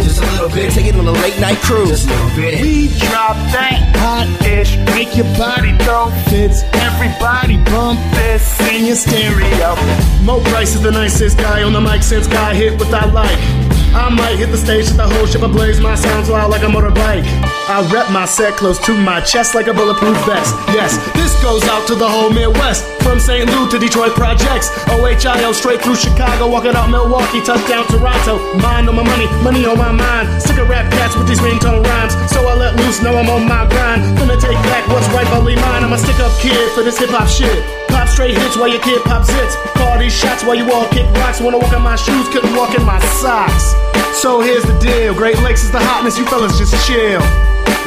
Can 0.53 0.61
you 0.65 0.69
take 0.69 0.85
it 0.85 0.95
on 0.95 1.07
a 1.07 1.11
late 1.25 1.39
night 1.39 1.57
cruise? 1.65 2.05
We 2.37 2.93
drop 3.09 3.37
that 3.57 3.81
hot 3.97 4.29
ish, 4.45 4.77
make 4.93 5.17
your 5.17 5.29
body 5.37 5.73
throw 5.83 6.11
fits. 6.29 6.61
Everybody 6.85 7.57
bump 7.73 7.99
this 8.13 8.45
in 8.69 8.85
your 8.85 8.95
stereo. 8.95 9.75
Mo 10.21 10.41
Price 10.51 10.75
is 10.75 10.81
the 10.81 10.91
nicest 10.91 11.37
guy 11.37 11.63
on 11.63 11.73
the 11.73 11.81
mic 11.81 12.03
since 12.03 12.27
guy 12.27 12.53
hit 12.53 12.79
what 12.79 12.93
I 12.93 13.05
like. 13.09 13.64
I 13.95 14.09
might 14.11 14.35
hit 14.35 14.51
the 14.51 14.57
stage 14.57 14.91
with 14.91 14.97
the 14.97 15.07
whole 15.07 15.25
ship 15.25 15.41
ablaze. 15.41 15.79
My 15.79 15.95
sounds 15.95 16.29
loud 16.29 16.51
like 16.51 16.63
a 16.63 16.67
motorbike. 16.67 17.23
I 17.71 17.79
rep 17.87 18.11
my 18.11 18.25
set 18.25 18.53
close 18.59 18.77
to 18.85 18.93
my 18.93 19.21
chest 19.21 19.55
like 19.55 19.67
a 19.67 19.73
bulletproof 19.73 20.19
vest. 20.27 20.51
Yes, 20.75 20.99
this 21.15 21.31
goes 21.41 21.63
out 21.71 21.87
to 21.87 21.95
the 21.95 22.07
whole 22.07 22.29
Midwest. 22.29 22.83
From 23.01 23.19
St. 23.19 23.49
Louis 23.49 23.71
to 23.71 23.79
Detroit 23.79 24.11
projects. 24.11 24.67
OHIO 24.91 25.53
straight 25.53 25.81
through 25.81 25.95
Chicago, 25.95 26.51
walking 26.51 26.75
out 26.75 26.89
Milwaukee, 26.89 27.39
touchdown 27.39 27.87
Toronto. 27.87 28.35
Mind 28.59 28.89
on 28.89 28.95
my 28.95 29.03
money, 29.03 29.27
money 29.41 29.65
on 29.65 29.77
my 29.77 29.91
mind. 29.91 30.41
Sick 30.43 30.57
of 30.57 30.67
rap 30.67 30.91
cats 30.91 31.15
with 31.15 31.27
these 31.27 31.39
ringtone 31.39 31.81
rhymes. 31.81 32.13
So 32.29 32.45
I 32.45 32.53
let 32.55 32.75
loose, 32.75 33.01
know 33.01 33.15
I'm 33.15 33.29
on 33.29 33.47
my 33.47 33.65
grind. 33.71 34.03
Finna 34.19 34.35
take 34.35 34.59
back 34.67 34.85
what's 34.89 35.07
rightfully 35.15 35.55
mine. 35.55 35.83
I'm 35.87 35.93
a 35.93 35.97
stick 35.97 36.19
up 36.19 36.35
kid 36.41 36.69
for 36.75 36.83
this 36.83 36.99
hip 36.99 37.11
hop 37.11 37.29
shit. 37.29 37.84
Pop 37.87 38.07
straight 38.07 38.37
hits 38.37 38.57
while 38.57 38.67
your 38.67 38.81
kid 38.81 39.01
pops 39.03 39.29
hits. 39.29 39.55
Call 39.77 39.99
these 39.99 40.13
shots 40.13 40.43
while 40.43 40.55
you 40.55 40.71
all 40.71 40.87
kick 40.89 41.05
rocks. 41.17 41.39
Wanna 41.41 41.57
walk 41.57 41.73
in 41.73 41.81
my 41.81 41.95
shoes, 41.95 42.27
couldn't 42.29 42.55
walk 42.55 42.75
in 42.75 42.83
my 42.83 42.99
socks. 43.21 43.75
So 44.21 44.41
here's 44.41 44.63
the 44.63 44.77
deal 44.79 45.13
Great 45.13 45.39
Lakes 45.39 45.63
is 45.63 45.71
the 45.71 45.79
hotness, 45.79 46.17
you 46.17 46.25
fellas 46.25 46.57
just 46.57 46.73
chill. 46.87 47.21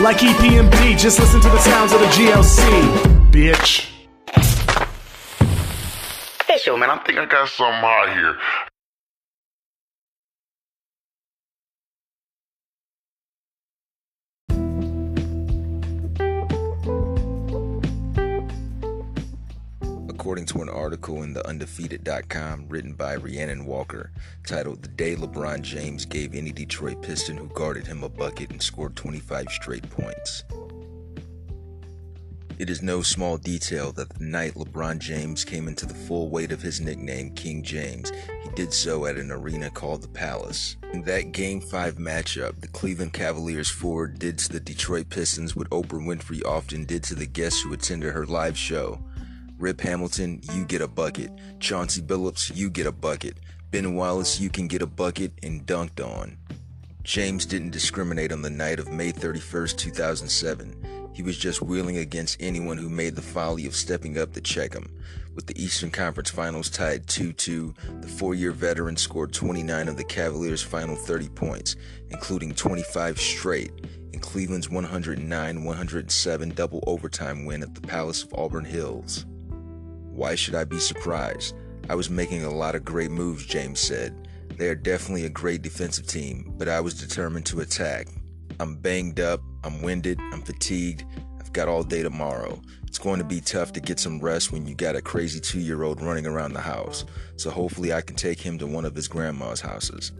Like 0.02 0.18
EPMD, 0.18 0.98
just 0.98 1.18
listen 1.18 1.40
to 1.40 1.48
the 1.48 1.58
sounds 1.58 1.92
of 1.92 2.00
the 2.00 2.06
GLC. 2.06 2.62
Bitch. 3.30 3.88
Yo, 6.66 6.76
man, 6.76 6.90
I 6.90 6.98
think 6.98 7.18
I 7.18 7.24
got 7.24 7.48
something 7.48 7.80
hot 7.80 8.12
here. 8.12 8.36
According 20.28 20.44
to 20.48 20.60
an 20.60 20.68
article 20.68 21.22
in 21.22 21.32
theundefeated.com 21.32 22.66
written 22.68 22.92
by 22.92 23.16
Rhiannon 23.16 23.64
Walker 23.64 24.12
titled 24.46 24.82
The 24.82 24.88
Day 24.88 25.16
LeBron 25.16 25.62
James 25.62 26.04
Gave 26.04 26.34
Any 26.34 26.52
Detroit 26.52 27.00
Piston 27.00 27.38
Who 27.38 27.48
Guarded 27.48 27.86
Him 27.86 28.04
a 28.04 28.10
Bucket 28.10 28.50
and 28.50 28.62
Scored 28.62 28.94
25 28.94 29.46
Straight 29.48 29.88
Points. 29.88 30.44
It 32.58 32.68
is 32.68 32.82
no 32.82 33.00
small 33.00 33.38
detail 33.38 33.90
that 33.92 34.10
the 34.10 34.24
night 34.24 34.52
LeBron 34.52 34.98
James 34.98 35.46
came 35.46 35.66
into 35.66 35.86
the 35.86 35.94
full 35.94 36.28
weight 36.28 36.52
of 36.52 36.60
his 36.60 36.78
nickname, 36.78 37.30
King 37.30 37.62
James, 37.62 38.12
he 38.42 38.50
did 38.50 38.74
so 38.74 39.06
at 39.06 39.16
an 39.16 39.30
arena 39.30 39.70
called 39.70 40.02
the 40.02 40.08
Palace. 40.08 40.76
In 40.92 41.04
that 41.04 41.32
Game 41.32 41.62
5 41.62 41.96
matchup, 41.96 42.60
the 42.60 42.68
Cleveland 42.68 43.14
Cavaliers 43.14 43.70
forward 43.70 44.18
did 44.18 44.36
to 44.40 44.52
the 44.52 44.60
Detroit 44.60 45.08
Pistons 45.08 45.56
what 45.56 45.70
Oprah 45.70 46.04
Winfrey 46.04 46.44
often 46.44 46.84
did 46.84 47.02
to 47.04 47.14
the 47.14 47.26
guests 47.26 47.62
who 47.62 47.72
attended 47.72 48.12
her 48.12 48.26
live 48.26 48.58
show. 48.58 49.00
Rip 49.58 49.80
Hamilton, 49.80 50.40
you 50.54 50.64
get 50.64 50.82
a 50.82 50.86
bucket. 50.86 51.32
Chauncey 51.58 52.00
Billups, 52.00 52.54
you 52.54 52.70
get 52.70 52.86
a 52.86 52.92
bucket. 52.92 53.38
Ben 53.72 53.94
Wallace, 53.94 54.38
you 54.38 54.50
can 54.50 54.68
get 54.68 54.82
a 54.82 54.86
bucket 54.86 55.32
and 55.42 55.66
dunked 55.66 56.00
on. 56.00 56.38
James 57.02 57.44
didn't 57.44 57.70
discriminate 57.70 58.30
on 58.30 58.42
the 58.42 58.50
night 58.50 58.78
of 58.78 58.92
May 58.92 59.10
31st, 59.10 59.76
2007. 59.76 61.10
He 61.12 61.24
was 61.24 61.36
just 61.36 61.60
wheeling 61.60 61.96
against 61.96 62.36
anyone 62.38 62.78
who 62.78 62.88
made 62.88 63.16
the 63.16 63.22
folly 63.22 63.66
of 63.66 63.74
stepping 63.74 64.16
up 64.16 64.32
to 64.34 64.40
check 64.40 64.74
him. 64.74 64.94
With 65.34 65.46
the 65.46 65.60
Eastern 65.60 65.90
Conference 65.90 66.30
Finals 66.30 66.70
tied 66.70 67.08
2 67.08 67.32
2, 67.32 67.74
the 68.00 68.06
four 68.06 68.36
year 68.36 68.52
veteran 68.52 68.96
scored 68.96 69.32
29 69.32 69.88
of 69.88 69.96
the 69.96 70.04
Cavaliers' 70.04 70.62
final 70.62 70.94
30 70.94 71.30
points, 71.30 71.74
including 72.10 72.54
25 72.54 73.18
straight, 73.18 73.72
in 74.12 74.20
Cleveland's 74.20 74.70
109 74.70 75.64
107 75.64 76.50
double 76.50 76.84
overtime 76.86 77.44
win 77.44 77.64
at 77.64 77.74
the 77.74 77.80
Palace 77.80 78.22
of 78.22 78.32
Auburn 78.34 78.64
Hills. 78.64 79.26
Why 80.18 80.34
should 80.34 80.56
I 80.56 80.64
be 80.64 80.80
surprised? 80.80 81.54
I 81.88 81.94
was 81.94 82.10
making 82.10 82.42
a 82.42 82.50
lot 82.50 82.74
of 82.74 82.84
great 82.84 83.12
moves, 83.12 83.46
James 83.46 83.78
said. 83.78 84.26
They 84.56 84.68
are 84.68 84.74
definitely 84.74 85.26
a 85.26 85.30
great 85.30 85.62
defensive 85.62 86.08
team, 86.08 86.52
but 86.58 86.68
I 86.68 86.80
was 86.80 86.94
determined 86.94 87.46
to 87.46 87.60
attack. 87.60 88.08
I'm 88.58 88.74
banged 88.74 89.20
up, 89.20 89.40
I'm 89.62 89.80
winded, 89.80 90.18
I'm 90.32 90.42
fatigued, 90.42 91.04
I've 91.38 91.52
got 91.52 91.68
all 91.68 91.84
day 91.84 92.02
tomorrow. 92.02 92.60
It's 92.84 92.98
going 92.98 93.20
to 93.20 93.24
be 93.24 93.40
tough 93.40 93.72
to 93.74 93.80
get 93.80 94.00
some 94.00 94.18
rest 94.18 94.50
when 94.50 94.66
you 94.66 94.74
got 94.74 94.96
a 94.96 95.00
crazy 95.00 95.38
two 95.38 95.60
year 95.60 95.84
old 95.84 96.02
running 96.02 96.26
around 96.26 96.52
the 96.52 96.62
house, 96.62 97.04
so 97.36 97.48
hopefully 97.48 97.92
I 97.92 98.00
can 98.00 98.16
take 98.16 98.40
him 98.40 98.58
to 98.58 98.66
one 98.66 98.84
of 98.84 98.96
his 98.96 99.06
grandma's 99.06 99.60
houses. 99.60 100.10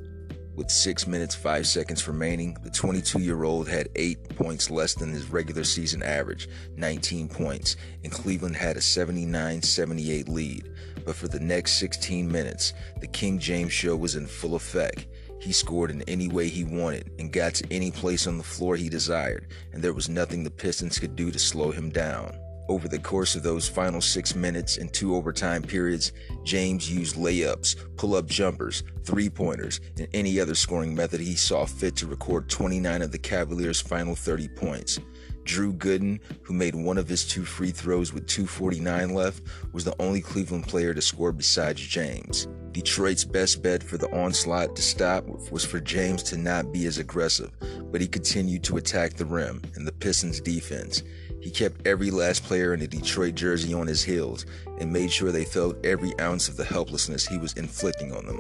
With 0.59 0.73
6 0.73 1.07
minutes 1.07 1.37
5 1.37 1.69
seconds 1.69 2.09
remaining, 2.09 2.57
the 2.65 2.71
22 2.71 3.21
year 3.21 3.45
old 3.45 3.69
had 3.69 3.91
8 3.95 4.31
points 4.31 4.73
less 4.73 4.93
than 4.93 5.09
his 5.09 5.31
regular 5.31 5.63
season 5.63 6.03
average, 6.03 6.49
19 6.75 7.29
points, 7.29 7.77
and 8.03 8.11
Cleveland 8.11 8.57
had 8.57 8.77
a 8.77 8.81
79 8.81 9.63
78 9.63 10.29
lead. 10.29 10.69
But 11.05 11.15
for 11.15 11.29
the 11.29 11.39
next 11.39 11.79
16 11.79 12.29
minutes, 12.29 12.73
the 13.01 13.07
King 13.07 13.39
James 13.39 13.73
show 13.73 13.95
was 13.95 14.17
in 14.17 14.27
full 14.27 14.57
effect. 14.57 15.07
He 15.41 15.53
scored 15.53 15.93
in 15.93 16.03
any 16.09 16.27
way 16.27 16.49
he 16.49 16.65
wanted 16.65 17.13
and 17.21 17.33
got 17.33 17.55
to 17.55 17.73
any 17.73 17.93
place 17.93 18.27
on 18.27 18.37
the 18.37 18.43
floor 18.43 18.75
he 18.75 18.89
desired, 18.89 19.47
and 19.73 19.81
there 19.81 19.95
was 19.95 20.09
nothing 20.09 20.43
the 20.43 20.51
Pistons 20.51 20.99
could 20.99 21.15
do 21.15 21.31
to 21.31 21.39
slow 21.39 21.71
him 21.71 21.89
down. 21.89 22.37
Over 22.69 22.87
the 22.87 22.99
course 22.99 23.35
of 23.35 23.43
those 23.43 23.67
final 23.67 24.03
six 24.03 24.35
minutes 24.35 24.77
and 24.77 24.93
two 24.93 25.17
overtime 25.17 25.63
periods, 25.63 26.13
James 26.45 26.93
used 26.93 27.17
layups, 27.17 27.77
pull 27.97 28.15
up 28.15 28.27
jumpers, 28.27 28.83
three 29.05 29.31
pointers, 29.31 29.81
and 29.97 30.07
any 30.13 30.39
other 30.39 30.55
scoring 30.55 30.95
method 30.95 31.21
he 31.21 31.35
saw 31.35 31.65
fit 31.65 31.97
to 31.97 32.07
record 32.07 32.51
29 32.51 33.01
of 33.01 33.11
the 33.11 33.19
Cavaliers' 33.19 33.81
final 33.81 34.15
30 34.15 34.49
points. 34.49 35.01
Drew 35.49 35.73
Gooden, 35.73 36.21
who 36.43 36.53
made 36.53 36.75
one 36.75 36.99
of 36.99 37.09
his 37.09 37.27
two 37.27 37.43
free 37.43 37.71
throws 37.71 38.13
with 38.13 38.27
2.49 38.27 39.15
left, 39.15 39.43
was 39.73 39.83
the 39.83 39.97
only 39.99 40.21
Cleveland 40.21 40.69
player 40.69 40.93
to 40.93 41.01
score 41.01 41.33
besides 41.33 41.81
James. 41.81 42.47
Detroit's 42.73 43.25
best 43.25 43.63
bet 43.63 43.83
for 43.83 43.97
the 43.97 44.11
onslaught 44.11 44.77
to 44.77 44.83
stop 44.83 45.27
was 45.51 45.65
for 45.65 45.81
James 45.81 46.23
to 46.25 46.37
not 46.37 46.71
be 46.71 46.85
as 46.85 46.99
aggressive, 46.99 47.51
but 47.91 48.03
he 48.03 48.07
continued 48.07 48.63
to 48.65 48.77
attack 48.77 49.15
the 49.15 49.25
rim 49.25 49.63
and 49.75 49.87
the 49.87 49.93
Pistons' 49.93 50.39
defense. 50.39 51.03
He 51.41 51.51
kept 51.51 51.87
every 51.87 52.11
last 52.11 52.45
player 52.45 52.75
in 52.75 52.83
a 52.83 52.87
Detroit 52.87 53.35
jersey 53.35 53.73
on 53.73 53.87
his 53.87 54.03
heels 54.03 54.45
and 54.79 54.93
made 54.93 55.11
sure 55.11 55.33
they 55.33 55.47
felt 55.47 55.85
every 55.85 56.13
ounce 56.21 56.49
of 56.49 56.59
the 56.59 56.65
helplessness 56.65 57.27
he 57.27 57.39
was 57.39 57.55
inflicting 57.55 58.13
on 58.13 58.27
them. 58.27 58.39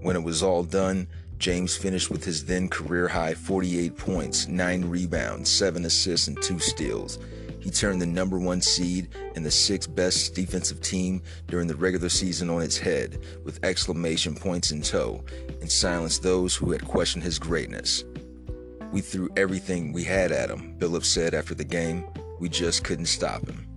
When 0.00 0.16
it 0.16 0.22
was 0.22 0.42
all 0.42 0.62
done, 0.64 1.08
James 1.40 1.74
finished 1.74 2.10
with 2.10 2.22
his 2.22 2.44
then 2.44 2.68
career 2.68 3.08
high 3.08 3.32
48 3.32 3.96
points, 3.96 4.46
9 4.46 4.84
rebounds, 4.84 5.50
7 5.50 5.86
assists, 5.86 6.28
and 6.28 6.40
2 6.42 6.58
steals. 6.58 7.18
He 7.60 7.70
turned 7.70 8.00
the 8.00 8.06
number 8.06 8.38
one 8.38 8.60
seed 8.60 9.08
and 9.34 9.44
the 9.44 9.50
sixth 9.50 9.94
best 9.94 10.34
defensive 10.34 10.82
team 10.82 11.22
during 11.46 11.66
the 11.66 11.76
regular 11.76 12.10
season 12.10 12.50
on 12.50 12.60
its 12.60 12.76
head, 12.76 13.24
with 13.42 13.62
exclamation 13.64 14.34
points 14.34 14.70
in 14.70 14.82
tow, 14.82 15.24
and 15.62 15.72
silenced 15.72 16.22
those 16.22 16.54
who 16.54 16.72
had 16.72 16.84
questioned 16.84 17.24
his 17.24 17.38
greatness. 17.38 18.04
We 18.92 19.00
threw 19.00 19.30
everything 19.36 19.92
we 19.92 20.04
had 20.04 20.32
at 20.32 20.50
him, 20.50 20.74
Billups 20.78 21.06
said 21.06 21.32
after 21.32 21.54
the 21.54 21.64
game. 21.64 22.04
We 22.38 22.50
just 22.50 22.84
couldn't 22.84 23.06
stop 23.06 23.48
him. 23.48 23.69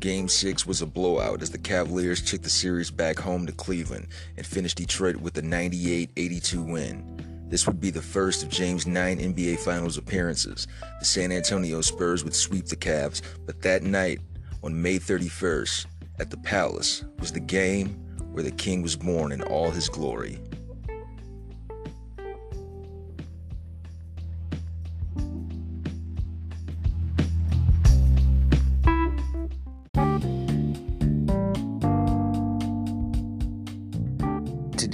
Game 0.00 0.28
6 0.28 0.66
was 0.66 0.80
a 0.80 0.86
blowout 0.86 1.42
as 1.42 1.50
the 1.50 1.58
Cavaliers 1.58 2.22
took 2.22 2.40
the 2.40 2.48
series 2.48 2.90
back 2.90 3.18
home 3.18 3.44
to 3.44 3.52
Cleveland 3.52 4.06
and 4.38 4.46
finished 4.46 4.78
Detroit 4.78 5.16
with 5.16 5.36
a 5.36 5.42
98 5.42 6.10
82 6.16 6.62
win. 6.62 7.46
This 7.50 7.66
would 7.66 7.80
be 7.80 7.90
the 7.90 8.00
first 8.00 8.42
of 8.42 8.48
James' 8.48 8.86
nine 8.86 9.18
NBA 9.18 9.58
Finals 9.58 9.98
appearances. 9.98 10.66
The 11.00 11.04
San 11.04 11.30
Antonio 11.30 11.82
Spurs 11.82 12.24
would 12.24 12.34
sweep 12.34 12.64
the 12.64 12.76
Cavs, 12.76 13.20
but 13.44 13.60
that 13.60 13.82
night, 13.82 14.20
on 14.62 14.80
May 14.80 14.98
31st, 14.98 15.84
at 16.18 16.30
the 16.30 16.38
Palace, 16.38 17.04
was 17.18 17.30
the 17.30 17.40
game 17.40 17.88
where 18.32 18.42
the 18.42 18.52
King 18.52 18.80
was 18.80 18.96
born 18.96 19.32
in 19.32 19.42
all 19.42 19.70
his 19.70 19.90
glory. 19.90 20.40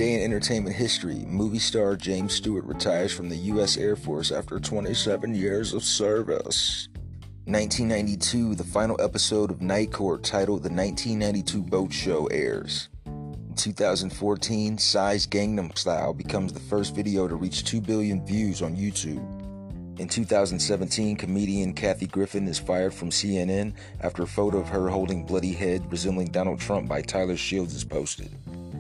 Today 0.07 0.23
in 0.23 0.23
entertainment 0.23 0.77
history, 0.77 1.25
movie 1.27 1.59
star 1.59 1.97
James 1.97 2.33
Stewart 2.33 2.65
retires 2.65 3.13
from 3.13 3.29
the 3.29 3.37
U.S. 3.51 3.77
Air 3.77 3.97
Force 3.97 4.31
after 4.31 4.61
27 4.61 5.35
years 5.35 5.75
of 5.75 5.83
service. 5.83 6.87
1992, 7.47 8.55
the 8.55 8.63
final 8.63 8.97
episode 9.01 9.51
of 9.51 9.61
Night 9.61 9.91
Court 9.91 10.23
titled 10.23 10.63
The 10.63 10.69
1992 10.69 11.61
Boat 11.61 11.93
Show 11.93 12.27
airs. 12.27 12.89
In 13.05 13.55
2014, 13.57 14.79
Psy's 14.79 15.27
Gangnam 15.27 15.77
Style 15.77 16.15
becomes 16.15 16.53
the 16.53 16.61
first 16.61 16.95
video 16.95 17.27
to 17.27 17.35
reach 17.35 17.65
2 17.65 17.81
billion 17.81 18.25
views 18.25 18.63
on 18.63 18.77
YouTube. 18.77 19.27
In 19.99 20.07
2017, 20.07 21.17
comedian 21.17 21.75
Kathy 21.75 22.07
Griffin 22.07 22.47
is 22.47 22.61
fired 22.61 22.95
from 22.95 23.11
CNN 23.11 23.73
after 24.03 24.23
a 24.23 24.29
photo 24.29 24.59
of 24.59 24.69
her 24.69 24.89
holding 24.89 25.25
bloody 25.25 25.53
head 25.53 25.91
resembling 25.91 26.29
Donald 26.29 26.61
Trump 26.61 26.89
by 26.89 27.03
Tyler 27.03 27.37
Shields 27.37 27.75
is 27.75 27.83
posted. 27.83 28.31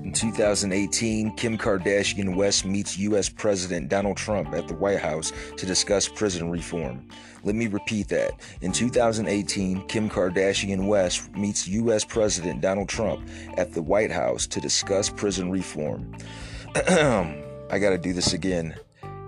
In 0.07 0.12
2018, 0.12 1.32
Kim 1.32 1.59
Kardashian 1.59 2.36
West 2.36 2.64
meets 2.64 2.96
U.S. 2.96 3.28
President 3.28 3.88
Donald 3.88 4.16
Trump 4.16 4.54
at 4.54 4.68
the 4.68 4.74
White 4.74 5.00
House 5.00 5.32
to 5.57 5.66
discuss 5.66 6.07
prison 6.07 6.48
reform. 6.48 7.09
Let 7.42 7.57
me 7.57 7.66
repeat 7.66 8.07
that. 8.11 8.34
In 8.61 8.70
2018, 8.70 9.88
Kim 9.88 10.09
Kardashian 10.09 10.86
West 10.86 11.34
meets 11.36 11.66
U.S. 11.66 12.04
President 12.04 12.61
Donald 12.61 12.88
Trump 12.88 13.28
at 13.57 13.72
the 13.72 13.82
White 13.82 14.12
House 14.12 14.46
to 14.46 14.61
discuss 14.61 15.11
prison 15.11 15.50
reform. 15.50 16.16
I 16.76 17.78
gotta 17.80 17.98
do 17.98 18.12
this 18.12 18.32
again. 18.32 18.76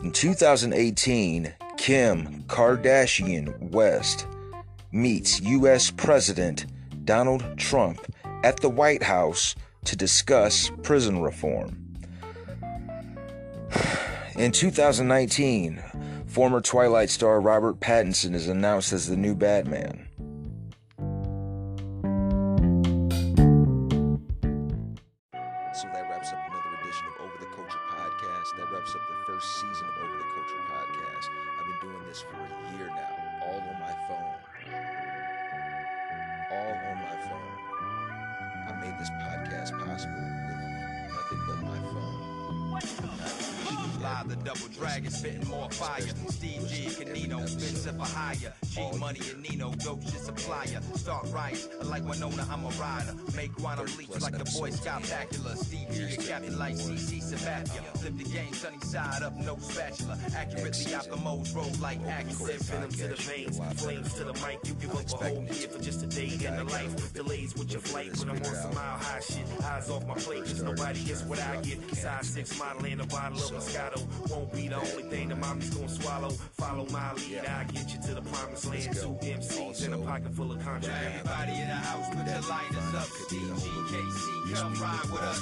In 0.04 0.12
2018, 0.12 1.54
Kim 1.76 2.44
Kardashian 2.44 3.72
West 3.72 4.28
meets 4.92 5.40
U.S. 5.40 5.90
President 5.90 6.66
Donald 7.04 7.42
Trump 7.56 7.98
at 8.44 8.60
the 8.60 8.70
White 8.70 9.02
House 9.02 9.56
to 9.88 9.96
discuss 9.96 10.70
prison 10.82 11.22
reform. 11.22 11.84
In 14.36 14.52
2019, 14.52 15.82
former 16.26 16.60
Twilight 16.60 17.10
star 17.10 17.40
Robert 17.40 17.80
Pattinson 17.80 18.34
is 18.34 18.48
announced 18.48 18.92
as 18.92 19.08
the 19.08 19.16
new 19.16 19.34
Batman. 19.34 20.07
Start 51.54 51.82
right, 51.82 51.86
like 51.86 52.04
Winona, 52.04 52.46
I'm 52.50 52.64
a 52.64 52.68
rider. 52.70 53.14
Make 53.36 53.54
quantum 53.54 53.86
leaps 53.96 54.20
like 54.22 54.36
the 54.36 54.58
Boy 54.58 54.70
Scott 54.70 55.02
Bakula. 55.02 55.56
Steve 55.56 55.88
G, 55.92 56.04
a 56.04 56.16
captain 56.16 56.58
like 56.58 56.74
CC 56.74 57.22
Sabathia. 57.22 57.82
Flip 57.98 58.16
the 58.16 58.24
game 58.24 58.52
sunny 58.52 58.78
side 58.80 59.22
up, 59.22 59.36
no 59.36 59.56
spatula. 59.56 60.18
Accurately 60.36 60.94
out 60.94 61.08
the 61.08 61.16
modes, 61.16 61.52
roll 61.52 61.70
like 61.80 62.00
accurate. 62.06 62.60
Venom 62.62 62.90
to 62.90 63.08
the 63.08 63.16
veins, 63.16 63.60
flames 63.80 64.14
to 64.14 64.24
the 64.24 64.32
mic. 64.34 64.58
You 64.64 64.74
give 64.74 64.87
a 65.12 65.16
whole 65.16 65.44
year 65.44 65.68
for 65.68 65.80
just 65.82 66.02
a 66.02 66.06
day 66.06 66.32
in 66.46 66.56
the 66.56 66.64
life. 66.64 67.12
Delays 67.14 67.54
with 67.56 67.70
your 67.72 67.80
flight 67.80 68.16
when 68.18 68.30
I'm 68.30 68.36
on 68.36 68.44
some 68.44 68.74
mile 68.74 68.98
high 68.98 69.20
shit. 69.20 69.46
Eyes 69.64 69.90
off 69.90 70.06
my 70.06 70.14
plate, 70.14 70.44
cause 70.44 70.62
nobody 70.62 71.02
gets 71.04 71.22
what 71.22 71.40
I 71.40 71.60
get. 71.62 71.78
Size 71.94 72.28
6 72.28 72.58
model 72.58 72.84
and 72.86 73.00
a 73.00 73.06
bottle 73.06 73.38
of 73.38 73.50
Moscato. 73.50 74.30
Won't 74.30 74.52
be 74.52 74.68
the 74.68 74.76
only 74.76 75.04
thing 75.04 75.28
that 75.28 75.38
mommy's 75.38 75.70
gonna 75.70 75.88
swallow. 75.88 76.30
Follow 76.30 76.86
my 76.90 77.12
lead, 77.14 77.44
I'll 77.46 77.66
get 77.66 77.92
you 77.92 78.00
to 78.02 78.14
the 78.14 78.22
promised 78.22 78.66
land. 78.66 78.94
Two 78.94 79.16
MCs 79.22 79.86
in 79.86 79.92
a 79.92 79.98
pocket 79.98 80.34
full 80.34 80.52
of 80.52 80.62
contraband. 80.64 81.14
Everybody 81.14 81.52
in 81.60 81.68
the 81.68 81.74
house, 81.74 82.08
put 82.08 82.26
your 82.26 82.42
lighters 82.48 82.94
up. 82.94 83.08
DGKC, 83.30 84.54
come 84.54 84.74
ride 84.74 85.10
with 85.10 85.22
us. 85.22 85.38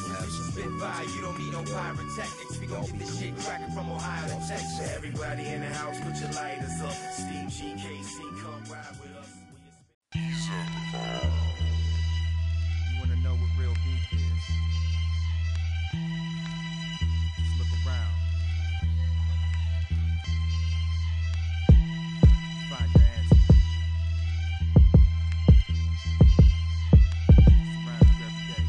Spitfire, 0.53 1.05
you 1.15 1.21
don't 1.23 1.39
need 1.39 1.53
no 1.53 1.63
pyrotechnics. 1.63 2.59
We 2.61 2.67
gon' 2.67 2.85
get 2.87 2.99
this 2.99 3.19
shit 3.19 3.37
cracking 3.39 3.75
from 3.75 3.91
Ohio 3.91 4.29
to 4.29 4.49
Texas. 4.49 4.93
Everybody 4.97 5.47
in 5.47 5.61
the 5.61 5.67
house, 5.67 5.99
put 6.01 6.17
your 6.21 6.33
lighters 6.33 6.81
up. 6.83 6.93
Steve 7.13 7.49
GKC, 7.49 8.19
come 8.21 8.37
ride 8.37 8.45
with 8.45 8.47
us. 8.47 8.56
You 10.17 10.23
wanna 13.01 13.17
know 13.17 13.35
what 13.35 13.51
real 13.59 13.75
beef 13.85 14.13
is? 14.13 14.45
Just 17.37 17.59
look 17.59 17.69
around. 17.87 18.15
Find 22.71 22.91
your 22.95 23.05
answer. 23.19 23.37
Surround 27.75 28.09
you 28.09 28.27
every 28.27 28.55
day. 28.55 28.65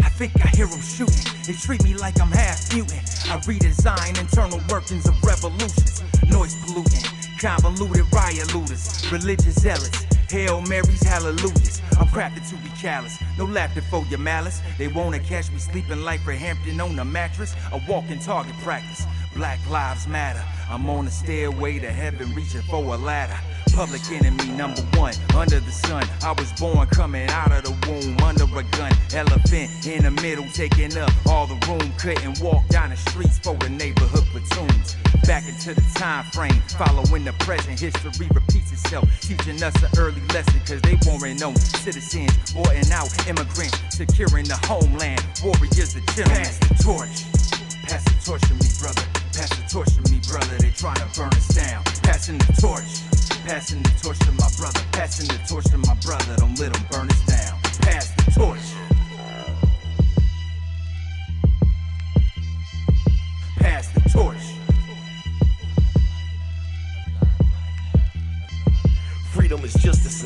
I 0.00 0.08
think 0.08 0.32
I 0.44 0.48
hear 0.48 0.66
them 0.66 0.80
shooting. 0.80 1.32
They 1.46 1.52
treat 1.54 1.82
me 1.84 1.94
like 1.94 2.20
I'm 2.20 2.30
half 2.32 2.72
mutant. 2.74 3.02
I 3.30 3.38
redesign 3.40 4.18
internal 4.20 4.60
workings 4.70 5.06
of 5.08 5.22
revolutions. 5.24 6.02
Noise 6.30 6.56
polluting, 6.64 7.02
convoluted 7.38 8.04
riot 8.12 8.54
looters, 8.54 9.10
religious 9.10 9.60
zealots. 9.60 10.04
Hail 10.30 10.62
Marys, 10.62 11.02
hallelujahs. 11.02 11.80
I'm 11.98 12.08
crafted 12.08 12.48
to 12.50 12.56
be 12.56 12.70
callous. 12.70 13.18
No 13.38 13.44
laughter 13.44 13.82
for 13.82 14.04
your 14.06 14.18
malice. 14.18 14.60
They 14.78 14.88
wanna 14.88 15.20
catch 15.20 15.50
me 15.50 15.58
sleeping 15.58 16.02
like 16.02 16.20
Hampton 16.20 16.80
on 16.80 16.98
a 16.98 17.04
mattress. 17.04 17.54
A 17.72 17.80
walking 17.88 18.18
target 18.18 18.54
practice. 18.62 19.06
Black 19.34 19.58
lives 19.70 20.06
matter. 20.08 20.42
I'm 20.70 20.88
on 20.88 21.04
the 21.04 21.10
stairway 21.10 21.78
to 21.78 21.90
heaven, 21.90 22.34
reaching 22.34 22.62
for 22.62 22.82
a 22.82 22.96
ladder. 22.96 23.38
Public 23.74 24.08
enemy 24.12 24.52
number 24.52 24.82
one, 24.94 25.14
under 25.36 25.58
the 25.58 25.72
sun. 25.72 26.06
I 26.22 26.30
was 26.30 26.52
born 26.52 26.86
coming 26.86 27.28
out 27.30 27.50
of 27.50 27.64
the 27.64 27.74
womb 27.90 28.16
under 28.22 28.44
a 28.44 28.62
gun. 28.62 28.92
Elephant 29.12 29.84
in 29.84 30.04
the 30.04 30.12
middle, 30.22 30.46
taking 30.54 30.96
up 30.96 31.10
all 31.26 31.48
the 31.48 31.58
room. 31.66 31.92
Couldn't 31.98 32.40
walk 32.40 32.68
down 32.68 32.90
the 32.90 32.96
streets 32.96 33.40
for 33.40 33.54
the 33.54 33.68
neighborhood 33.68 34.22
platoons. 34.30 34.94
Back 35.26 35.48
into 35.48 35.74
the 35.74 35.82
time 35.98 36.24
frame, 36.30 36.54
following 36.78 37.24
the 37.24 37.32
present. 37.40 37.80
History 37.80 38.28
repeats 38.32 38.70
itself, 38.70 39.10
teaching 39.20 39.60
us 39.60 39.74
an 39.82 39.90
early 39.98 40.22
lesson. 40.30 40.60
Cause 40.60 40.80
they 40.82 40.94
weren't 41.10 41.40
known 41.40 41.56
citizens, 41.56 42.30
boarding 42.52 42.90
out 42.92 43.10
immigrants, 43.26 43.74
securing 43.90 44.46
the 44.46 44.58
homeland. 44.70 45.20
Warriors, 45.42 45.94
the 45.94 46.00
children. 46.14 46.46
Pass 46.46 46.58
the 46.58 46.74
torch. 46.78 47.18
Pass 47.90 48.04
the 48.06 48.14
torch 48.22 48.42
to 48.46 48.54
me, 48.54 48.70
brother. 48.78 49.02
Pass 49.34 49.50
the 49.50 49.66
torch 49.66 49.90
to 49.98 50.12
me, 50.12 50.20
brother. 50.30 50.56
They 50.62 50.70
trying 50.70 51.02
to 51.02 51.10
burn 51.18 51.34
us 51.34 51.48
down. 51.48 51.82
Passing 52.06 52.38
the 52.38 52.54
torch. 52.62 53.13
Passing 53.44 53.82
the 53.82 53.90
torch 54.02 54.18
to 54.20 54.32
my 54.32 54.48
brother. 54.56 54.80
Passing 54.92 55.28
the 55.28 55.38
torch 55.46 55.64
to 55.66 55.76
my 55.76 55.94
brother. 55.96 56.36
Don't 56.38 56.58
let 56.58 56.72
them 56.72 56.82
burn 56.90 57.10
us 57.10 57.20
down. 57.26 57.60
Pass 57.82 58.10
the 58.16 58.30
torch. 58.40 58.83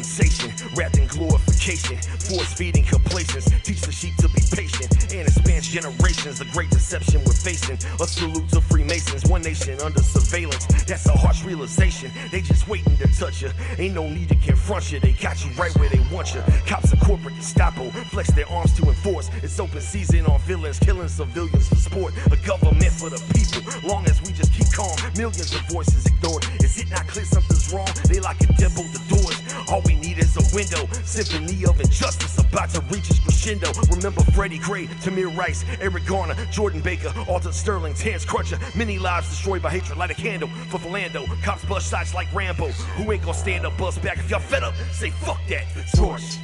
Sensation, 0.03 0.53
wrapped 0.77 0.99
in 0.99 1.07
glorification, 1.09 1.97
force 2.31 2.53
feeding 2.53 2.85
complacence. 2.85 3.51
Teach 3.63 3.81
the 3.81 3.93
sheep 3.93 4.15
to 4.17 4.29
be 4.29 4.43
patient 4.55 4.91
and 5.13 5.27
expands 5.27 5.69
generations. 5.69 6.39
The 6.39 6.47
great 6.53 6.71
deception 6.71 7.23
we're 7.25 7.33
facing. 7.33 7.79
A 8.01 8.07
salute 8.07 8.49
to 8.51 8.61
Freemasons, 8.61 9.25
one 9.29 9.43
nation 9.43 9.81
under 9.81 10.03
surveillance. 10.03 10.67
That's 10.85 11.07
a 11.07 11.13
harsh 11.13 11.45
realization. 11.45 12.11
They 12.31 12.41
just 12.41 12.69
waiting 12.69 12.97
to 12.99 13.09
touch 13.19 13.43
you. 13.43 13.51
Ain't 13.79 13.95
no 13.95 14.09
need 14.09 14.29
to 14.29 14.37
confront 14.37 14.93
you. 14.93 15.01
They 15.01 15.13
got 15.13 15.45
you 15.45 15.51
right 15.53 15.75
where 15.79 15.89
they 15.89 16.01
want 16.13 16.35
you. 16.35 16.43
Cops 16.67 16.93
of 16.93 17.01
corporate 17.01 17.35
Gestapo 17.37 17.91
flex 18.11 18.31
their 18.33 18.49
arms 18.49 18.75
to 18.79 18.85
enforce. 18.89 19.31
It's 19.43 19.59
open 19.59 19.81
season 19.81 20.27
on 20.27 20.41
villains, 20.41 20.79
killing 20.79 21.09
civilians 21.09 21.69
for 21.69 21.77
sport. 21.77 22.15
A 22.31 22.37
government 22.47 22.93
for 22.93 23.11
the 23.11 23.21
people. 23.35 23.63
Long 23.89 24.07
as 24.07 24.21
we 24.23 24.33
just 24.33 24.53
keep 24.53 24.71
calm, 24.73 24.97
millions 25.17 25.53
of 25.55 25.63
voices 25.69 26.07
ignored. 26.07 26.47
Is 26.63 26.79
it 26.79 26.91
not 26.91 27.07
clear 27.09 27.25
something's 27.25 27.73
wrong? 27.73 27.89
They 28.09 28.21
like 28.21 28.41
a 28.43 28.53
devil 28.55 28.85
the 28.85 29.03
doors. 29.09 29.48
All 29.71 29.83
we 29.83 29.95
need 29.97 30.19
is 30.19 30.37
a 30.37 30.57
window. 30.57 30.89
Symphony 31.05 31.65
of 31.67 31.79
injustice 31.81 32.39
about 32.39 32.71
to 32.71 32.81
reach 32.93 33.11
its 33.11 33.19
crescendo. 33.19 33.71
Remember 33.95 34.23
Freddie 34.33 34.59
Gray, 34.59 34.87
Tamir 35.03 35.35
Rice, 35.37 35.65
Eric 35.81 36.07
Garner, 36.07 36.35
Jordan 36.51 36.81
Baker, 36.81 37.13
Alton 37.29 37.53
Sterling, 37.53 37.95
Terrence 37.95 38.25
Crutcher. 38.25 38.59
Many 38.75 38.99
lives 38.99 39.29
destroyed 39.29 39.63
by 39.63 39.71
hatred. 39.71 39.99
Light 39.99 40.11
a 40.11 40.15
candle 40.15 40.49
for 40.69 40.79
Philando. 40.79 41.27
Cops 41.43 41.65
bust 41.67 41.91
shots 41.91 42.15
like 42.15 42.33
Rambo. 42.35 42.69
Who 42.69 43.13
ain't 43.13 43.23
gonna 43.23 43.35
stand 43.35 43.67
up, 43.67 43.77
bust 43.77 44.03
back? 44.03 44.19
If 44.19 44.31
y'all 44.31 44.41
fed 44.41 44.65
up, 44.65 44.75
say 44.93 45.11
fuck 45.11 45.39
that. 45.49 45.65
The 45.75 45.97
torch. 45.97 46.39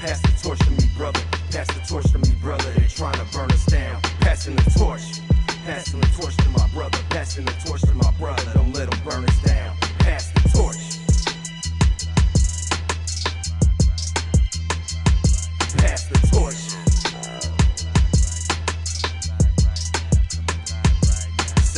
Pass 0.00 0.20
the 0.22 0.32
torch 0.42 0.58
to 0.60 0.70
me, 0.70 0.90
brother. 0.96 1.20
Pass 1.50 1.66
the 1.68 1.80
torch 1.86 2.10
to 2.12 2.18
me, 2.18 2.34
brother. 2.40 2.70
They're 2.72 2.88
trying 2.88 3.14
to 3.14 3.24
burn 3.36 3.52
us 3.52 3.64
down. 3.66 4.00
Passing 4.20 4.56
the 4.56 4.70
torch. 4.78 5.20
Passing 5.64 6.00
the 6.00 6.08
torch 6.18 6.36
to 6.38 6.48
my 6.48 6.66
brother. 6.74 6.98
Passing 7.10 7.44
the 7.44 7.52
torch 7.64 7.82
to 7.82 7.94
my 7.94 8.10
brother. 8.18 8.50
Don't 8.54 8.74
let 8.74 8.90
them 8.90 9.00
burn 9.04 9.24
us 9.24 9.42
down. 9.42 9.76
Pass 10.00 10.32
the 10.32 10.48
torch. 10.58 10.91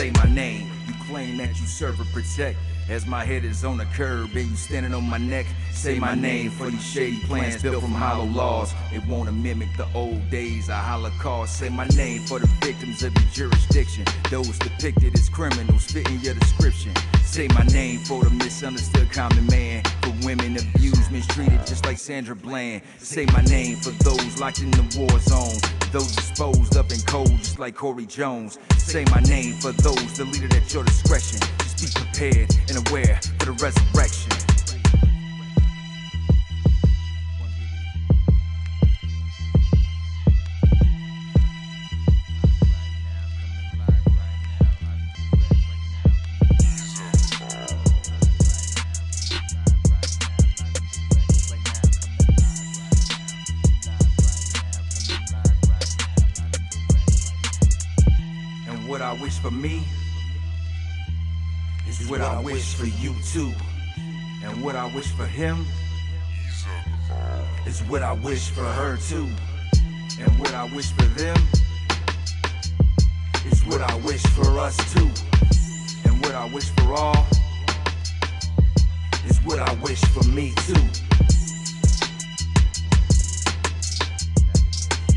Say 0.05 0.11
my 0.11 0.34
name. 0.34 0.70
You 0.86 0.92
claim 1.09 1.38
that 1.38 1.59
you 1.59 1.66
serve 1.66 1.98
or 1.98 2.05
protect. 2.12 2.59
As 2.90 3.07
my 3.07 3.24
head 3.24 3.42
is 3.42 3.64
on 3.64 3.78
the 3.78 3.86
curb 3.86 4.36
and 4.36 4.50
you 4.50 4.55
standing 4.55 4.92
on 4.92 5.09
my 5.09 5.16
neck. 5.16 5.46
Say 5.72 5.98
my 5.98 6.14
name 6.14 6.50
for 6.50 6.68
these 6.68 6.84
shady 6.84 7.20
plans 7.20 7.62
built 7.62 7.80
from 7.80 7.92
hollow 7.92 8.26
laws. 8.26 8.74
They 8.92 8.98
wanna 8.98 9.32
mimic 9.32 9.74
the 9.78 9.86
old 9.94 10.28
days 10.28 10.68
of 10.68 10.74
Holocaust. 10.74 11.59
Say 11.59 11.70
my 11.70 11.86
name 11.96 12.20
for 12.26 12.38
the 12.38 12.48
victims 12.61 13.02
of 13.02 13.14
your 13.14 13.30
jurisdiction. 13.32 14.05
Those 14.30 14.59
depicted 14.59 15.14
as 15.14 15.30
criminals 15.30 15.86
fitting 15.86 16.20
your 16.20 16.34
description. 16.34 16.92
Say 17.22 17.48
my 17.48 17.64
name 17.72 18.00
for 18.00 18.22
the 18.24 18.28
misunderstood 18.28 19.11
common 19.11 19.46
man. 19.46 19.84
For 20.02 20.12
women 20.26 20.59
abused, 20.59 21.11
mistreated 21.11 21.66
just 21.66 21.86
like 21.86 21.96
Sandra 21.96 22.36
Bland. 22.36 22.82
Say 22.98 23.24
my 23.32 23.40
name 23.40 23.78
for 23.78 23.92
those 24.05 24.38
locked 24.38 24.61
in 24.61 24.70
the 24.70 24.84
war 24.98 25.18
zone. 25.20 25.84
Those 25.95 26.18
exposed 26.18 26.76
up 26.76 26.90
and 26.90 27.07
cold 27.07 27.38
just 27.38 27.61
like 27.61 27.76
Corey 27.76 28.05
Jones. 28.05 28.59
Say 28.78 29.05
my 29.12 29.20
name 29.20 29.55
for 29.55 29.70
those 29.70 30.12
deleted 30.14 30.53
at 30.53 30.74
your 30.74 30.82
discretion. 30.82 31.38
Just 31.59 31.80
be 31.80 32.03
prepared 32.03 32.53
and 32.68 32.88
aware 32.88 33.20
for 33.38 33.45
the 33.45 33.53
resurrection. 33.62 34.53
What 58.95 59.03
I 59.03 59.12
wish 59.14 59.38
for 59.40 59.51
me 59.51 59.82
is 61.88 62.09
what 62.09 62.20
I 62.20 62.40
wish 62.40 62.74
for 62.74 62.86
you 62.86 63.12
too. 63.32 63.53
And 64.45 64.62
what 64.62 64.76
I 64.76 64.86
wish 64.95 65.09
for 65.09 65.26
him 65.26 65.66
is 67.66 67.80
what 67.88 68.05
I 68.05 68.12
wish 68.12 68.51
for 68.51 68.62
her 68.62 68.97
too. 68.97 69.28
And 70.20 70.38
what 70.38 70.55
I 70.55 70.72
wish 70.72 70.92
for 70.92 71.07
them 71.18 71.36
is 73.51 73.64
what 73.66 73.80
I 73.80 73.97
wish 73.97 74.22
for 74.28 74.61
us 74.61 74.76
too. 74.95 75.11
And 76.09 76.20
what 76.20 76.36
I 76.36 76.49
wish 76.55 76.70
for 76.76 76.95
all 76.95 77.26
is 79.26 79.40
what 79.42 79.59
I 79.59 79.74
wish 79.82 80.03
for 80.05 80.22
me 80.28 80.53
too. 80.68 80.84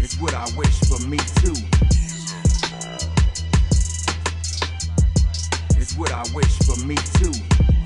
It's 0.01 0.19
what 0.19 0.33
I 0.33 0.47
wish 0.57 0.79
for 0.89 1.07
me 1.07 1.19
too. 1.43 1.53
What 5.97 6.11
I 6.11 6.23
wish 6.33 6.59
for 6.59 6.85
me 6.85 6.95
too. 6.95 7.76